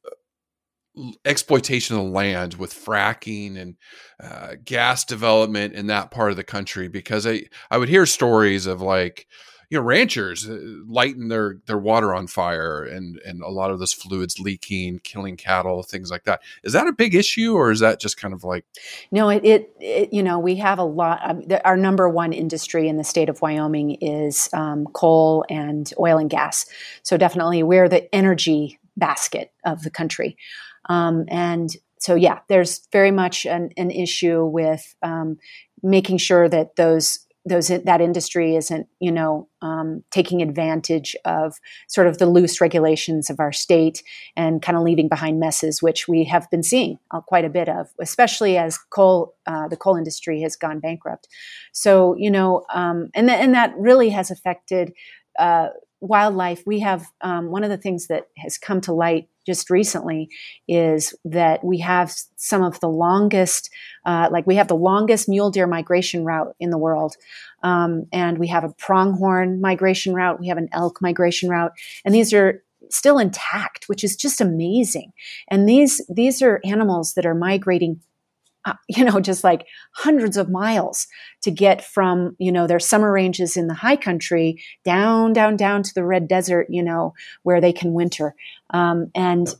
uh, 0.97 1.11
exploitation 1.25 1.95
of 1.95 2.03
the 2.03 2.09
land 2.09 2.55
with 2.55 2.73
fracking 2.73 3.57
and 3.57 3.75
uh, 4.23 4.55
gas 4.63 5.03
development 5.03 5.73
in 5.73 5.87
that 5.87 6.11
part 6.11 6.31
of 6.31 6.37
the 6.37 6.43
country? 6.43 6.87
Because 6.87 7.27
I, 7.27 7.43
I 7.69 7.77
would 7.77 7.89
hear 7.89 8.05
stories 8.05 8.65
of 8.65 8.81
like, 8.81 9.27
you 9.69 9.77
know 9.77 9.83
ranchers 9.83 10.47
uh, 10.49 10.57
lighting 10.87 11.27
their 11.27 11.57
their 11.65 11.77
water 11.77 12.13
on 12.13 12.27
fire 12.27 12.83
and 12.83 13.19
and 13.25 13.41
a 13.41 13.49
lot 13.49 13.69
of 13.69 13.79
those 13.79 13.93
fluids 13.93 14.39
leaking 14.39 14.99
killing 14.99 15.35
cattle 15.35 15.83
things 15.83 16.09
like 16.09 16.23
that. 16.23 16.41
Is 16.63 16.73
that 16.73 16.87
a 16.87 16.93
big 16.93 17.13
issue 17.15 17.53
or 17.53 17.71
is 17.71 17.81
that 17.81 17.99
just 17.99 18.17
kind 18.17 18.33
of 18.33 18.43
like 18.43 18.65
no 19.11 19.29
it, 19.29 19.43
it, 19.43 19.75
it 19.79 20.13
you 20.13 20.23
know 20.23 20.39
we 20.39 20.55
have 20.55 20.79
a 20.79 20.83
lot 20.83 21.19
um, 21.23 21.41
the, 21.47 21.65
our 21.67 21.77
number 21.77 22.07
one 22.07 22.33
industry 22.33 22.87
in 22.87 22.97
the 22.97 23.03
state 23.03 23.29
of 23.29 23.41
wyoming 23.41 23.97
is 24.01 24.49
um, 24.53 24.85
coal 24.93 25.45
and 25.49 25.93
oil 25.99 26.17
and 26.17 26.29
gas. 26.29 26.65
So 27.03 27.17
definitely 27.17 27.63
we're 27.63 27.89
the 27.89 28.13
energy 28.15 28.79
basket 28.95 29.51
of 29.65 29.83
the 29.83 29.91
country. 29.91 30.37
Um, 30.89 31.25
and 31.27 31.75
so 31.99 32.15
yeah 32.15 32.39
there's 32.47 32.87
very 32.91 33.11
much 33.11 33.45
an, 33.45 33.71
an 33.75 33.91
issue 33.91 34.45
with 34.45 34.95
um, 35.03 35.37
making 35.83 36.19
sure 36.19 36.47
that 36.47 36.77
those 36.77 37.26
those 37.47 37.67
that 37.67 38.01
industry 38.01 38.55
isn't 38.55 38.87
you 38.99 39.11
know 39.11 39.47
um, 39.61 40.03
taking 40.11 40.41
advantage 40.41 41.15
of 41.25 41.55
sort 41.87 42.07
of 42.07 42.17
the 42.17 42.25
loose 42.25 42.61
regulations 42.61 43.29
of 43.29 43.39
our 43.39 43.51
state 43.51 44.03
and 44.35 44.61
kind 44.61 44.77
of 44.77 44.83
leaving 44.83 45.07
behind 45.07 45.39
messes, 45.39 45.81
which 45.81 46.07
we 46.07 46.23
have 46.23 46.49
been 46.49 46.63
seeing 46.63 46.99
uh, 47.11 47.21
quite 47.21 47.45
a 47.45 47.49
bit 47.49 47.69
of, 47.69 47.87
especially 47.99 48.57
as 48.57 48.77
coal 48.77 49.35
uh, 49.45 49.67
the 49.67 49.77
coal 49.77 49.95
industry 49.95 50.41
has 50.41 50.55
gone 50.55 50.79
bankrupt. 50.79 51.27
So 51.71 52.15
you 52.17 52.31
know, 52.31 52.65
um, 52.73 53.09
and 53.13 53.27
th- 53.27 53.39
and 53.39 53.53
that 53.53 53.73
really 53.77 54.09
has 54.09 54.31
affected. 54.31 54.93
Uh, 55.37 55.69
wildlife, 55.99 56.63
we 56.65 56.79
have 56.79 57.07
um, 57.21 57.49
one 57.49 57.63
of 57.63 57.69
the 57.69 57.77
things 57.77 58.07
that 58.07 58.27
has 58.37 58.57
come 58.57 58.81
to 58.81 58.93
light 58.93 59.29
just 59.47 59.69
recently 59.69 60.29
is 60.67 61.15
that 61.25 61.63
we 61.63 61.79
have 61.79 62.13
some 62.35 62.61
of 62.61 62.79
the 62.81 62.89
longest, 62.89 63.71
uh, 64.05 64.27
like 64.31 64.45
we 64.45 64.57
have 64.57 64.67
the 64.67 64.75
longest 64.75 65.27
mule 65.27 65.49
deer 65.49 65.65
migration 65.65 66.25
route 66.25 66.53
in 66.59 66.69
the 66.69 66.77
world. 66.77 67.15
Um, 67.63 68.05
and 68.11 68.37
we 68.37 68.47
have 68.47 68.65
a 68.65 68.73
pronghorn 68.73 69.59
migration 69.61 70.13
route, 70.13 70.39
we 70.39 70.49
have 70.49 70.57
an 70.57 70.69
elk 70.73 71.01
migration 71.01 71.49
route, 71.49 71.71
and 72.05 72.13
these 72.13 72.33
are 72.33 72.61
still 72.89 73.17
intact, 73.17 73.87
which 73.87 74.03
is 74.03 74.15
just 74.15 74.41
amazing. 74.41 75.11
And 75.49 75.67
these 75.67 76.01
these 76.07 76.41
are 76.41 76.61
animals 76.63 77.13
that 77.13 77.25
are 77.25 77.33
migrating 77.33 78.01
you 78.87 79.03
know, 79.03 79.19
just 79.19 79.43
like 79.43 79.65
hundreds 79.93 80.37
of 80.37 80.49
miles 80.49 81.07
to 81.41 81.51
get 81.51 81.83
from, 81.83 82.35
you 82.39 82.51
know, 82.51 82.67
their 82.67 82.79
summer 82.79 83.11
ranges 83.11 83.57
in 83.57 83.67
the 83.67 83.73
high 83.73 83.95
country 83.95 84.61
down, 84.83 85.33
down, 85.33 85.55
down 85.55 85.83
to 85.83 85.93
the 85.93 86.03
red 86.03 86.27
desert, 86.27 86.67
you 86.69 86.83
know, 86.83 87.13
where 87.43 87.61
they 87.61 87.73
can 87.73 87.93
winter. 87.93 88.35
Um, 88.71 89.11
and 89.15 89.53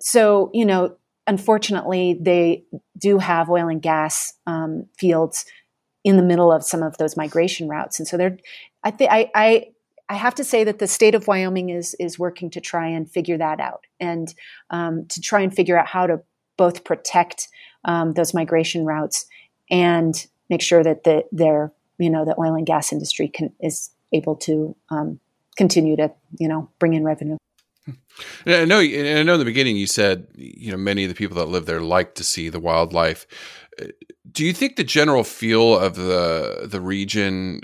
so, 0.00 0.50
you 0.52 0.64
know, 0.64 0.96
unfortunately, 1.26 2.18
they 2.20 2.64
do 2.98 3.18
have 3.18 3.50
oil 3.50 3.68
and 3.68 3.82
gas 3.82 4.34
um, 4.46 4.86
fields 4.96 5.44
in 6.04 6.16
the 6.16 6.22
middle 6.22 6.50
of 6.50 6.64
some 6.64 6.82
of 6.82 6.96
those 6.98 7.16
migration 7.16 7.68
routes. 7.68 7.98
And 7.98 8.08
so 8.08 8.16
they're, 8.16 8.38
I 8.82 8.90
think, 8.90 9.12
I, 9.12 9.30
I, 9.34 9.66
I 10.08 10.16
have 10.16 10.34
to 10.34 10.44
say 10.44 10.64
that 10.64 10.78
the 10.78 10.86
state 10.86 11.14
of 11.14 11.26
Wyoming 11.26 11.70
is 11.70 11.94
is 11.98 12.18
working 12.18 12.50
to 12.50 12.60
try 12.60 12.86
and 12.88 13.10
figure 13.10 13.38
that 13.38 13.60
out, 13.60 13.86
and 13.98 14.34
um, 14.68 15.06
to 15.06 15.22
try 15.22 15.40
and 15.40 15.54
figure 15.54 15.78
out 15.78 15.86
how 15.86 16.06
to 16.06 16.20
both 16.58 16.84
protect 16.84 17.48
um, 17.84 18.14
those 18.14 18.34
migration 18.34 18.84
routes 18.84 19.26
and 19.70 20.26
make 20.48 20.62
sure 20.62 20.82
that 20.82 21.04
the, 21.04 21.24
their 21.32 21.72
you 21.98 22.10
know 22.10 22.24
the 22.24 22.38
oil 22.38 22.54
and 22.54 22.66
gas 22.66 22.92
industry 22.92 23.28
can, 23.28 23.52
is 23.60 23.90
able 24.12 24.36
to 24.36 24.76
um, 24.90 25.20
continue 25.56 25.96
to 25.96 26.12
you 26.38 26.48
know 26.48 26.68
bring 26.78 26.94
in 26.94 27.04
revenue. 27.04 27.36
I 28.46 28.64
know. 28.64 28.78
I 28.78 29.22
know. 29.22 29.34
In 29.34 29.38
the 29.38 29.44
beginning, 29.44 29.76
you 29.76 29.86
said 29.86 30.26
you 30.34 30.70
know 30.70 30.76
many 30.76 31.04
of 31.04 31.08
the 31.08 31.14
people 31.14 31.36
that 31.38 31.48
live 31.48 31.66
there 31.66 31.80
like 31.80 32.14
to 32.16 32.24
see 32.24 32.48
the 32.48 32.60
wildlife. 32.60 33.26
Do 34.30 34.44
you 34.44 34.52
think 34.52 34.76
the 34.76 34.84
general 34.84 35.24
feel 35.24 35.78
of 35.78 35.96
the 35.96 36.66
the 36.70 36.80
region 36.80 37.60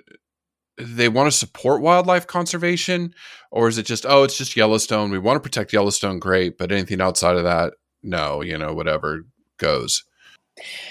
they 0.78 1.08
want 1.08 1.30
to 1.30 1.36
support 1.36 1.82
wildlife 1.82 2.26
conservation, 2.26 3.12
or 3.50 3.68
is 3.68 3.78
it 3.78 3.86
just 3.86 4.06
oh, 4.06 4.22
it's 4.22 4.38
just 4.38 4.56
Yellowstone? 4.56 5.10
We 5.10 5.18
want 5.18 5.36
to 5.36 5.40
protect 5.40 5.72
Yellowstone, 5.72 6.18
great, 6.18 6.56
but 6.56 6.72
anything 6.72 7.00
outside 7.00 7.36
of 7.36 7.44
that, 7.44 7.74
no, 8.02 8.42
you 8.42 8.56
know, 8.56 8.72
whatever 8.74 9.24
goes. 9.58 10.04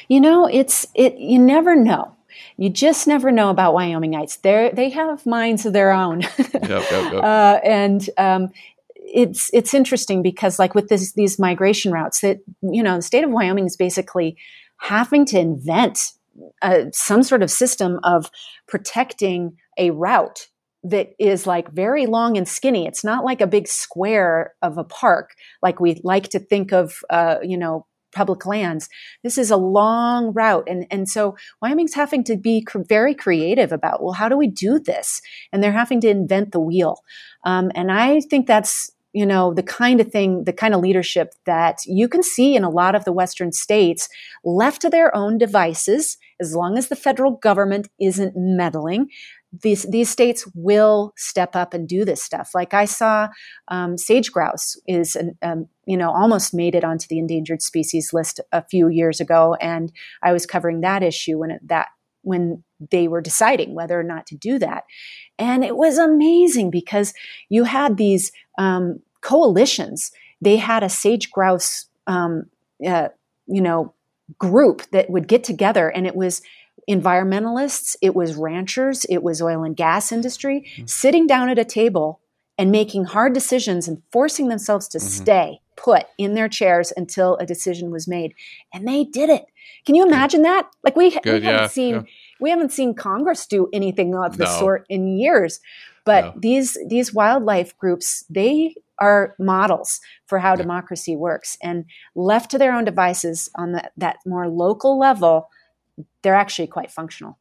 You 0.07 0.22
know, 0.22 0.45
it's 0.45 0.88
it. 0.95 1.18
You 1.18 1.39
never 1.39 1.76
know. 1.76 2.15
You 2.57 2.70
just 2.70 3.07
never 3.07 3.32
know 3.32 3.49
about 3.49 3.76
Wyomingites. 3.76 4.41
They 4.41 4.72
they 4.74 4.89
have 4.89 5.26
minds 5.26 5.65
of 5.65 5.74
their 5.74 5.91
own, 5.91 6.22
yep, 6.38 6.53
yep, 6.53 6.91
yep. 6.91 7.24
Uh, 7.24 7.59
and 7.63 8.09
um, 8.18 8.49
it's 8.95 9.49
it's 9.53 9.74
interesting 9.74 10.22
because 10.22 10.59
like 10.59 10.76
with 10.76 10.88
this, 10.88 11.13
these 11.13 11.39
migration 11.39 11.91
routes, 11.91 12.22
that 12.22 12.39
you 12.61 12.82
know 12.82 12.95
the 12.95 13.01
state 13.01 13.24
of 13.24 13.32
Wyoming 13.32 13.65
is 13.65 13.76
basically 13.76 14.38
having 14.78 15.26
to 15.26 15.39
invent 15.39 16.13
uh, 16.61 16.86
some 16.91 17.24
sort 17.24 17.43
of 17.43 17.51
system 17.51 17.99
of 18.03 18.30
protecting 18.68 19.57
a 19.78 19.91
route 19.91 20.47
that 20.84 21.09
is 21.20 21.47
like 21.47 21.72
very 21.72 22.05
long 22.05 22.38
and 22.38 22.47
skinny. 22.47 22.88
It's 22.88 23.03
not 23.03 23.26
like 23.26 23.41
a 23.41 23.47
big 23.47 23.68
square 23.68 24.53
of 24.61 24.78
a 24.78 24.84
park 24.84 25.36
like 25.61 25.80
we 25.80 25.99
like 26.03 26.30
to 26.30 26.39
think 26.39 26.72
of, 26.72 26.99
uh, 27.09 27.38
you 27.43 27.57
know, 27.57 27.86
public 28.18 28.45
lands. 28.45 28.89
This 29.24 29.38
is 29.38 29.51
a 29.51 29.57
long 29.57 30.34
route. 30.34 30.68
And, 30.68 30.86
and 30.89 31.07
so 31.07 31.38
Wyoming's 31.61 31.93
having 31.93 32.24
to 32.26 32.36
be 32.36 32.63
cr- 32.63 32.80
very 32.80 33.15
creative 33.15 33.72
about, 33.72 34.01
well, 34.01 34.13
how 34.13 34.28
do 34.30 34.38
we 34.38 34.47
do 34.47 34.80
this? 34.80 35.22
And 35.51 35.61
they're 35.61 35.72
having 35.72 36.01
to 36.01 36.09
invent 36.09 36.51
the 36.51 36.59
wheel. 36.59 37.03
Um, 37.43 37.72
and 37.76 37.91
I 37.91 38.22
think 38.22 38.47
that's, 38.47 38.91
you 39.13 39.26
know, 39.26 39.53
the 39.53 39.63
kind 39.63 40.01
of 40.01 40.11
thing, 40.11 40.43
the 40.43 40.53
kind 40.53 40.74
of 40.74 40.82
leadership 40.82 41.34
that 41.45 41.78
you 41.86 42.07
can 42.07 42.24
see 42.24 42.55
in 42.55 42.63
a 42.63 42.70
lot 42.70 42.95
of 42.95 43.03
the 43.05 43.13
Western 43.13 43.51
states 43.51 44.09
left 44.43 44.82
to 44.82 44.89
their 44.89 45.15
own 45.15 45.38
devices, 45.38 46.18
as 46.39 46.53
long 46.53 46.78
as 46.78 46.88
the 46.88 46.95
federal 46.95 47.32
government 47.32 47.88
isn't 47.99 48.34
meddling, 48.36 49.09
these 49.51 49.83
these 49.83 50.09
states 50.09 50.47
will 50.53 51.13
step 51.15 51.55
up 51.55 51.73
and 51.73 51.87
do 51.87 52.03
this 52.03 52.21
stuff. 52.21 52.51
Like 52.53 52.73
I 52.73 52.85
saw, 52.85 53.29
um, 53.69 53.97
sage 53.97 54.31
grouse 54.31 54.75
is 54.87 55.15
an, 55.15 55.37
um, 55.41 55.67
you 55.85 55.97
know 55.97 56.11
almost 56.11 56.53
made 56.53 56.75
it 56.75 56.83
onto 56.83 57.07
the 57.07 57.19
endangered 57.19 57.61
species 57.61 58.11
list 58.13 58.39
a 58.51 58.63
few 58.63 58.89
years 58.89 59.19
ago, 59.19 59.55
and 59.61 59.91
I 60.21 60.33
was 60.33 60.45
covering 60.45 60.81
that 60.81 61.03
issue 61.03 61.37
when 61.37 61.51
it, 61.51 61.67
that 61.67 61.87
when 62.23 62.63
they 62.91 63.07
were 63.07 63.21
deciding 63.21 63.73
whether 63.73 63.97
or 63.97 64.03
not 64.03 64.27
to 64.27 64.35
do 64.35 64.59
that, 64.59 64.83
and 65.39 65.63
it 65.63 65.77
was 65.77 65.97
amazing 65.97 66.69
because 66.69 67.13
you 67.49 67.63
had 67.63 67.97
these 67.97 68.31
um, 68.57 68.99
coalitions. 69.21 70.11
They 70.41 70.57
had 70.57 70.83
a 70.83 70.89
sage 70.89 71.31
grouse, 71.31 71.85
um, 72.05 72.47
uh, 72.85 73.09
you 73.47 73.61
know, 73.61 73.93
group 74.37 74.83
that 74.91 75.09
would 75.09 75.27
get 75.27 75.43
together, 75.45 75.87
and 75.89 76.05
it 76.05 76.15
was 76.15 76.41
environmentalists, 76.89 77.95
it 78.01 78.15
was 78.15 78.35
ranchers, 78.35 79.05
it 79.05 79.23
was 79.23 79.41
oil 79.41 79.63
and 79.63 79.75
gas 79.75 80.11
industry 80.11 80.65
mm-hmm. 80.73 80.85
sitting 80.85 81.27
down 81.27 81.49
at 81.49 81.59
a 81.59 81.65
table 81.65 82.21
and 82.57 82.71
making 82.71 83.05
hard 83.05 83.33
decisions 83.33 83.88
and 83.88 84.01
forcing 84.11 84.47
themselves 84.47 84.88
to 84.89 84.97
mm-hmm. 84.97 85.07
stay 85.07 85.61
put 85.75 86.05
in 86.17 86.33
their 86.33 86.49
chairs 86.49 86.91
until 86.97 87.38
a 87.38 87.45
decision 87.45 87.91
was 87.91 88.07
made. 88.07 88.33
And 88.73 88.88
they 88.88 89.03
did 89.03 89.29
it. 89.29 89.45
Can 89.85 89.95
you 89.95 90.05
imagine 90.05 90.41
Good. 90.41 90.47
that? 90.47 90.69
Like 90.83 90.95
we, 90.95 91.11
Good, 91.11 91.25
we 91.25 91.31
haven't 91.45 91.61
yeah, 91.61 91.67
seen 91.67 91.95
yeah. 91.95 92.01
we 92.39 92.49
haven't 92.49 92.71
seen 92.71 92.93
Congress 92.93 93.45
do 93.45 93.69
anything 93.71 94.15
of 94.15 94.38
the 94.38 94.45
no. 94.45 94.59
sort 94.59 94.85
in 94.89 95.17
years. 95.17 95.59
But 96.03 96.25
no. 96.25 96.33
these 96.38 96.77
these 96.88 97.13
wildlife 97.13 97.77
groups, 97.77 98.25
they 98.29 98.75
are 98.99 99.35
models 99.38 99.99
for 100.25 100.39
how 100.39 100.51
yeah. 100.51 100.63
democracy 100.63 101.15
works. 101.15 101.57
And 101.61 101.85
left 102.15 102.51
to 102.51 102.57
their 102.57 102.73
own 102.73 102.85
devices 102.85 103.49
on 103.55 103.73
the, 103.73 103.91
that 103.97 104.17
more 104.25 104.49
local 104.49 104.97
level, 104.97 105.49
they're 106.23 106.35
actually 106.35 106.67
quite 106.67 106.91
functional. 106.91 107.39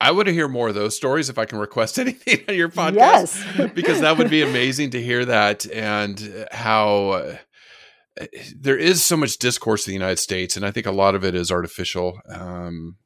I 0.00 0.10
would 0.10 0.24
to 0.24 0.32
hear 0.32 0.48
more 0.48 0.68
of 0.68 0.74
those 0.74 0.96
stories 0.96 1.30
if 1.30 1.38
I 1.38 1.44
can 1.44 1.58
request 1.58 1.98
anything 1.98 2.40
on 2.48 2.54
your 2.54 2.68
podcast. 2.68 2.94
Yes. 2.94 3.70
because 3.74 4.00
that 4.00 4.18
would 4.18 4.30
be 4.30 4.42
amazing 4.42 4.90
to 4.90 5.02
hear 5.02 5.24
that 5.24 5.66
and 5.70 6.46
how 6.52 7.08
uh, 7.10 7.36
there 8.56 8.76
is 8.76 9.04
so 9.04 9.16
much 9.16 9.38
discourse 9.38 9.86
in 9.86 9.92
the 9.92 9.94
United 9.94 10.18
States, 10.18 10.56
and 10.56 10.64
I 10.64 10.70
think 10.70 10.86
a 10.86 10.92
lot 10.92 11.14
of 11.14 11.24
it 11.24 11.34
is 11.34 11.50
artificial. 11.50 12.20
Um, 12.28 12.96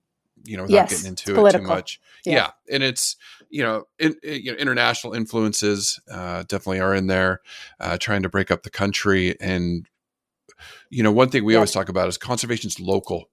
you 0.44 0.56
know, 0.56 0.62
without 0.62 0.74
yes, 0.74 0.90
getting 0.90 1.08
into 1.08 1.32
it 1.32 1.34
political. 1.34 1.66
too 1.66 1.66
much. 1.66 2.00
Yeah. 2.24 2.34
yeah. 2.34 2.50
and 2.74 2.82
it's 2.82 3.16
you 3.50 3.62
know, 3.62 3.84
in, 3.98 4.16
you 4.22 4.52
know, 4.52 4.58
international 4.58 5.14
influences 5.14 5.98
uh, 6.10 6.44
definitely 6.48 6.80
are 6.80 6.94
in 6.94 7.06
there, 7.06 7.40
uh, 7.80 7.96
trying 7.98 8.22
to 8.22 8.28
break 8.28 8.50
up 8.50 8.62
the 8.62 8.70
country. 8.70 9.34
And 9.40 9.86
you 10.90 11.02
know, 11.02 11.12
one 11.12 11.30
thing 11.30 11.44
we 11.44 11.54
always 11.54 11.72
talk 11.72 11.88
about 11.88 12.08
is 12.08 12.18
conservation's 12.18 12.80
local 12.80 13.30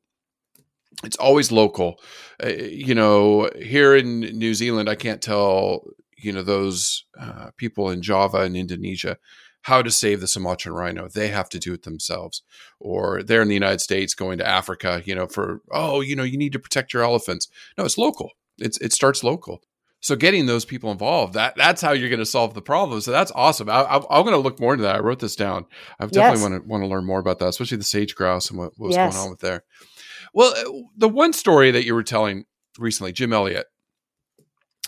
it's 1.04 1.18
always 1.18 1.52
local. 1.52 2.00
Uh, 2.44 2.50
you 2.50 2.96
know, 2.96 3.50
here 3.58 3.96
in 3.96 4.20
New 4.20 4.54
Zealand, 4.54 4.90
I 4.90 4.96
can't 4.96 5.22
tell 5.22 5.84
you 6.18 6.32
know 6.32 6.44
those 6.44 7.06
uh, 7.20 7.52
people 7.58 7.90
in 7.90 8.02
Java 8.02 8.42
and 8.42 8.56
Indonesia 8.56 9.18
how 9.66 9.82
to 9.82 9.90
save 9.90 10.22
the 10.22 10.28
Sumatran 10.28 10.76
rhino. 10.76 11.08
They 11.08 11.30
have 11.30 11.50
to 11.50 11.58
do 11.58 11.74
it 11.74 11.82
themselves. 11.82 12.44
Or 12.80 13.24
they're 13.24 13.42
in 13.42 13.48
the 13.48 13.56
United 13.56 13.82
States 13.82 14.14
going 14.14 14.38
to 14.38 14.48
Africa, 14.48 15.02
you 15.06 15.16
know, 15.16 15.26
for 15.26 15.62
oh, 15.72 16.02
you 16.02 16.16
know, 16.16 16.24
you 16.24 16.38
need 16.38 16.54
to 16.54 16.60
protect 16.60 16.94
your 16.94 17.04
elephants. 17.04 17.48
No, 17.78 17.84
it's 17.84 17.98
local. 17.98 18.30
It's 18.60 18.80
it 18.80 18.94
starts 18.94 19.24
local. 19.24 19.62
So 20.02 20.16
getting 20.16 20.46
those 20.46 20.66
people 20.66 20.92
involved, 20.92 21.34
that 21.34 21.56
that's 21.56 21.82
how 21.82 21.94
you're 21.94 22.10
going 22.10 22.20
to 22.20 22.28
solve 22.28 22.54
the 22.54 22.62
problem. 22.62 23.02
So 23.02 23.10
that's 23.10 23.32
awesome. 23.34 23.68
I, 23.72 23.96
am 23.96 24.04
going 24.04 24.34
to 24.34 24.38
look 24.38 24.60
more 24.60 24.74
into 24.74 24.84
that. 24.84 24.98
I 24.98 25.00
wrote 25.00 25.20
this 25.20 25.36
down. 25.36 25.66
I 26.00 26.06
definitely 26.06 26.42
yes. 26.42 26.42
want 26.44 26.64
to 26.64 26.70
want 26.70 26.84
to 26.84 26.88
learn 26.88 27.06
more 27.06 27.20
about 27.20 27.40
that, 27.40 27.48
especially 27.48 27.78
the 27.78 27.86
sage 27.86 28.14
grouse 28.14 28.52
and 28.52 28.60
what, 28.60 28.74
what's 28.78 28.96
yes. 28.96 29.16
going 29.16 29.26
on 29.26 29.32
with 29.32 29.40
there. 29.40 29.64
Well, 30.36 30.54
uh, 30.54 30.84
the 30.98 31.10
one 31.10 31.34
story 31.34 31.72
that 31.72 31.86
you 31.86 31.96
were 31.96 32.04
telling 32.04 32.46
recently, 32.78 33.14
Jim 33.14 33.32
Elliot, 33.32 33.68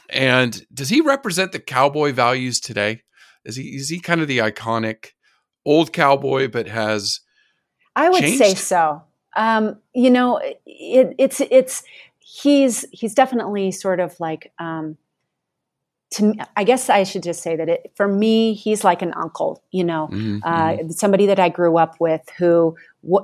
and 0.09 0.65
does 0.73 0.89
he 0.89 0.99
represent 1.01 1.53
the 1.53 1.59
cowboy 1.59 2.11
values 2.11 2.59
today? 2.59 3.01
Is 3.45 3.55
he 3.55 3.75
is 3.75 3.87
he 3.87 3.99
kind 3.99 4.21
of 4.21 4.27
the 4.27 4.39
iconic 4.39 5.13
old 5.65 5.93
cowboy, 5.93 6.49
but 6.49 6.67
has 6.67 7.21
I 7.95 8.09
would 8.09 8.19
changed? 8.19 8.37
say 8.37 8.55
so. 8.55 9.01
Um, 9.37 9.77
you 9.95 10.09
know, 10.09 10.37
it, 10.65 11.15
it's 11.17 11.39
it's 11.39 11.83
he's 12.19 12.85
he's 12.91 13.15
definitely 13.15 13.71
sort 13.71 14.01
of 14.01 14.19
like 14.19 14.51
um, 14.59 14.97
to 16.11 16.33
I 16.57 16.65
guess 16.65 16.89
I 16.89 17.03
should 17.03 17.23
just 17.23 17.41
say 17.41 17.55
that 17.55 17.69
it, 17.69 17.91
for 17.95 18.09
me, 18.09 18.53
he's 18.53 18.83
like 18.83 19.01
an 19.01 19.13
uncle, 19.15 19.63
you 19.71 19.85
know, 19.85 20.09
mm-hmm. 20.11 20.39
uh, 20.43 20.71
mm-hmm. 20.71 20.89
somebody 20.89 21.25
that 21.27 21.39
I 21.39 21.47
grew 21.47 21.77
up 21.77 21.95
with 22.01 22.27
who 22.37 22.75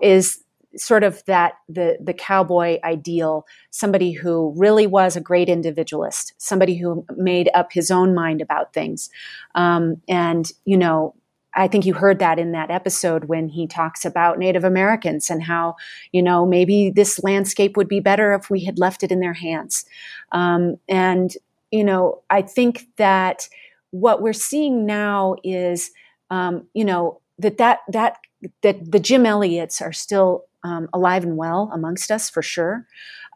is 0.02 0.42
sort 0.76 1.04
of 1.04 1.24
that 1.26 1.54
the 1.70 1.98
the 2.04 2.14
cowboy 2.14 2.80
ideal, 2.84 3.46
somebody 3.72 4.12
who 4.12 4.54
really 4.56 4.88
was 4.88 5.16
a 5.16 5.22
great 5.22 5.50
individualist, 5.50 6.34
somebody 6.38 6.76
who 6.76 7.06
made 7.16 7.50
up 7.54 7.72
his 7.72 7.92
own 7.92 8.14
mind 8.14 8.42
about 8.42 8.74
things, 8.74 9.10
um, 9.56 10.02
and 10.08 10.52
you 10.66 10.78
know. 10.78 11.16
I 11.56 11.68
think 11.68 11.86
you 11.86 11.94
heard 11.94 12.18
that 12.18 12.40
in 12.40 12.52
that 12.54 12.72
episode 12.72 13.26
when 13.26 13.48
he 13.48 13.68
talks 13.68 14.06
about 14.06 14.40
Native 14.40 14.64
Americans 14.64 15.30
and 15.30 15.44
how, 15.44 15.76
you 16.12 16.24
know, 16.24 16.48
maybe 16.48 16.90
this 16.90 17.22
landscape 17.22 17.78
would 17.78 17.88
be 17.88 18.00
better 18.00 18.34
if 18.34 18.50
we 18.50 18.66
had 18.66 18.80
left 18.80 19.04
it 19.04 19.12
in 19.12 19.20
their 19.20 19.36
hands. 19.36 19.86
Um, 20.32 20.78
and, 20.90 21.32
you 21.70 21.84
know, 21.84 22.24
I 22.32 22.42
think 22.42 22.88
that 22.98 23.48
what 23.92 24.20
we're 24.24 24.34
seeing 24.34 24.88
now 24.88 25.36
is, 25.44 25.92
um, 26.32 26.66
you 26.74 26.86
know, 26.86 27.22
that 27.38 27.60
that 27.60 27.82
that 27.90 28.18
that 28.64 28.92
the 28.92 29.00
Jim 29.00 29.28
Elliots 29.28 29.80
are 29.80 29.94
still 29.94 30.46
um, 30.64 30.88
alive 30.93 31.24
and 31.24 31.38
well 31.38 31.70
amongst 31.74 32.11
us 32.11 32.30
for 32.30 32.41
sure, 32.41 32.86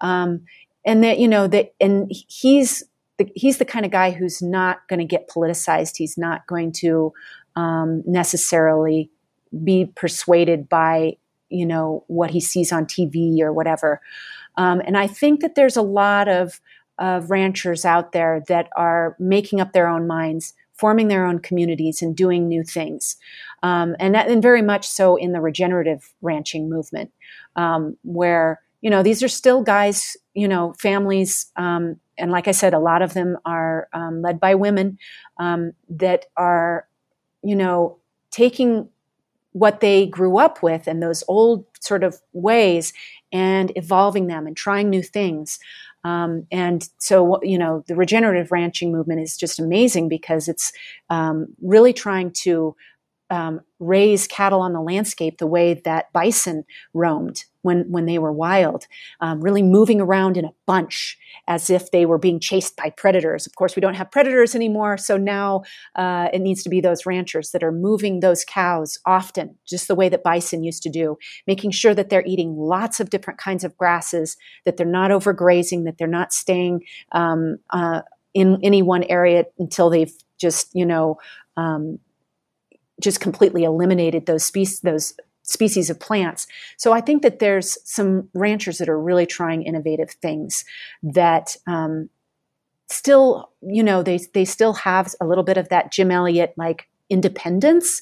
um, 0.01 0.41
and 0.85 1.03
that 1.03 1.19
you 1.19 1.27
know 1.27 1.47
that 1.47 1.73
and 1.79 2.11
he's 2.27 2.83
the, 3.17 3.31
he's 3.35 3.57
the 3.57 3.65
kind 3.65 3.85
of 3.85 3.91
guy 3.91 4.11
who's 4.11 4.41
not 4.41 4.87
going 4.87 4.99
to 4.99 5.05
get 5.05 5.29
politicized. 5.29 5.97
He's 5.97 6.17
not 6.17 6.45
going 6.47 6.71
to 6.73 7.13
um, 7.55 8.03
necessarily 8.05 9.09
be 9.63 9.91
persuaded 9.95 10.69
by 10.69 11.17
you 11.49 11.65
know 11.65 12.03
what 12.07 12.31
he 12.31 12.39
sees 12.39 12.71
on 12.71 12.85
TV 12.85 13.39
or 13.41 13.53
whatever. 13.53 14.01
Um, 14.55 14.81
and 14.85 14.97
I 14.97 15.07
think 15.07 15.41
that 15.41 15.55
there's 15.55 15.77
a 15.77 15.81
lot 15.81 16.27
of 16.27 16.59
of 16.99 17.29
ranchers 17.29 17.85
out 17.85 18.11
there 18.11 18.43
that 18.47 18.69
are 18.75 19.15
making 19.19 19.61
up 19.61 19.71
their 19.71 19.87
own 19.87 20.07
minds 20.07 20.53
forming 20.77 21.07
their 21.07 21.25
own 21.25 21.39
communities 21.39 22.01
and 22.01 22.15
doing 22.15 22.47
new 22.47 22.63
things. 22.63 23.17
Um, 23.63 23.95
and, 23.99 24.13
that, 24.13 24.29
and 24.29 24.41
very 24.41 24.61
much 24.61 24.87
so 24.87 25.15
in 25.15 25.31
the 25.31 25.41
regenerative 25.41 26.13
ranching 26.21 26.69
movement, 26.69 27.11
um, 27.55 27.97
where, 28.03 28.61
you 28.81 28.89
know, 28.89 29.01
these 29.01 29.23
are 29.23 29.27
still 29.27 29.63
guys, 29.63 30.15
you 30.33 30.47
know, 30.47 30.73
families, 30.73 31.51
um, 31.55 31.99
and 32.19 32.31
like 32.31 32.47
I 32.47 32.51
said, 32.51 32.73
a 32.73 32.79
lot 32.79 33.01
of 33.01 33.13
them 33.13 33.37
are 33.45 33.87
um, 33.93 34.21
led 34.21 34.39
by 34.39 34.55
women 34.55 34.97
um, 35.37 35.73
that 35.89 36.25
are, 36.35 36.87
you 37.43 37.55
know, 37.55 37.97
taking 38.31 38.89
what 39.51 39.79
they 39.79 40.05
grew 40.05 40.37
up 40.37 40.61
with 40.61 40.87
and 40.87 41.01
those 41.01 41.23
old 41.27 41.65
sort 41.79 42.03
of 42.03 42.21
ways 42.33 42.93
and 43.31 43.71
evolving 43.75 44.27
them 44.27 44.45
and 44.45 44.55
trying 44.55 44.89
new 44.89 45.01
things. 45.01 45.59
Um, 46.03 46.47
and 46.51 46.87
so, 46.99 47.41
you 47.43 47.57
know, 47.57 47.83
the 47.87 47.95
regenerative 47.95 48.51
ranching 48.51 48.91
movement 48.91 49.21
is 49.21 49.37
just 49.37 49.59
amazing 49.59 50.09
because 50.09 50.47
it's 50.47 50.71
um, 51.09 51.47
really 51.61 51.93
trying 51.93 52.31
to 52.43 52.75
um, 53.29 53.61
raise 53.79 54.27
cattle 54.27 54.61
on 54.61 54.73
the 54.73 54.81
landscape 54.81 55.37
the 55.37 55.47
way 55.47 55.73
that 55.73 56.11
bison 56.13 56.63
roamed 56.93 57.43
when, 57.61 57.83
when 57.91 58.05
they 58.05 58.17
were 58.17 58.31
wild, 58.31 58.87
um, 59.19 59.41
really 59.41 59.61
moving 59.61 59.99
around 59.99 60.37
in 60.37 60.45
a 60.45 60.53
bunch 60.65 61.17
as 61.47 61.69
if 61.69 61.91
they 61.91 62.05
were 62.05 62.17
being 62.17 62.39
chased 62.39 62.77
by 62.77 62.89
predators. 62.89 63.45
Of 63.45 63.55
course, 63.55 63.75
we 63.75 63.81
don't 63.81 63.95
have 63.95 64.09
predators 64.09 64.55
anymore, 64.55 64.97
so 64.97 65.17
now 65.17 65.63
uh, 65.95 66.29
it 66.31 66.39
needs 66.39 66.63
to 66.63 66.69
be 66.69 66.79
those 66.79 67.05
ranchers 67.05 67.51
that 67.51 67.63
are 67.63 67.71
moving 67.71 68.21
those 68.21 68.45
cows 68.45 68.97
often, 69.05 69.55
just 69.65 69.89
the 69.89 69.95
way 69.95 70.07
that 70.07 70.23
bison 70.23 70.63
used 70.63 70.81
to 70.83 70.89
do, 70.89 71.17
making 71.45 71.71
sure 71.71 71.93
that 71.93 72.09
they're 72.09 72.25
eating 72.25 72.55
lots 72.55 72.99
of 73.01 73.09
different 73.09 73.39
kinds 73.39 73.65
of 73.65 73.75
grasses, 73.77 74.37
that 74.63 74.77
they're 74.77 74.85
not 74.85 75.11
overgrazing, 75.11 75.83
that 75.83 75.97
they're 75.97 76.07
not 76.07 76.31
staying 76.31 76.83
um, 77.11 77.57
uh, 77.71 78.01
in 78.33 78.59
any 78.63 78.81
one 78.81 79.03
area 79.03 79.43
until 79.59 79.89
they've 79.89 80.13
just, 80.37 80.69
you 80.73 80.85
know, 80.85 81.17
um, 81.57 81.99
just 83.01 83.19
completely 83.19 83.63
eliminated 83.63 84.25
those 84.25 84.43
species, 84.45 84.81
those 84.81 85.13
species 85.43 85.89
of 85.89 85.99
plants. 85.99 86.47
So 86.77 86.93
I 86.93 87.01
think 87.01 87.21
that 87.23 87.39
there's 87.39 87.77
some 87.89 88.29
ranchers 88.33 88.77
that 88.79 88.89
are 88.89 88.99
really 88.99 89.25
trying 89.25 89.63
innovative 89.63 90.11
things 90.11 90.65
that 91.01 91.55
um, 91.67 92.09
still, 92.89 93.51
you 93.61 93.83
know, 93.83 94.03
they 94.03 94.19
they 94.33 94.45
still 94.45 94.73
have 94.73 95.13
a 95.21 95.27
little 95.27 95.43
bit 95.43 95.57
of 95.57 95.69
that 95.69 95.91
Jim 95.91 96.11
Elliot 96.11 96.53
like 96.57 96.87
independence, 97.09 98.01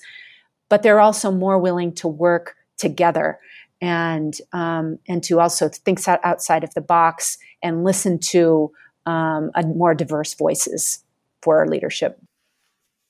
but 0.70 0.82
they're 0.82 1.00
also 1.00 1.32
more 1.32 1.60
willing 1.60 1.93
to 1.93 2.08
work 2.08 2.56
together 2.78 3.39
and 3.82 4.39
um, 4.54 4.98
and 5.08 5.24
to 5.24 5.39
also 5.39 5.70
think 5.70 6.00
outside 6.08 6.64
of 6.64 6.74
the 6.74 6.82
box 6.82 7.38
and 7.62 7.84
listen 7.84 8.18
to 8.18 8.72
um, 9.06 9.52
a 9.56 9.64
more 9.64 9.93
diverse 9.93 10.34
voices 10.34 11.04
for 11.41 11.60
our 11.60 11.68
leadership. 11.68 12.20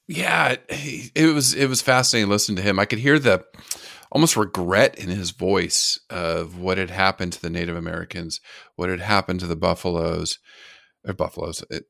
Yeah, 0.07 0.55
it 0.69 1.33
was 1.33 1.53
it 1.53 1.67
was 1.67 1.81
fascinating 1.81 2.29
listening 2.29 2.57
to 2.57 2.61
him. 2.61 2.79
I 2.79 2.85
could 2.85 2.99
hear 2.99 3.17
the 3.17 3.43
almost 4.11 4.37
regret 4.37 4.97
in 4.99 5.09
his 5.09 5.31
voice 5.31 5.99
of 6.09 6.59
what 6.59 6.77
had 6.77 6.91
happened 6.91 7.33
to 7.33 7.41
the 7.41 7.49
Native 7.49 7.75
Americans, 7.75 8.39
what 8.75 8.89
had 8.89 8.99
happened 8.99 9.39
to 9.39 9.47
the 9.47 9.55
buffaloes, 9.55 10.37
or 11.05 11.13
buffaloes, 11.13 11.63
it, 11.71 11.85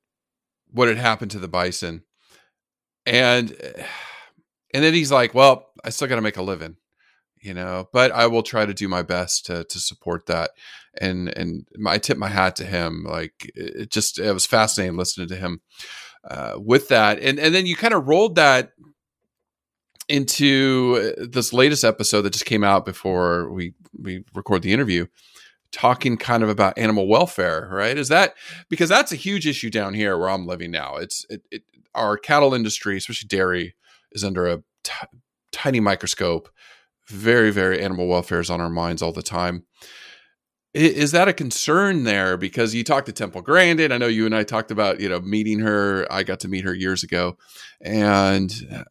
what 0.72 0.88
had 0.88 0.98
happened 0.98 1.32
to 1.32 1.40
the 1.40 1.50
bison, 1.50 2.04
and 3.06 3.52
and 4.74 4.84
then 4.84 4.94
he's 4.94 5.12
like, 5.12 5.34
"Well, 5.34 5.68
I 5.84 5.90
still 5.90 6.08
got 6.08 6.16
to 6.16 6.22
make 6.22 6.38
a 6.38 6.42
living." 6.42 6.78
You 7.42 7.54
know, 7.54 7.90
but 7.94 8.12
I 8.12 8.26
will 8.28 8.42
try 8.42 8.66
to 8.66 8.74
do 8.74 8.88
my 8.88 9.02
best 9.02 9.46
to 9.48 9.66
to 9.66 9.80
support 9.80 10.28
that, 10.28 10.52
and 11.00 11.28
and 11.38 11.68
I 11.86 11.98
tip 11.98 12.18
my 12.18 12.30
hat 12.30 12.56
to 12.58 12.66
him. 12.66 13.04
Like 13.04 13.52
it 13.56 13.92
just 13.92 14.20
it 14.20 14.32
was 14.32 14.46
fascinating 14.46 14.98
listening 14.98 15.28
to 15.28 15.36
him 15.36 15.60
uh, 16.30 16.54
with 16.58 16.88
that, 16.90 17.20
and 17.20 17.40
and 17.40 17.54
then 17.54 17.66
you 17.66 17.76
kind 17.76 17.94
of 17.94 18.08
rolled 18.08 18.36
that 18.36 18.74
into 20.08 21.16
uh, 21.18 21.26
this 21.30 21.54
latest 21.54 21.84
episode 21.84 22.22
that 22.22 22.34
just 22.34 22.46
came 22.46 22.64
out 22.64 22.86
before 22.86 23.52
we 23.52 23.74
we 23.98 24.24
record 24.34 24.62
the 24.62 24.74
interview 24.74 25.06
talking 25.72 26.16
kind 26.16 26.44
of 26.44 26.48
about 26.50 26.78
animal 26.78 27.08
welfare 27.08 27.68
right? 27.72 27.98
Is 27.98 28.08
that 28.10 28.36
because 28.70 28.88
that's 28.88 29.12
a 29.12 29.18
huge 29.18 29.46
issue 29.48 29.70
down 29.70 29.94
here 29.94 30.18
where 30.18 30.30
i'm 30.30 30.46
living 30.46 30.72
now. 30.72 30.96
It's 30.96 31.26
it, 31.30 31.42
it 31.52 31.64
our 31.94 32.18
cattle 32.18 32.54
industry 32.54 32.98
especially 32.98 33.28
dairy 33.28 33.76
is 34.12 34.24
under 34.24 34.48
a 34.48 34.64
t- 34.84 34.94
tiny 35.52 35.80
microscope. 35.80 36.50
Very 37.08 37.52
very 37.52 37.82
animal 37.82 38.08
welfare 38.08 38.40
is 38.40 38.50
on 38.50 38.62
our 38.62 38.70
minds 38.70 39.02
all 39.02 39.12
the 39.12 39.24
time 39.24 39.66
is 40.76 41.12
that 41.14 41.30
a 41.30 41.34
concern 41.34 42.04
there? 42.04 42.36
Because 42.36 42.76
you 42.76 42.84
talked 42.84 43.06
to 43.06 43.14
Temple 43.14 43.42
Grandin. 43.42 43.92
I 43.92 43.98
know 43.98 44.08
you 44.08 44.26
and 44.26 44.36
I 44.36 44.44
talked 44.44 44.72
about, 44.72 45.00
you 45.00 45.08
know, 45.08 45.22
meeting 45.22 45.60
her. 45.60 46.06
I 46.12 46.24
got 46.24 46.42
to 46.42 46.50
meet 46.50 46.66
her 46.66 46.74
years 46.74 47.02
ago. 47.02 47.38
And 47.80 48.54
uh, 48.72 48.84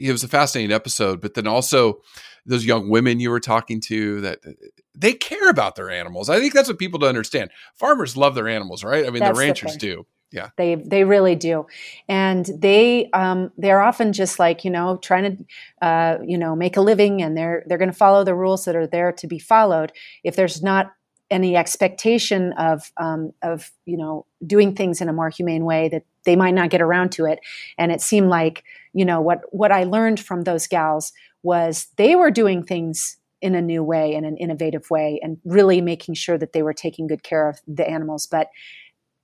it 0.00 0.10
was 0.10 0.24
a 0.24 0.28
fascinating 0.28 0.74
episode. 0.74 1.20
But 1.20 1.34
then 1.34 1.46
also 1.46 2.00
those 2.44 2.64
young 2.64 2.88
women 2.88 3.20
you 3.20 3.30
were 3.30 3.40
talking 3.40 3.80
to 3.82 4.20
that 4.22 4.40
uh, 4.44 4.50
they 4.94 5.12
care 5.12 5.48
about 5.48 5.76
their 5.76 5.88
animals. 5.88 6.28
I 6.28 6.40
think 6.40 6.52
that's 6.52 6.68
what 6.68 6.78
people 6.78 6.98
don't 6.98 7.10
understand. 7.10 7.50
Farmers 7.76 8.16
love 8.16 8.34
their 8.34 8.48
animals, 8.48 8.82
right? 8.82 9.06
I 9.06 9.10
mean, 9.10 9.20
that's 9.20 9.38
the 9.38 9.44
ranchers 9.44 9.74
the 9.74 9.78
do. 9.78 10.06
Yeah, 10.30 10.50
they 10.58 10.74
they 10.74 11.04
really 11.04 11.36
do, 11.36 11.66
and 12.06 12.44
they 12.58 13.08
um, 13.14 13.50
they're 13.56 13.80
often 13.80 14.12
just 14.12 14.38
like 14.38 14.62
you 14.62 14.70
know 14.70 14.98
trying 14.98 15.38
to 15.38 15.86
uh, 15.86 16.18
you 16.22 16.36
know 16.36 16.54
make 16.54 16.76
a 16.76 16.82
living, 16.82 17.22
and 17.22 17.34
they're 17.34 17.64
they're 17.66 17.78
going 17.78 17.90
to 17.90 17.96
follow 17.96 18.24
the 18.24 18.34
rules 18.34 18.66
that 18.66 18.76
are 18.76 18.86
there 18.86 19.10
to 19.12 19.26
be 19.26 19.38
followed. 19.38 19.90
If 20.24 20.36
there's 20.36 20.62
not 20.62 20.92
any 21.30 21.56
expectation 21.56 22.52
of 22.52 22.92
um, 22.98 23.32
of 23.42 23.70
you 23.86 23.96
know 23.96 24.26
doing 24.46 24.74
things 24.74 25.00
in 25.00 25.08
a 25.08 25.14
more 25.14 25.30
humane 25.30 25.64
way, 25.64 25.88
that 25.88 26.04
they 26.24 26.36
might 26.36 26.54
not 26.54 26.68
get 26.68 26.82
around 26.82 27.10
to 27.12 27.24
it. 27.24 27.38
And 27.78 27.90
it 27.90 28.02
seemed 28.02 28.28
like 28.28 28.64
you 28.92 29.06
know 29.06 29.22
what 29.22 29.40
what 29.50 29.72
I 29.72 29.84
learned 29.84 30.20
from 30.20 30.42
those 30.42 30.66
gals 30.66 31.12
was 31.42 31.86
they 31.96 32.16
were 32.16 32.30
doing 32.30 32.62
things 32.62 33.16
in 33.40 33.54
a 33.54 33.62
new 33.62 33.84
way 33.84 34.14
in 34.14 34.24
an 34.24 34.36
innovative 34.36 34.90
way 34.90 35.20
and 35.22 35.38
really 35.44 35.80
making 35.80 36.12
sure 36.12 36.36
that 36.36 36.52
they 36.52 36.62
were 36.62 36.72
taking 36.72 37.06
good 37.06 37.22
care 37.22 37.48
of 37.48 37.60
the 37.68 37.88
animals 37.88 38.26
but 38.26 38.48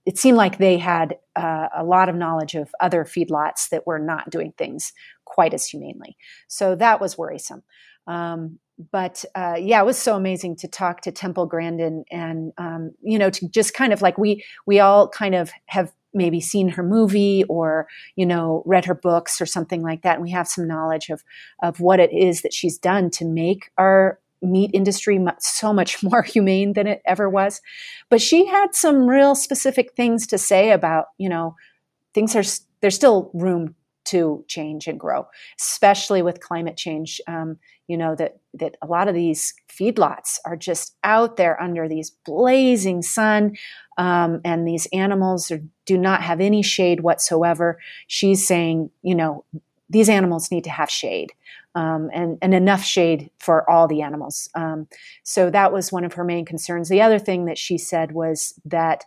it 0.07 0.19
seemed 0.19 0.37
like 0.37 0.59
they 0.59 0.79
had 0.79 1.17
uh, 1.37 1.69
a 1.75 1.85
lot 1.85 2.09
of 2.09 2.15
knowledge 2.15 2.55
of 2.55 2.71
other 2.81 3.05
feedlots 3.05 3.69
that 3.71 3.87
were 3.87 3.99
not 3.99 4.31
doing 4.31 4.53
things 4.57 4.93
quite 5.25 5.55
as 5.55 5.67
humanely. 5.67 6.17
So 6.49 6.75
that 6.77 7.01
was 7.01 7.17
worrisome. 7.19 7.63
Um, 8.07 8.59
but 8.93 9.25
uh, 9.35 9.57
yeah, 9.59 9.81
it 9.81 9.87
was 9.87 9.99
so 9.99 10.17
amazing 10.17 10.57
to 10.57 10.69
talk 10.69 11.01
to 11.03 11.13
Temple 11.13 11.47
Grandin 11.47 12.05
and 12.11 12.53
um, 12.59 12.93
you 13.03 13.19
know 13.19 13.31
to 13.31 13.49
just 13.49 13.73
kind 13.73 13.93
of 13.93 14.03
like 14.03 14.19
we 14.19 14.45
we 14.67 14.81
all 14.81 15.09
kind 15.09 15.35
of 15.35 15.51
have 15.67 15.93
maybe 16.13 16.41
seen 16.41 16.69
her 16.69 16.83
movie 16.83 17.45
or 17.45 17.87
you 18.17 18.27
know 18.27 18.63
read 18.67 18.85
her 18.85 18.95
books 18.95 19.41
or 19.41 19.47
something 19.47 19.83
like 19.83 20.03
that, 20.03 20.15
and 20.15 20.25
we 20.25 20.31
have 20.33 20.49
some 20.49 20.67
knowledge 20.67 21.09
of 21.09 21.23
of 21.63 21.79
what 21.79 22.01
it 22.01 22.13
is 22.13 22.43
that 22.43 22.53
she's 22.53 22.77
done 22.77 23.11
to 23.11 23.25
make 23.25 23.71
our 23.79 24.19
meat 24.45 24.71
industry 24.73 25.19
so 25.41 25.73
much 25.73 26.03
more 26.03 26.23
humane 26.23 26.75
than 26.75 26.87
it 26.87 27.03
ever 27.07 27.29
was. 27.29 27.61
But 28.11 28.21
she 28.21 28.47
had 28.47 28.75
some 28.75 29.07
real 29.07 29.35
specific 29.35 29.95
things 29.95 30.27
to 30.29 30.39
say 30.39 30.71
about, 30.71 31.07
you 31.19 31.29
know, 31.29 31.57
things 32.13 32.37
are, 32.37 32.45
there's 32.81 32.95
still 32.95 33.31
room 33.35 33.75
to 34.07 34.45
change 34.49 34.87
and 34.87 35.01
grow, 35.01 35.27
especially 35.59 36.23
with 36.23 36.41
climate 36.41 36.77
change. 36.77 37.21
Um, 37.27 37.59
you 37.87 37.97
know 37.97 38.15
that 38.15 38.39
that 38.55 38.77
a 38.83 38.87
lot 38.87 39.09
of 39.09 39.15
these 39.15 39.55
feedlots 39.69 40.39
are 40.45 40.57
just 40.57 40.97
out 41.05 41.37
there 41.37 41.61
under 41.61 41.89
these 41.89 42.11
blazing 42.11 43.03
sun, 43.03 43.57
um, 43.99 44.41
and 44.45 44.67
these 44.67 44.87
animals 44.93 45.51
are, 45.51 45.63
do 45.85 45.99
not 45.99 46.23
have 46.23 46.41
any 46.41 46.63
shade 46.63 47.01
whatsoever. 47.01 47.79
She's 48.07 48.47
saying, 48.47 48.91
you 49.03 49.15
know, 49.15 49.45
these 49.91 50.09
animals 50.09 50.51
need 50.51 50.65
to 50.65 50.71
have 50.71 50.91
shade 50.91 51.33
um, 51.75 52.11
and, 52.13 52.39
and 52.41 52.55
enough 52.55 52.85
shade 52.85 53.31
for 53.39 53.69
all 53.69 53.89
the 53.89 54.03
animals. 54.03 54.49
Um, 54.55 54.87
so 55.23 55.51
that 55.51 55.73
was 55.73 55.93
one 55.93 56.05
of 56.05 56.15
her 56.15 56.25
main 56.25 56.45
concerns. 56.45 56.89
The 56.89 57.03
other 57.03 57.19
thing 57.19 57.47
that 57.47 57.59
she 57.59 57.79
said 57.79 58.13
was 58.13 58.55
that 58.65 59.05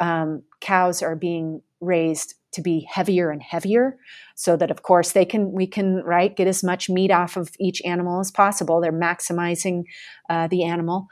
um, 0.00 0.42
cows 0.60 1.02
are 1.02 1.16
being 1.16 1.62
raised 1.80 2.34
to 2.52 2.62
be 2.62 2.86
heavier 2.90 3.30
and 3.30 3.42
heavier 3.42 3.98
so 4.36 4.56
that 4.56 4.70
of 4.70 4.82
course 4.82 5.12
they 5.12 5.24
can 5.24 5.52
we 5.52 5.66
can 5.66 5.96
right 6.04 6.36
get 6.36 6.46
as 6.46 6.62
much 6.62 6.88
meat 6.88 7.10
off 7.10 7.36
of 7.36 7.50
each 7.58 7.82
animal 7.84 8.20
as 8.20 8.30
possible 8.30 8.80
they're 8.80 8.92
maximizing 8.92 9.82
uh, 10.30 10.46
the 10.46 10.62
animal 10.62 11.08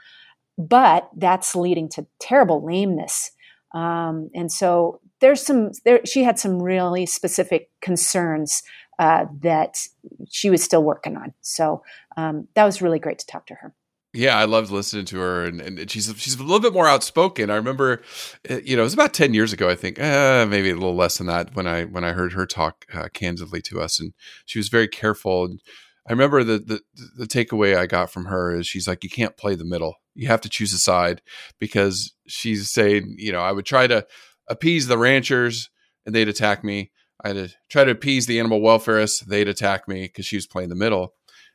but 0.57 1.09
that's 1.17 1.55
leading 1.55 1.89
to 1.89 2.05
terrible 2.19 2.65
lameness 2.65 3.31
um, 3.73 4.29
and 4.33 4.51
so 4.51 5.01
there's 5.19 5.41
some 5.41 5.71
there 5.83 5.99
she 6.05 6.23
had 6.23 6.39
some 6.39 6.61
really 6.61 7.05
specific 7.05 7.69
concerns 7.81 8.63
uh, 8.99 9.25
that 9.41 9.87
she 10.29 10.49
was 10.49 10.63
still 10.63 10.83
working 10.83 11.17
on 11.17 11.33
so 11.41 11.83
um, 12.17 12.47
that 12.53 12.65
was 12.65 12.81
really 12.81 12.99
great 12.99 13.19
to 13.19 13.25
talk 13.25 13.45
to 13.47 13.55
her 13.55 13.73
yeah, 14.15 14.37
I 14.37 14.45
loved 14.45 14.69
listening 14.69 15.05
to 15.05 15.19
her, 15.19 15.43
and, 15.43 15.59
and 15.59 15.89
she's 15.89 16.13
she's 16.17 16.35
a 16.35 16.43
little 16.43 16.59
bit 16.59 16.71
more 16.71 16.87
outspoken. 16.87 17.49
I 17.49 17.55
remember, 17.55 18.03
uh, 18.47 18.59
you 18.63 18.75
know, 18.75 18.83
it 18.83 18.85
was 18.85 18.93
about 18.93 19.13
ten 19.13 19.33
years 19.33 19.53
ago, 19.53 19.67
I 19.67 19.75
think, 19.75 19.99
uh, 19.99 20.45
maybe 20.47 20.69
a 20.69 20.75
little 20.75 20.95
less 20.95 21.17
than 21.17 21.25
that, 21.27 21.55
when 21.55 21.65
I 21.65 21.85
when 21.85 22.03
I 22.03 22.11
heard 22.11 22.33
her 22.33 22.45
talk 22.45 22.85
uh, 22.93 23.07
candidly 23.11 23.59
to 23.63 23.81
us, 23.81 23.99
and 23.99 24.13
she 24.45 24.59
was 24.59 24.69
very 24.69 24.87
careful. 24.87 25.45
And 25.45 25.59
I 26.07 26.11
remember 26.11 26.43
the, 26.43 26.59
the 26.59 26.81
the 27.17 27.25
takeaway 27.25 27.75
I 27.75 27.87
got 27.87 28.11
from 28.11 28.25
her 28.25 28.55
is 28.55 28.67
she's 28.67 28.87
like, 28.87 29.03
you 29.03 29.09
can't 29.09 29.35
play 29.35 29.55
the 29.55 29.65
middle. 29.65 29.95
You 30.13 30.27
have 30.27 30.41
to 30.41 30.49
choose 30.49 30.73
a 30.73 30.77
side 30.77 31.23
because 31.59 32.13
she's 32.27 32.69
saying, 32.69 33.15
you 33.17 33.31
know, 33.31 33.41
I 33.41 33.51
would 33.51 33.65
try 33.65 33.87
to 33.87 34.05
appease 34.47 34.85
the 34.85 34.99
ranchers, 34.99 35.71
and 36.05 36.13
they'd 36.13 36.29
attack 36.29 36.63
me. 36.63 36.91
I 37.23 37.29
had 37.29 37.37
to 37.37 37.55
try 37.69 37.83
to 37.83 37.91
appease 37.91 38.25
the 38.25 38.39
animal 38.39 38.61
welfareists; 38.61 39.25
they'd 39.25 39.47
attack 39.47 39.87
me 39.87 40.03
because 40.03 40.25
she 40.25 40.35
was 40.37 40.47
playing 40.47 40.69
the 40.69 40.75
middle 40.75 41.13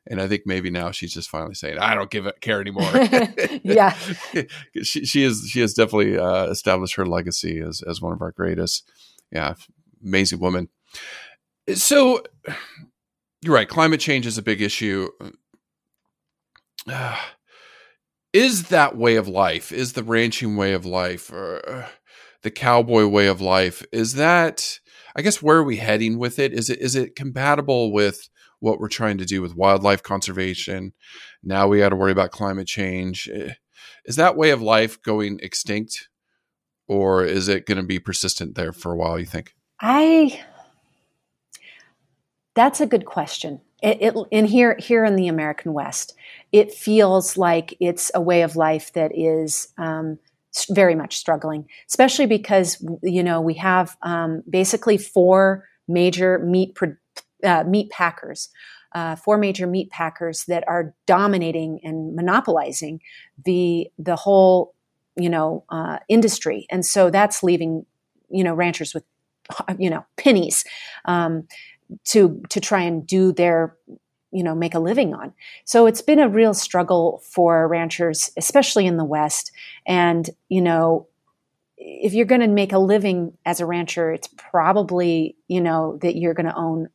and 0.08 0.20
I 0.20 0.26
think 0.26 0.42
maybe 0.46 0.70
now 0.70 0.90
she's 0.90 1.12
just 1.12 1.28
finally 1.28 1.54
saying, 1.54 1.78
"I 1.78 1.94
don't 1.94 2.10
give 2.10 2.26
a 2.26 2.32
care 2.32 2.60
anymore." 2.60 2.90
yeah, 3.62 3.90
she 4.82 5.04
she 5.04 5.22
is 5.22 5.48
she 5.48 5.60
has 5.60 5.74
definitely 5.74 6.18
uh, 6.18 6.46
established 6.46 6.96
her 6.96 7.06
legacy 7.06 7.60
as 7.60 7.82
as 7.82 8.00
one 8.00 8.12
of 8.12 8.22
our 8.22 8.32
greatest. 8.32 8.90
Yeah, 9.30 9.54
amazing 10.02 10.40
woman. 10.40 10.70
So 11.74 12.22
you're 13.42 13.54
right. 13.54 13.68
Climate 13.68 14.00
change 14.00 14.26
is 14.26 14.38
a 14.38 14.42
big 14.42 14.62
issue. 14.62 15.10
Uh, 16.90 17.16
is 18.32 18.68
that 18.68 18.96
way 18.96 19.16
of 19.16 19.28
life? 19.28 19.72
Is 19.72 19.92
the 19.92 20.02
ranching 20.02 20.56
way 20.56 20.72
of 20.72 20.86
life 20.86 21.30
or 21.30 21.68
uh, 21.68 21.88
the 22.42 22.50
cowboy 22.50 23.06
way 23.06 23.26
of 23.26 23.42
life? 23.42 23.84
Is 23.92 24.14
that? 24.14 24.78
I 25.18 25.22
guess 25.22 25.42
where 25.42 25.58
are 25.58 25.64
we 25.64 25.76
heading 25.76 26.18
with 26.18 26.38
it? 26.38 26.52
Is 26.52 26.70
it 26.70 26.78
is 26.78 26.94
it 26.94 27.16
compatible 27.16 27.92
with 27.92 28.30
what 28.60 28.80
we're 28.80 28.88
trying 28.88 29.18
to 29.18 29.24
do 29.24 29.42
with 29.42 29.56
wildlife 29.56 30.02
conservation. 30.02 30.92
Now 31.42 31.68
we 31.68 31.78
got 31.78 31.90
to 31.90 31.96
worry 31.96 32.12
about 32.12 32.30
climate 32.30 32.66
change. 32.66 33.28
Eh, 33.32 33.52
is 34.04 34.16
that 34.16 34.36
way 34.36 34.50
of 34.50 34.62
life 34.62 35.00
going 35.02 35.38
extinct 35.42 36.08
or 36.86 37.24
is 37.24 37.48
it 37.48 37.66
going 37.66 37.76
to 37.76 37.84
be 37.84 37.98
persistent 37.98 38.54
there 38.54 38.72
for 38.72 38.92
a 38.92 38.96
while, 38.96 39.18
you 39.18 39.26
think? 39.26 39.54
I 39.80 40.40
That's 42.54 42.80
a 42.80 42.86
good 42.86 43.04
question. 43.04 43.60
It, 43.80 43.98
it, 44.00 44.14
in 44.32 44.46
here 44.46 44.76
here 44.78 45.04
in 45.04 45.14
the 45.14 45.28
American 45.28 45.72
West, 45.72 46.14
it 46.50 46.72
feels 46.72 47.36
like 47.36 47.76
it's 47.78 48.10
a 48.14 48.20
way 48.20 48.42
of 48.42 48.56
life 48.56 48.92
that 48.94 49.16
is 49.16 49.68
um, 49.78 50.18
very 50.70 50.94
much 50.94 51.16
struggling, 51.16 51.66
especially 51.88 52.26
because 52.26 52.84
you 53.02 53.22
know 53.22 53.40
we 53.40 53.54
have 53.54 53.96
um, 54.02 54.42
basically 54.48 54.98
four 54.98 55.64
major 55.86 56.38
meat 56.38 56.76
uh, 57.44 57.64
meat 57.64 57.90
packers, 57.90 58.48
uh, 58.94 59.16
four 59.16 59.38
major 59.38 59.66
meat 59.66 59.90
packers 59.90 60.44
that 60.44 60.64
are 60.66 60.94
dominating 61.06 61.80
and 61.82 62.14
monopolizing 62.14 63.00
the 63.44 63.88
the 63.98 64.16
whole 64.16 64.74
you 65.16 65.28
know 65.28 65.64
uh, 65.70 65.98
industry, 66.08 66.66
and 66.70 66.84
so 66.84 67.10
that's 67.10 67.42
leaving 67.42 67.84
you 68.30 68.44
know 68.44 68.54
ranchers 68.54 68.94
with 68.94 69.04
you 69.78 69.90
know 69.90 70.04
pennies 70.16 70.64
um, 71.04 71.46
to 72.04 72.40
to 72.50 72.60
try 72.60 72.82
and 72.82 73.06
do 73.06 73.32
their 73.32 73.76
you 74.30 74.42
know 74.42 74.54
make 74.54 74.74
a 74.74 74.78
living 74.78 75.14
on. 75.14 75.32
So 75.64 75.86
it's 75.86 76.02
been 76.02 76.18
a 76.18 76.28
real 76.28 76.54
struggle 76.54 77.22
for 77.24 77.66
ranchers, 77.68 78.30
especially 78.36 78.86
in 78.86 78.96
the 78.96 79.04
West, 79.04 79.52
and 79.86 80.28
you 80.48 80.60
know 80.60 81.06
if 81.76 82.12
you're 82.12 82.26
going 82.26 82.40
to 82.40 82.48
make 82.48 82.72
a 82.72 82.78
living 82.78 83.32
as 83.46 83.60
a 83.60 83.66
rancher, 83.66 84.12
it's 84.12 84.28
probably 84.36 85.36
you 85.48 85.60
know 85.60 85.98
that 86.02 86.16
you're 86.16 86.34
going 86.34 86.46
to 86.46 86.56
own 86.56 86.88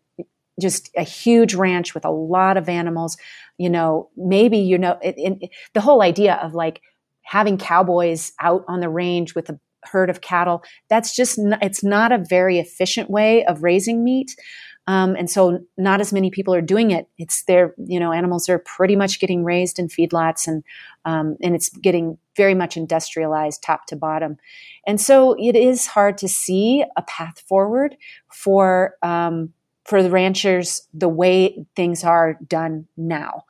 just 0.62 0.92
a 0.96 1.04
huge 1.04 1.56
ranch 1.56 1.94
with 1.94 2.06
a 2.06 2.12
lot 2.12 2.58
of 2.58 2.70
animals. 2.70 3.18
You 3.58 3.70
know 3.70 4.10
maybe 4.16 4.58
you 4.58 4.78
know 4.78 4.98
it, 5.02 5.16
it, 5.18 5.50
the 5.74 5.82
whole 5.82 6.02
idea 6.02 6.36
of 6.36 6.54
like 6.54 6.82
having 7.24 7.58
cowboys 7.58 8.34
out 8.40 8.64
on 8.68 8.80
the 8.80 8.90
range 8.90 9.34
with 9.34 9.50
a 9.50 9.60
herd 9.86 10.10
of 10.10 10.22
cattle 10.22 10.64
that's 10.90 11.16
just 11.16 11.38
it's 11.62 11.84
not 11.84 12.12
a 12.12 12.24
very 12.30 12.58
efficient 12.60 13.10
way 13.10 13.46
of 13.46 13.64
raising 13.64 14.04
meat 14.04 14.36
um, 14.88 15.16
and 15.16 15.30
so 15.30 15.60
not 15.78 16.02
as 16.02 16.12
many 16.12 16.30
people 16.30 16.54
are 16.54 16.62
doing 16.62 16.92
it 16.92 17.08
it's 17.18 17.44
their 17.44 17.74
you 17.78 18.00
know 18.00 18.12
animals 18.12 18.50
are 18.50 18.60
pretty 18.60 18.96
much 18.96 19.20
getting 19.20 19.44
raised 19.44 19.80
in 19.80 19.88
feedlots 19.88 20.48
and 20.48 20.64
um, 21.06 21.38
and 21.42 21.56
it's 21.56 21.70
getting 21.70 22.18
very 22.36 22.54
much 22.54 22.78
industrialized 22.78 23.62
top 23.64 23.86
to 23.86 23.96
bottom 23.96 24.38
and 24.86 25.00
so 25.00 25.36
it 25.40 25.56
is 25.56 25.88
hard 25.88 26.18
to 26.18 26.28
see 26.28 26.84
a 26.98 27.02
path 27.04 27.40
forward 27.48 27.96
for 28.30 28.96
um, 29.04 29.54
for 29.86 30.02
the 30.02 30.10
ranchers 30.10 30.88
the 30.94 31.10
way 31.10 31.66
things 31.76 32.04
are 32.04 32.38
done 32.48 32.88
now. 32.98 33.44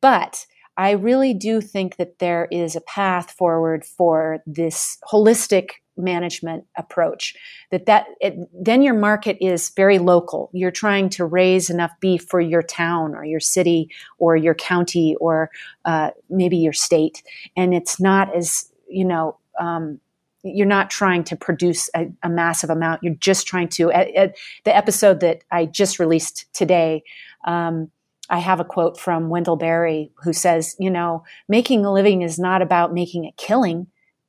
But 0.00 0.46
I 0.76 0.92
really 0.92 1.34
do 1.34 1.60
think 1.60 1.96
that 1.96 2.18
there 2.18 2.48
is 2.50 2.76
a 2.76 2.80
path 2.82 3.32
forward 3.32 3.84
for 3.84 4.38
this 4.46 4.98
holistic 5.10 5.70
management 5.96 6.64
approach 6.76 7.34
that 7.70 7.86
that 7.86 8.06
it, 8.20 8.34
then 8.52 8.82
your 8.82 8.94
market 8.94 9.36
is 9.40 9.70
very 9.70 9.98
local 9.98 10.50
you're 10.52 10.70
trying 10.70 11.08
to 11.08 11.24
raise 11.24 11.68
enough 11.68 11.92
beef 12.00 12.24
for 12.28 12.40
your 12.40 12.62
town 12.62 13.14
or 13.14 13.24
your 13.24 13.40
city 13.40 13.90
or 14.18 14.36
your 14.36 14.54
county 14.54 15.14
or 15.20 15.50
uh, 15.84 16.10
maybe 16.30 16.56
your 16.56 16.72
state 16.72 17.22
and 17.56 17.74
it's 17.74 18.00
not 18.00 18.34
as 18.34 18.70
you 18.88 19.04
know 19.04 19.36
um, 19.60 20.00
you're 20.42 20.66
not 20.66 20.90
trying 20.90 21.24
to 21.24 21.36
produce 21.36 21.88
a, 21.94 22.10
a 22.22 22.28
massive 22.28 22.70
amount. 22.70 23.02
You're 23.02 23.14
just 23.14 23.46
trying 23.46 23.68
to. 23.68 23.92
At, 23.92 24.14
at 24.14 24.36
the 24.64 24.76
episode 24.76 25.20
that 25.20 25.42
I 25.50 25.66
just 25.66 25.98
released 25.98 26.52
today, 26.52 27.04
um, 27.46 27.90
I 28.28 28.38
have 28.38 28.60
a 28.60 28.64
quote 28.64 28.98
from 28.98 29.28
Wendell 29.28 29.56
Berry 29.56 30.10
who 30.22 30.32
says, 30.32 30.74
"You 30.78 30.90
know, 30.90 31.24
making 31.48 31.84
a 31.84 31.92
living 31.92 32.22
is 32.22 32.38
not 32.38 32.62
about 32.62 32.92
making 32.92 33.24
a 33.24 33.32
killing; 33.36 33.86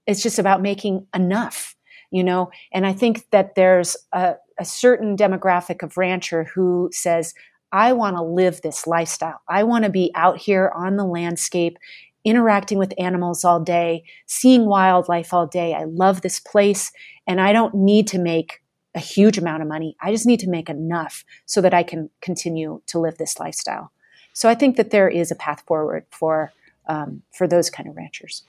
it's 0.08 0.24
just 0.24 0.40
about 0.40 0.62
making 0.62 1.08
enough." 1.14 1.76
You 2.12 2.24
know, 2.24 2.52
and 2.72 2.86
I 2.86 2.94
think 2.94 3.28
that 3.32 3.56
there's 3.56 3.98
a, 4.12 4.36
a 4.60 4.66
certain 4.66 5.18
demographic 5.18 5.82
of 5.82 5.98
rancher 5.98 6.44
who 6.44 6.90
says, 6.94 7.34
I 7.72 7.92
want 7.94 8.16
to 8.18 8.22
live 8.22 8.62
this 8.62 8.86
lifestyle. 8.86 9.42
I 9.50 9.64
want 9.64 9.84
to 9.84 9.90
be 9.90 10.12
out 10.14 10.38
here 10.38 10.72
on 10.76 10.96
the 10.96 11.06
landscape 11.06 11.80
interacting 12.24 12.78
with 12.78 12.94
animals 12.98 13.44
all 13.44 13.60
day, 13.60 14.04
seeing 14.28 14.66
wildlife 14.66 15.34
all 15.34 15.48
day. 15.48 15.74
I 15.74 15.86
love 15.86 16.22
this 16.22 16.40
place 16.40 16.92
and 17.28 17.42
I 17.42 17.52
don't 17.52 17.74
need 17.74 18.08
to 18.10 18.20
make 18.20 18.62
a 18.96 19.00
huge 19.00 19.38
amount 19.38 19.64
of 19.64 19.68
money. 19.68 19.98
I 20.02 20.12
just 20.12 20.28
need 20.28 20.40
to 20.42 20.50
make 20.50 20.70
enough 20.70 21.26
so 21.46 21.62
that 21.62 21.74
I 21.74 21.84
can 21.84 22.12
continue 22.22 22.82
to 22.88 23.00
live 23.00 23.18
this 23.18 23.40
lifestyle. 23.40 23.92
So 24.34 24.48
I 24.48 24.56
think 24.56 24.78
that 24.78 24.92
there 24.92 25.10
is 25.10 25.32
a 25.32 25.36
path 25.36 25.64
forward 25.66 26.06
for 26.12 26.54
um, 26.88 27.24
for 27.32 27.48
those 27.48 27.70
kind 27.70 27.88
of 27.88 27.96
ranchers. 27.96 28.44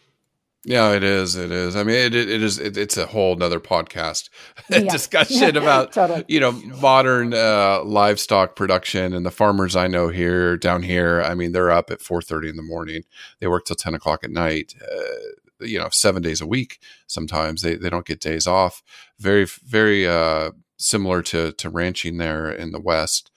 Yeah, 0.67 0.93
it 0.93 1.05
is. 1.05 1.37
It 1.37 1.51
is. 1.51 1.77
I 1.77 1.83
mean, 1.83 1.97
it, 1.97 2.15
it 2.15 2.43
is. 2.43 2.59
It, 2.59 2.77
it's 2.77 2.97
a 2.97 3.07
whole 3.07 3.37
nother 3.37 3.61
podcast 3.61 4.31
yeah. 4.71 4.81
discussion 4.81 5.57
about 5.59 5.93
totally. 5.93 6.25
you 6.27 6.41
know 6.41 6.53
modern 6.53 7.35
uh, 7.35 7.83
livestock 7.85 8.57
production 8.57 9.13
and 9.13 9.27
the 9.27 9.31
farmers 9.31 9.77
I 9.77 9.89
know 9.89 10.09
here 10.09 10.57
down 10.57 10.83
here. 10.83 11.21
I 11.21 11.35
mean, 11.35 11.53
they're 11.53 11.71
up 11.71 11.91
at 11.91 12.01
four 12.01 12.23
thirty 12.23 12.49
in 12.49 12.57
the 12.57 12.63
morning. 12.63 13.03
They 13.41 13.47
work 13.47 13.67
till 13.67 13.77
ten 13.77 13.95
o'clock 13.95 14.25
at 14.25 14.31
night. 14.31 14.75
Uh, 14.81 15.65
you 15.65 15.79
know, 15.79 15.89
seven 15.91 16.23
days 16.23 16.41
a 16.41 16.47
week. 16.47 16.79
Sometimes 17.07 17.61
they 17.61 17.75
they 17.77 17.91
don't 17.91 18.07
get 18.07 18.21
days 18.21 18.47
off. 18.47 18.83
Very 19.19 19.45
very 19.45 20.07
uh, 20.09 20.53
similar 20.79 21.21
to 21.23 21.53
to 21.53 21.69
ranching 21.69 22.17
there 22.17 22.51
in 22.51 22.73
the 22.73 22.81
West. 22.81 23.31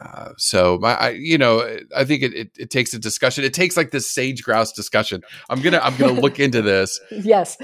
Uh, 0.00 0.32
so 0.36 0.78
my, 0.78 0.94
I, 0.94 1.08
you 1.10 1.38
know, 1.38 1.78
I 1.96 2.04
think 2.04 2.22
it, 2.22 2.34
it, 2.34 2.50
it, 2.58 2.70
takes 2.70 2.92
a 2.92 2.98
discussion. 2.98 3.44
It 3.44 3.54
takes 3.54 3.76
like 3.76 3.90
this 3.90 4.10
sage 4.10 4.42
grouse 4.42 4.72
discussion. 4.72 5.22
I'm 5.48 5.62
gonna 5.62 5.80
I'm 5.82 5.96
gonna 5.96 6.20
look 6.20 6.38
into 6.38 6.62
this. 6.62 7.00
yes. 7.10 7.56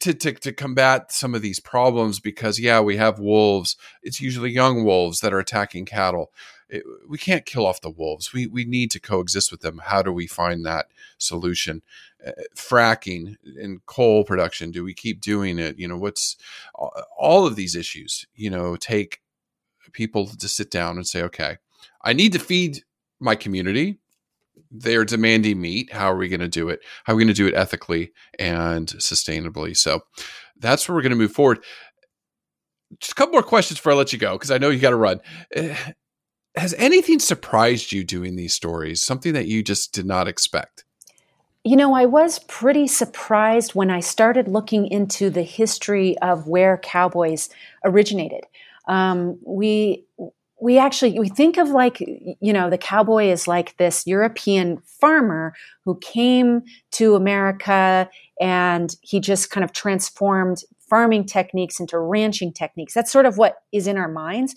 To, 0.00 0.14
to 0.14 0.32
to 0.32 0.52
combat 0.52 1.10
some 1.12 1.34
of 1.34 1.42
these 1.42 1.60
problems 1.60 2.20
because 2.20 2.60
yeah 2.60 2.80
we 2.80 2.96
have 2.96 3.18
wolves. 3.18 3.76
It's 4.02 4.20
usually 4.20 4.50
young 4.50 4.84
wolves 4.84 5.20
that 5.20 5.32
are 5.32 5.38
attacking 5.38 5.86
cattle. 5.86 6.32
It, 6.68 6.84
we 7.08 7.16
can't 7.16 7.46
kill 7.46 7.66
off 7.66 7.80
the 7.80 7.90
wolves. 7.90 8.32
We 8.32 8.46
we 8.46 8.64
need 8.64 8.90
to 8.92 9.00
coexist 9.00 9.50
with 9.50 9.60
them. 9.60 9.80
How 9.84 10.02
do 10.02 10.12
we 10.12 10.26
find 10.26 10.64
that 10.66 10.86
solution? 11.16 11.82
Uh, 12.24 12.32
fracking 12.54 13.36
and 13.60 13.84
coal 13.86 14.24
production. 14.24 14.72
Do 14.72 14.84
we 14.84 14.92
keep 14.92 15.20
doing 15.20 15.58
it? 15.58 15.78
You 15.78 15.88
know 15.88 15.96
what's 15.96 16.36
all 16.74 17.46
of 17.46 17.56
these 17.56 17.74
issues. 17.74 18.26
You 18.34 18.50
know 18.50 18.76
take 18.76 19.20
people 19.92 20.26
to 20.26 20.48
sit 20.48 20.70
down 20.70 20.96
and 20.96 21.06
say 21.06 21.22
okay 21.22 21.56
I 22.04 22.12
need 22.12 22.32
to 22.32 22.38
feed 22.38 22.84
my 23.20 23.34
community. 23.34 23.98
They're 24.70 25.04
demanding 25.04 25.60
meat. 25.60 25.92
How 25.92 26.12
are 26.12 26.16
we 26.16 26.28
going 26.28 26.40
to 26.40 26.48
do 26.48 26.68
it? 26.68 26.80
How 27.04 27.12
are 27.12 27.16
we 27.16 27.24
going 27.24 27.34
to 27.34 27.42
do 27.42 27.46
it 27.46 27.54
ethically 27.54 28.12
and 28.38 28.86
sustainably? 28.86 29.76
So 29.76 30.00
that's 30.58 30.88
where 30.88 30.94
we're 30.94 31.02
going 31.02 31.10
to 31.10 31.16
move 31.16 31.32
forward. 31.32 31.64
Just 33.00 33.12
a 33.12 33.14
couple 33.14 33.32
more 33.32 33.42
questions 33.42 33.78
before 33.78 33.92
I 33.92 33.96
let 33.96 34.12
you 34.12 34.18
go, 34.18 34.32
because 34.32 34.50
I 34.50 34.58
know 34.58 34.70
you 34.70 34.78
got 34.78 34.90
to 34.90 34.96
run. 34.96 35.20
Uh, 35.54 35.74
has 36.56 36.74
anything 36.74 37.18
surprised 37.18 37.92
you 37.92 38.04
doing 38.04 38.36
these 38.36 38.54
stories? 38.54 39.02
Something 39.02 39.32
that 39.34 39.46
you 39.46 39.62
just 39.62 39.92
did 39.92 40.06
not 40.06 40.26
expect? 40.26 40.84
You 41.64 41.76
know, 41.76 41.94
I 41.94 42.06
was 42.06 42.38
pretty 42.40 42.86
surprised 42.86 43.74
when 43.74 43.90
I 43.90 44.00
started 44.00 44.48
looking 44.48 44.86
into 44.86 45.28
the 45.28 45.42
history 45.42 46.16
of 46.18 46.46
where 46.46 46.78
cowboys 46.78 47.50
originated. 47.84 48.44
Um, 48.86 49.38
we 49.44 50.06
we 50.60 50.78
actually 50.78 51.18
we 51.18 51.28
think 51.28 51.56
of 51.56 51.68
like 51.68 52.00
you 52.00 52.52
know 52.52 52.68
the 52.68 52.78
cowboy 52.78 53.30
is 53.30 53.46
like 53.46 53.76
this 53.76 54.06
European 54.06 54.78
farmer 55.00 55.54
who 55.84 55.98
came 55.98 56.62
to 56.92 57.14
America 57.14 58.08
and 58.40 58.94
he 59.02 59.20
just 59.20 59.50
kind 59.50 59.64
of 59.64 59.72
transformed 59.72 60.62
farming 60.88 61.24
techniques 61.24 61.80
into 61.80 61.98
ranching 61.98 62.52
techniques. 62.52 62.94
That's 62.94 63.12
sort 63.12 63.26
of 63.26 63.38
what 63.38 63.56
is 63.72 63.86
in 63.86 63.98
our 63.98 64.08
minds, 64.08 64.54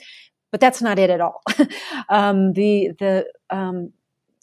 but 0.51 0.59
that's 0.59 0.81
not 0.81 0.97
it 0.97 1.09
at 1.09 1.21
all. 1.21 1.41
um, 2.09 2.53
the 2.53 2.91
the 2.99 3.25
um, 3.49 3.91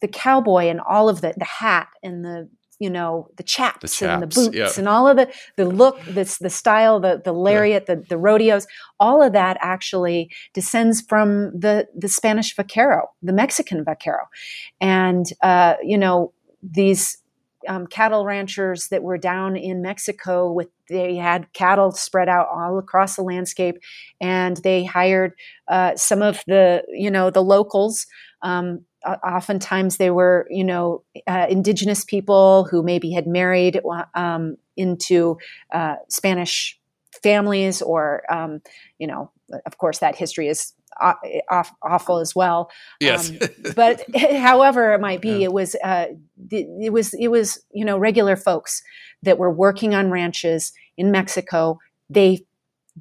the 0.00 0.08
cowboy 0.08 0.66
and 0.66 0.80
all 0.80 1.08
of 1.08 1.20
the 1.20 1.34
the 1.36 1.44
hat 1.44 1.88
and 2.02 2.24
the 2.24 2.48
you 2.78 2.90
know 2.90 3.28
the 3.36 3.42
chaps, 3.42 3.80
the 3.80 3.88
chaps 3.88 4.02
and 4.02 4.22
the 4.22 4.26
boots 4.26 4.56
yeah. 4.56 4.70
and 4.78 4.88
all 4.88 5.08
of 5.08 5.16
the 5.16 5.32
the 5.56 5.64
look 5.64 6.00
this 6.04 6.38
the 6.38 6.50
style 6.50 7.00
the 7.00 7.20
the 7.24 7.32
lariat 7.32 7.84
yeah. 7.88 7.94
the 7.94 8.02
the 8.08 8.18
rodeos 8.18 8.66
all 9.00 9.22
of 9.22 9.32
that 9.32 9.56
actually 9.60 10.30
descends 10.54 11.00
from 11.00 11.50
the 11.58 11.86
the 11.96 12.08
Spanish 12.08 12.54
vaquero 12.54 13.08
the 13.22 13.32
Mexican 13.32 13.84
vaquero 13.84 14.28
and 14.80 15.32
uh, 15.42 15.74
you 15.82 15.98
know 15.98 16.32
these 16.62 17.18
um, 17.66 17.86
cattle 17.86 18.24
ranchers 18.24 18.88
that 18.88 19.02
were 19.02 19.18
down 19.18 19.56
in 19.56 19.82
Mexico 19.82 20.52
with 20.52 20.68
they 20.88 21.16
had 21.16 21.52
cattle 21.52 21.92
spread 21.92 22.28
out 22.28 22.48
all 22.48 22.78
across 22.78 23.16
the 23.16 23.22
landscape 23.22 23.76
and 24.20 24.56
they 24.58 24.84
hired 24.84 25.34
uh, 25.68 25.94
some 25.96 26.22
of 26.22 26.42
the 26.46 26.82
you 26.88 27.10
know 27.10 27.30
the 27.30 27.42
locals. 27.42 28.06
Um, 28.42 28.84
oftentimes 29.06 29.96
they 29.96 30.10
were 30.10 30.46
you 30.50 30.64
know 30.64 31.02
uh, 31.26 31.46
indigenous 31.48 32.04
people 32.04 32.64
who 32.64 32.82
maybe 32.82 33.12
had 33.12 33.26
married 33.26 33.80
um, 34.14 34.56
into 34.76 35.38
uh, 35.72 35.96
spanish 36.08 36.78
families 37.22 37.80
or 37.82 38.22
um, 38.32 38.60
you 38.98 39.06
know 39.06 39.30
of 39.66 39.78
course 39.78 39.98
that 39.98 40.16
history 40.16 40.48
is 40.48 40.72
off, 41.50 41.72
awful 41.82 42.18
as 42.18 42.34
well. 42.34 42.70
Yes. 43.00 43.30
Um, 43.30 43.38
but 43.76 44.04
however 44.16 44.94
it 44.94 45.00
might 45.00 45.20
be 45.20 45.30
yeah. 45.30 45.44
it 45.44 45.52
was 45.52 45.74
uh, 45.82 46.06
it 46.50 46.92
was 46.92 47.14
it 47.14 47.28
was 47.28 47.60
you 47.72 47.84
know 47.84 47.98
regular 47.98 48.36
folks 48.36 48.82
that 49.22 49.38
were 49.38 49.50
working 49.50 49.94
on 49.94 50.10
ranches 50.10 50.72
in 50.96 51.10
mexico. 51.10 51.78
They 52.10 52.44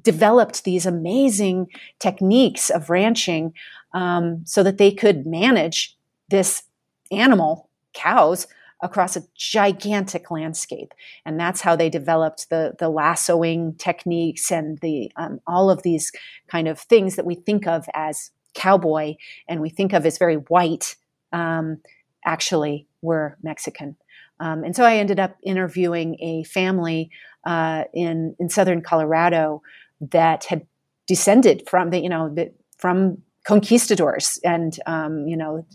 developed 0.02 0.64
these 0.64 0.86
amazing 0.86 1.66
techniques 1.98 2.70
of 2.70 2.90
ranching 2.90 3.52
um, 3.94 4.42
so 4.44 4.62
that 4.62 4.78
they 4.78 4.92
could 4.92 5.26
manage 5.26 5.96
this 6.28 6.62
animal, 7.10 7.68
cows, 7.94 8.46
across 8.82 9.16
a 9.16 9.22
gigantic 9.34 10.30
landscape. 10.30 10.92
And 11.24 11.38
that's 11.38 11.60
how 11.60 11.76
they 11.76 11.90
developed 11.90 12.48
the, 12.50 12.74
the 12.78 12.88
lassoing 12.88 13.74
techniques 13.74 14.50
and 14.50 14.78
the, 14.78 15.10
um, 15.16 15.40
all 15.46 15.70
of 15.70 15.82
these 15.82 16.12
kind 16.48 16.68
of 16.68 16.78
things 16.78 17.16
that 17.16 17.26
we 17.26 17.34
think 17.34 17.66
of 17.66 17.86
as 17.94 18.30
cowboy 18.54 19.16
and 19.48 19.60
we 19.60 19.70
think 19.70 19.92
of 19.92 20.06
as 20.06 20.18
very 20.18 20.36
white, 20.36 20.96
um, 21.32 21.78
actually 22.24 22.86
were 23.02 23.36
Mexican. 23.42 23.96
Um, 24.40 24.64
and 24.64 24.74
so 24.74 24.84
I 24.84 24.96
ended 24.96 25.18
up 25.18 25.36
interviewing 25.42 26.16
a 26.20 26.44
family 26.44 27.10
uh, 27.44 27.84
in 27.92 28.36
in 28.38 28.48
southern 28.48 28.82
Colorado 28.82 29.62
that 30.00 30.44
had 30.44 30.66
descended 31.06 31.68
from 31.68 31.90
the 31.90 32.00
you 32.00 32.08
know 32.08 32.32
the, 32.32 32.52
from 32.76 33.18
conquistadors. 33.48 34.38
And 34.44 34.78
um, 34.84 35.26
you 35.26 35.36
know, 35.36 35.66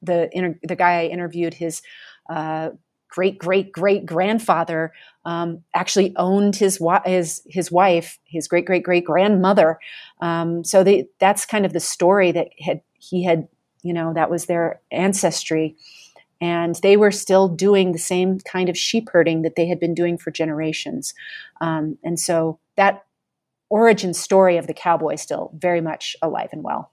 the 0.00 0.30
inter- 0.32 0.58
the 0.62 0.74
guy 0.74 1.02
I 1.02 1.06
interviewed, 1.08 1.52
his 1.52 1.82
uh, 2.30 2.70
great 3.08 3.38
great 3.38 3.72
great 3.72 4.06
grandfather 4.06 4.94
um, 5.26 5.62
actually 5.74 6.16
owned 6.16 6.56
his 6.56 6.82
his 7.04 7.42
his 7.46 7.70
wife, 7.70 8.18
his 8.24 8.48
great 8.48 8.64
great 8.64 8.82
great 8.82 9.04
grandmother. 9.04 9.78
Um, 10.22 10.64
so 10.64 10.82
they, 10.82 11.08
that's 11.18 11.44
kind 11.44 11.66
of 11.66 11.74
the 11.74 11.80
story 11.80 12.32
that 12.32 12.48
had 12.58 12.80
he 12.94 13.22
had 13.22 13.48
you 13.82 13.92
know 13.92 14.14
that 14.14 14.30
was 14.30 14.46
their 14.46 14.80
ancestry. 14.90 15.76
And 16.40 16.76
they 16.82 16.96
were 16.96 17.10
still 17.10 17.48
doing 17.48 17.90
the 17.90 17.98
same 17.98 18.38
kind 18.38 18.68
of 18.68 18.78
sheep 18.78 19.10
herding 19.12 19.42
that 19.42 19.56
they 19.56 19.66
had 19.66 19.80
been 19.80 19.92
doing 19.92 20.16
for 20.16 20.30
generations. 20.30 21.12
Um, 21.60 21.98
and 22.04 22.18
so 22.18 22.60
that 22.76 23.07
origin 23.70 24.14
story 24.14 24.56
of 24.56 24.66
the 24.66 24.74
cowboy 24.74 25.16
still 25.16 25.50
very 25.54 25.80
much 25.80 26.16
alive 26.22 26.50
and 26.52 26.62
well. 26.62 26.90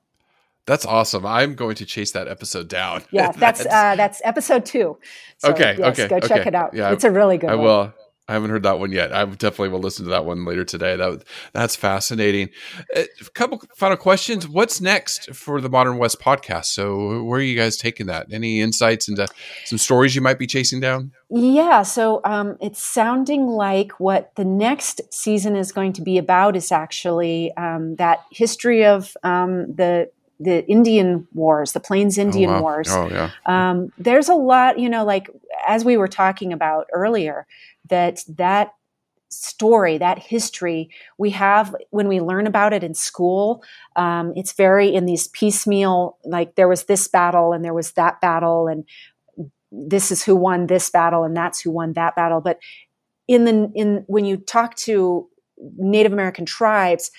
That's 0.66 0.86
awesome. 0.86 1.26
I'm 1.26 1.54
going 1.54 1.76
to 1.76 1.86
chase 1.86 2.12
that 2.12 2.28
episode 2.28 2.68
down. 2.68 3.04
Yeah, 3.12 3.32
that's 3.38 3.64
that's, 3.64 3.66
uh, 3.66 3.96
that's 3.96 4.22
episode 4.24 4.66
two. 4.66 4.98
So, 5.38 5.52
okay, 5.52 5.76
yes, 5.78 6.00
okay, 6.00 6.08
go 6.08 6.18
okay. 6.18 6.28
check 6.28 6.48
it 6.48 6.56
out. 6.56 6.74
Yeah, 6.74 6.92
it's 6.92 7.04
a 7.04 7.12
really 7.12 7.38
good. 7.38 7.52
I 7.52 7.56
one. 7.56 7.66
will. 7.66 7.94
I 8.28 8.34
haven't 8.34 8.50
heard 8.50 8.64
that 8.64 8.80
one 8.80 8.92
yet. 8.92 9.14
I 9.14 9.24
definitely 9.26 9.70
will 9.70 9.80
listen 9.80 10.06
to 10.06 10.12
that 10.12 10.26
one 10.26 10.46
later 10.46 10.66
today. 10.66 10.96
That 10.96 11.24
that's 11.54 11.76
fascinating. 11.76 12.50
A 12.96 13.04
uh, 13.04 13.06
couple 13.36 13.62
final 13.76 13.98
questions. 13.98 14.48
What's 14.48 14.82
next 14.82 15.36
for 15.36 15.62
the 15.62 15.70
Modern 15.70 15.98
West 15.98 16.20
podcast? 16.20 16.66
So, 16.66 17.24
where 17.24 17.40
are 17.40 17.44
you 17.44 17.56
guys 17.56 17.78
taking 17.78 18.08
that? 18.08 18.28
Any 18.32 18.62
insights 18.62 19.08
into 19.08 19.28
some 19.66 19.78
stories 19.78 20.16
you 20.16 20.22
might 20.22 20.40
be 20.40 20.48
chasing 20.48 20.80
down? 20.80 21.12
Yeah, 21.30 21.84
so 21.84 22.22
um, 22.24 22.58
it's 22.60 22.84
sounding 22.84 23.46
like 23.46 24.00
what 24.00 24.32
the 24.36 24.46
next 24.46 25.02
season 25.14 25.56
is 25.56 25.72
going 25.72 25.94
to 25.94 26.02
be 26.02 26.18
about 26.18 26.56
is 26.56 26.72
actually 26.72 27.52
um, 27.58 27.96
that 27.98 28.22
history 28.32 28.86
of 28.86 29.16
um, 29.24 29.72
the 29.76 30.10
the 30.40 30.68
Indian 30.68 31.28
Wars, 31.34 31.72
the 31.72 31.80
Plains 31.80 32.18
Indian 32.18 32.50
oh, 32.50 32.54
wow. 32.54 32.62
Wars. 32.62 32.88
Oh, 32.92 33.08
yeah. 33.10 33.32
Um, 33.46 33.92
there's 33.98 34.28
a 34.28 34.36
lot, 34.36 34.80
you 34.80 34.90
know, 34.90 35.06
like 35.06 35.30
as 35.66 35.86
we 35.86 35.98
were 35.98 36.08
talking 36.08 36.54
about 36.54 36.88
earlier, 36.94 37.48
that 37.90 38.24
that 38.28 38.74
story, 39.30 39.98
that 39.98 40.20
history 40.20 40.90
we 41.18 41.32
have 41.32 41.76
when 41.90 42.08
we 42.08 42.22
learn 42.22 42.48
about 42.48 42.74
it 42.74 42.84
in 42.84 42.94
school. 42.94 43.64
Um, 43.96 44.34
it's 44.36 44.54
very 44.54 44.94
in 44.94 45.06
these 45.06 45.28
piecemeal, 45.28 46.18
like 46.24 46.56
there 46.56 46.68
was 46.68 46.86
this 46.86 47.08
battle 47.08 47.54
and 47.54 47.64
there 47.64 47.74
was 47.74 47.92
that 47.94 48.22
battle, 48.22 48.68
and 48.68 48.86
this 49.72 50.12
is 50.12 50.24
who 50.24 50.36
won 50.36 50.68
this 50.68 50.90
battle 50.90 51.24
and 51.24 51.36
that's 51.36 51.62
who 51.62 51.72
won 51.72 51.94
that 51.94 52.16
battle. 52.16 52.42
But 52.42 52.60
in 53.28 53.46
the 53.46 53.72
in 53.76 54.04
when 54.08 54.26
you 54.26 54.38
talk 54.38 54.76
to 54.76 55.28
Native 55.78 56.14
American 56.14 56.46
tribes, 56.46 57.12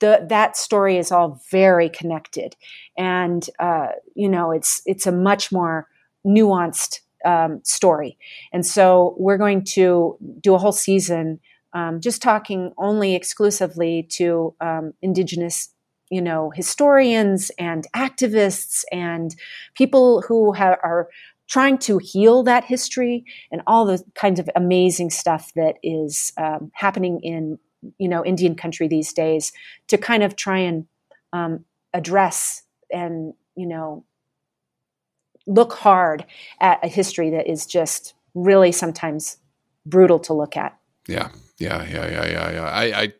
the, 0.00 0.26
that 0.28 0.56
story 0.56 0.98
is 0.98 1.10
all 1.10 1.40
very 1.50 1.88
connected, 1.88 2.56
and 2.98 3.48
uh, 3.58 3.88
you 4.14 4.28
know 4.28 4.50
it's 4.50 4.82
it's 4.86 5.06
a 5.06 5.12
much 5.12 5.50
more 5.50 5.88
nuanced 6.26 7.00
um, 7.24 7.60
story. 7.64 8.18
And 8.52 8.64
so 8.66 9.14
we're 9.18 9.38
going 9.38 9.64
to 9.64 10.18
do 10.40 10.54
a 10.54 10.58
whole 10.58 10.72
season 10.72 11.40
um, 11.74 12.00
just 12.00 12.22
talking 12.22 12.72
only 12.78 13.14
exclusively 13.14 14.06
to 14.12 14.54
um, 14.60 14.94
Indigenous, 15.02 15.70
you 16.08 16.22
know, 16.22 16.50
historians 16.54 17.50
and 17.58 17.86
activists 17.94 18.84
and 18.92 19.34
people 19.74 20.22
who 20.22 20.52
ha- 20.52 20.76
are 20.82 21.08
trying 21.48 21.76
to 21.76 21.98
heal 21.98 22.42
that 22.44 22.64
history 22.64 23.24
and 23.50 23.60
all 23.66 23.84
the 23.84 24.02
kinds 24.14 24.40
of 24.40 24.48
amazing 24.56 25.10
stuff 25.10 25.52
that 25.56 25.76
is 25.82 26.32
um, 26.38 26.70
happening 26.74 27.20
in, 27.22 27.58
you 27.98 28.08
know, 28.08 28.24
Indian 28.24 28.54
country 28.54 28.88
these 28.88 29.12
days 29.12 29.52
to 29.88 29.98
kind 29.98 30.22
of 30.22 30.36
try 30.36 30.58
and 30.58 30.86
um, 31.32 31.64
address 31.92 32.62
and, 32.90 33.34
you 33.56 33.66
know, 33.66 34.04
look 35.46 35.74
hard 35.74 36.24
at 36.60 36.84
a 36.84 36.88
history 36.88 37.30
that 37.30 37.48
is 37.48 37.66
just 37.66 38.14
really 38.34 38.72
sometimes 38.72 39.38
brutal 39.86 40.18
to 40.20 40.32
look 40.32 40.56
at. 40.56 40.78
Yeah. 41.08 41.28
Yeah, 41.58 41.84
yeah, 41.84 42.10
yeah, 42.10 42.26
yeah, 42.26 42.50
yeah. 42.50 42.62
I, 42.64 43.02
I, 43.02 43.12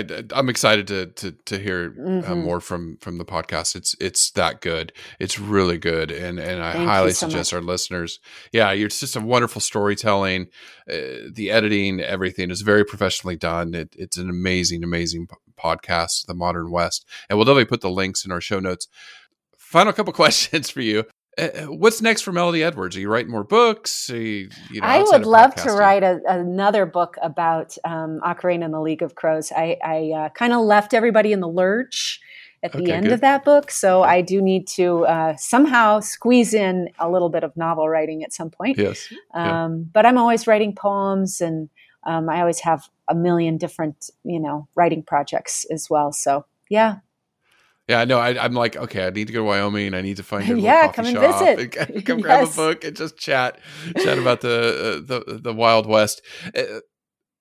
I, 0.00 0.24
I'm 0.34 0.50
excited 0.50 0.86
to 0.88 1.06
to 1.06 1.32
to 1.46 1.58
hear 1.58 1.94
uh, 1.98 2.00
mm-hmm. 2.00 2.32
uh, 2.32 2.34
more 2.34 2.60
from 2.60 2.98
from 3.00 3.16
the 3.16 3.24
podcast. 3.24 3.76
It's 3.76 3.96
it's 3.98 4.30
that 4.32 4.60
good. 4.60 4.92
It's 5.18 5.38
really 5.38 5.78
good, 5.78 6.10
and 6.10 6.38
and 6.38 6.62
I 6.62 6.74
Thank 6.74 6.86
highly 6.86 7.12
so 7.12 7.26
suggest 7.26 7.52
much. 7.52 7.56
our 7.58 7.64
listeners. 7.64 8.20
Yeah, 8.52 8.72
it's 8.72 9.00
just 9.00 9.16
a 9.16 9.20
wonderful 9.20 9.62
storytelling. 9.62 10.48
Uh, 10.86 11.32
the 11.32 11.50
editing, 11.50 12.00
everything 12.00 12.50
is 12.50 12.60
very 12.60 12.84
professionally 12.84 13.36
done. 13.36 13.72
It, 13.72 13.96
it's 13.98 14.18
an 14.18 14.28
amazing, 14.28 14.84
amazing 14.84 15.28
podcast, 15.58 16.26
The 16.26 16.34
Modern 16.34 16.70
West, 16.70 17.06
and 17.30 17.38
we'll 17.38 17.46
definitely 17.46 17.64
put 17.64 17.80
the 17.80 17.90
links 17.90 18.22
in 18.22 18.30
our 18.30 18.42
show 18.42 18.60
notes. 18.60 18.86
Final 19.56 19.94
couple 19.94 20.12
questions 20.24 20.68
for 20.68 20.82
you. 20.82 21.04
Uh, 21.38 21.66
what's 21.66 22.02
next 22.02 22.22
for 22.22 22.32
Melodie 22.32 22.64
Edwards? 22.64 22.96
Are 22.96 23.00
you 23.00 23.08
writing 23.08 23.30
more 23.30 23.44
books? 23.44 24.08
You, 24.08 24.48
you 24.70 24.80
know, 24.80 24.86
I 24.86 25.02
would 25.02 25.24
love 25.24 25.54
to 25.56 25.70
write 25.70 26.02
a, 26.02 26.20
another 26.26 26.84
book 26.84 27.16
about 27.22 27.76
um, 27.84 28.20
Akorena 28.24 28.64
and 28.64 28.74
the 28.74 28.80
League 28.80 29.02
of 29.02 29.14
Crows. 29.14 29.52
I, 29.54 29.76
I 29.84 30.12
uh, 30.16 30.28
kind 30.30 30.52
of 30.52 30.60
left 30.62 30.94
everybody 30.94 31.32
in 31.32 31.40
the 31.40 31.48
lurch 31.48 32.20
at 32.62 32.72
the 32.72 32.82
Okay, 32.82 32.92
end 32.92 33.04
good. 33.04 33.12
of 33.12 33.20
that 33.20 33.44
book. 33.44 33.70
So 33.70 34.02
I 34.02 34.20
do 34.20 34.42
need 34.42 34.66
to 34.68 35.06
uh, 35.06 35.36
somehow 35.36 36.00
squeeze 36.00 36.54
in 36.54 36.90
a 36.98 37.08
little 37.08 37.28
bit 37.28 37.44
of 37.44 37.56
novel 37.56 37.88
writing 37.88 38.24
at 38.24 38.32
some 38.32 38.50
point. 38.50 38.76
Yes. 38.76 39.12
Yeah. 39.34 39.64
Um, 39.64 39.88
but 39.92 40.04
I'm 40.04 40.18
always 40.18 40.46
writing 40.48 40.74
poems, 40.74 41.40
and 41.40 41.68
um, 42.04 42.28
I 42.28 42.40
always 42.40 42.60
have 42.60 42.88
a 43.06 43.14
million 43.14 43.58
different, 43.58 44.10
you 44.24 44.40
know, 44.40 44.66
writing 44.74 45.04
projects 45.04 45.66
as 45.70 45.88
well. 45.88 46.12
So 46.12 46.46
yeah, 46.68 46.96
Yeah, 47.88 48.04
no, 48.04 48.18
I, 48.18 48.42
I'm 48.42 48.52
like, 48.52 48.76
okay, 48.76 49.06
I 49.06 49.10
need 49.10 49.28
to 49.28 49.32
go 49.32 49.40
to 49.40 49.44
Wyoming. 49.44 49.88
And 49.88 49.96
I 49.96 50.02
need 50.02 50.18
to 50.18 50.22
find 50.22 50.46
your 50.46 50.58
Yeah, 50.58 50.88
little 50.88 50.92
come 50.92 51.04
coffee 51.06 51.08
and 51.08 51.18
shop 51.18 51.40
visit. 51.56 51.78
and 51.94 52.04
come 52.06 52.20
grab 52.20 52.46
a 52.46 52.50
book 52.50 52.84
and 52.84 52.94
just 52.94 53.16
chat, 53.16 53.58
chat 53.96 54.18
about 54.18 54.42
the 54.42 55.02
uh, 55.08 55.18
the 55.24 55.40
the 55.40 55.54
Wild 55.54 55.86
West. 55.86 56.20
Uh, 56.56 56.80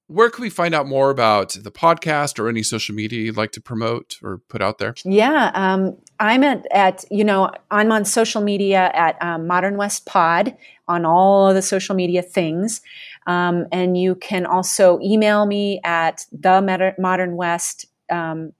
where 0.08 0.30
can 0.30 0.41
we 0.41 0.50
find 0.50 0.74
out 0.74 0.88
more 0.88 1.10
about 1.10 1.50
the 1.62 1.70
podcast 1.72 2.39
or 2.39 2.48
any 2.48 2.64
social 2.64 2.95
media 2.95 3.20
you'd 3.20 3.36
like 3.36 3.52
to 3.52 3.62
promote 3.62 4.18
or 4.24 4.38
put 4.48 4.62
out 4.62 4.78
there? 4.78 4.95
Yeah, 5.04 5.52
um, 5.54 5.98
I'm 6.18 6.45
at, 6.45 6.66
at 6.72 7.04
you 7.12 7.26
know 7.26 7.52
I'm 7.70 7.91
on 7.91 8.06
social 8.06 8.41
media 8.41 8.89
at 8.93 9.22
um, 9.22 9.48
Modern 9.48 9.76
West 9.76 10.06
Pod 10.06 10.56
on 10.88 11.04
all 11.06 11.50
of 11.50 11.56
the 11.56 11.62
social 11.62 11.93
media 11.93 12.22
things, 12.22 12.80
um, 13.26 13.66
and 13.74 13.98
you 13.98 14.16
can 14.16 14.45
also 14.45 14.98
email 15.04 15.45
me 15.45 15.82
at 15.84 16.26
the 16.32 16.93
Modern 16.98 17.36
West 17.36 17.86
um, 18.10 18.54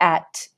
at 0.00 0.48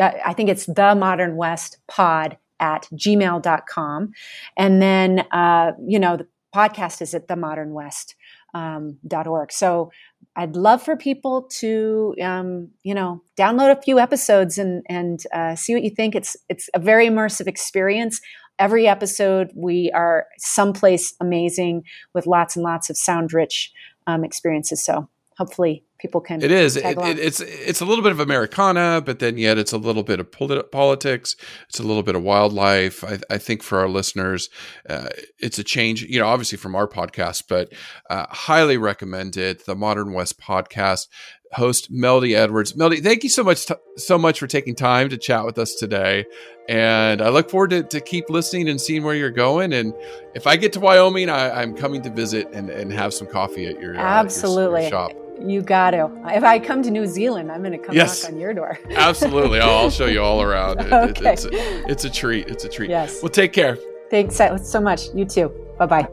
uh, 0.00 0.12
I 0.24 0.32
think 0.32 0.48
it's 0.48 0.66
the 0.66 0.94
Modern 0.94 1.36
West 1.36 1.78
Pod 1.88 2.38
at 2.60 2.88
gmail.com. 2.94 4.12
and 4.56 4.82
then 4.82 5.20
uh, 5.32 5.72
you 5.86 5.98
know 5.98 6.16
the 6.16 6.26
podcast 6.54 7.02
is 7.02 7.14
at 7.14 7.28
the 7.28 7.36
Modern 7.36 7.72
West 7.72 8.14
um, 8.54 8.98
org. 9.26 9.52
So 9.52 9.90
I'd 10.36 10.56
love 10.56 10.82
for 10.82 10.96
people 10.96 11.42
to, 11.58 12.14
um, 12.22 12.70
you 12.82 12.94
know, 12.94 13.22
download 13.36 13.76
a 13.76 13.82
few 13.82 13.98
episodes 13.98 14.58
and 14.58 14.82
and 14.88 15.22
uh, 15.32 15.54
see 15.56 15.74
what 15.74 15.82
you 15.82 15.90
think. 15.90 16.14
It's 16.14 16.36
it's 16.48 16.70
a 16.74 16.78
very 16.78 17.06
immersive 17.06 17.46
experience. 17.46 18.20
Every 18.58 18.86
episode, 18.86 19.50
we 19.54 19.90
are 19.92 20.26
someplace 20.38 21.14
amazing 21.20 21.82
with 22.14 22.26
lots 22.26 22.54
and 22.54 22.62
lots 22.62 22.88
of 22.88 22.96
sound 22.96 23.32
rich 23.32 23.72
um, 24.06 24.24
experiences. 24.24 24.84
So 24.84 25.08
hopefully, 25.36 25.84
people 25.98 26.20
can. 26.20 26.42
It 26.42 26.50
is. 26.50 26.76
It, 26.76 26.84
it, 26.84 27.18
it's 27.18 27.40
it's 27.40 27.80
a 27.80 27.84
little 27.84 28.02
bit 28.02 28.12
of 28.12 28.20
Americana, 28.20 29.02
but 29.04 29.18
then 29.18 29.38
yet 29.38 29.58
it's 29.58 29.72
a 29.72 29.78
little 29.78 30.02
bit 30.02 30.20
of 30.20 30.30
polit- 30.30 30.70
politics. 30.70 31.36
It's 31.68 31.78
a 31.78 31.82
little 31.82 32.02
bit 32.02 32.14
of 32.14 32.22
wildlife. 32.22 33.02
I, 33.04 33.18
I 33.30 33.38
think 33.38 33.62
for 33.62 33.78
our 33.78 33.88
listeners, 33.88 34.48
uh, 34.88 35.08
it's 35.38 35.58
a 35.58 35.64
change. 35.64 36.02
You 36.02 36.20
know, 36.20 36.26
obviously 36.26 36.58
from 36.58 36.74
our 36.74 36.86
podcast, 36.88 37.44
but 37.48 37.72
uh, 38.10 38.26
highly 38.28 38.76
recommended. 38.76 39.60
The 39.66 39.74
Modern 39.74 40.12
West 40.12 40.38
podcast 40.40 41.08
host 41.52 41.88
Melodie 41.90 42.34
Edwards. 42.34 42.74
Melodie, 42.76 43.00
thank 43.00 43.22
you 43.22 43.28
so 43.30 43.44
much, 43.44 43.66
t- 43.66 43.74
so 43.96 44.18
much 44.18 44.40
for 44.40 44.48
taking 44.48 44.74
time 44.74 45.08
to 45.10 45.16
chat 45.16 45.44
with 45.44 45.56
us 45.56 45.74
today. 45.76 46.24
And 46.68 47.22
I 47.22 47.28
look 47.28 47.48
forward 47.48 47.70
to, 47.70 47.82
to 47.84 48.00
keep 48.00 48.28
listening 48.28 48.68
and 48.68 48.80
seeing 48.80 49.04
where 49.04 49.14
you're 49.14 49.30
going. 49.30 49.72
And 49.72 49.94
if 50.34 50.48
I 50.48 50.56
get 50.56 50.72
to 50.72 50.80
Wyoming, 50.80 51.28
I, 51.30 51.62
I'm 51.62 51.76
coming 51.76 52.02
to 52.02 52.10
visit 52.10 52.48
and, 52.52 52.70
and 52.70 52.92
have 52.92 53.14
some 53.14 53.28
coffee 53.28 53.66
at 53.66 53.80
your 53.80 53.92
uh, 53.92 53.94
your- 53.94 53.94
your 53.94 54.00
Absolutely. 54.00 54.88
shop. 54.90 55.12
You 55.40 55.62
got 55.62 55.90
to. 55.90 56.10
If 56.26 56.44
I 56.44 56.58
come 56.58 56.82
to 56.82 56.90
New 56.90 57.06
Zealand, 57.06 57.50
I'm 57.50 57.60
going 57.62 57.72
to 57.72 57.78
come 57.78 57.94
Yes. 57.94 58.22
knock 58.22 58.32
on 58.32 58.38
your 58.38 58.54
door. 58.54 58.78
Absolutely. 58.90 59.60
I'll, 59.60 59.70
I'll 59.76 59.90
show 59.90 60.06
you 60.06 60.22
all 60.22 60.40
around. 60.42 60.80
It- 60.80 60.86
it- 60.86 60.92
Okay. 60.92 61.32
it's, 61.32 61.44
a, 61.44 61.50
it's 61.90 62.04
a 62.04 62.10
treat. 62.10 62.48
It's 62.48 62.64
a 62.64 62.68
treat. 62.68 62.88
Yes. 62.90 63.20
Well, 63.22 63.30
take 63.30 63.52
care. 63.52 63.76
Thanks 64.10 64.36
so 64.36 64.80
much. 64.80 65.08
You 65.14 65.24
too. 65.24 65.48
Bye 65.78 65.86
bye. 65.86 66.08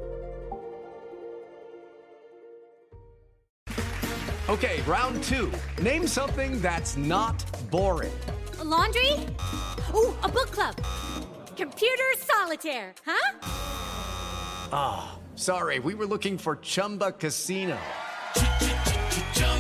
Okay, 4.50 4.82
round 4.82 5.24
two. 5.24 5.52
Name 5.82 6.08
something 6.08 6.60
that's 6.60 6.98
not 6.98 7.46
boring. 7.70 8.12
A 8.60 8.64
laundry? 8.64 9.14
Ooh, 9.96 10.14
a 10.24 10.28
book 10.30 10.52
club. 10.52 10.76
Computer 11.56 12.04
solitaire, 12.18 12.94
huh? 13.06 13.40
Ah, 14.74 15.18
sorry, 15.36 15.80
we 15.80 15.94
were 15.96 16.06
looking 16.08 16.38
for 16.38 16.56
Chumba 16.58 17.12
Casino. 17.14 17.78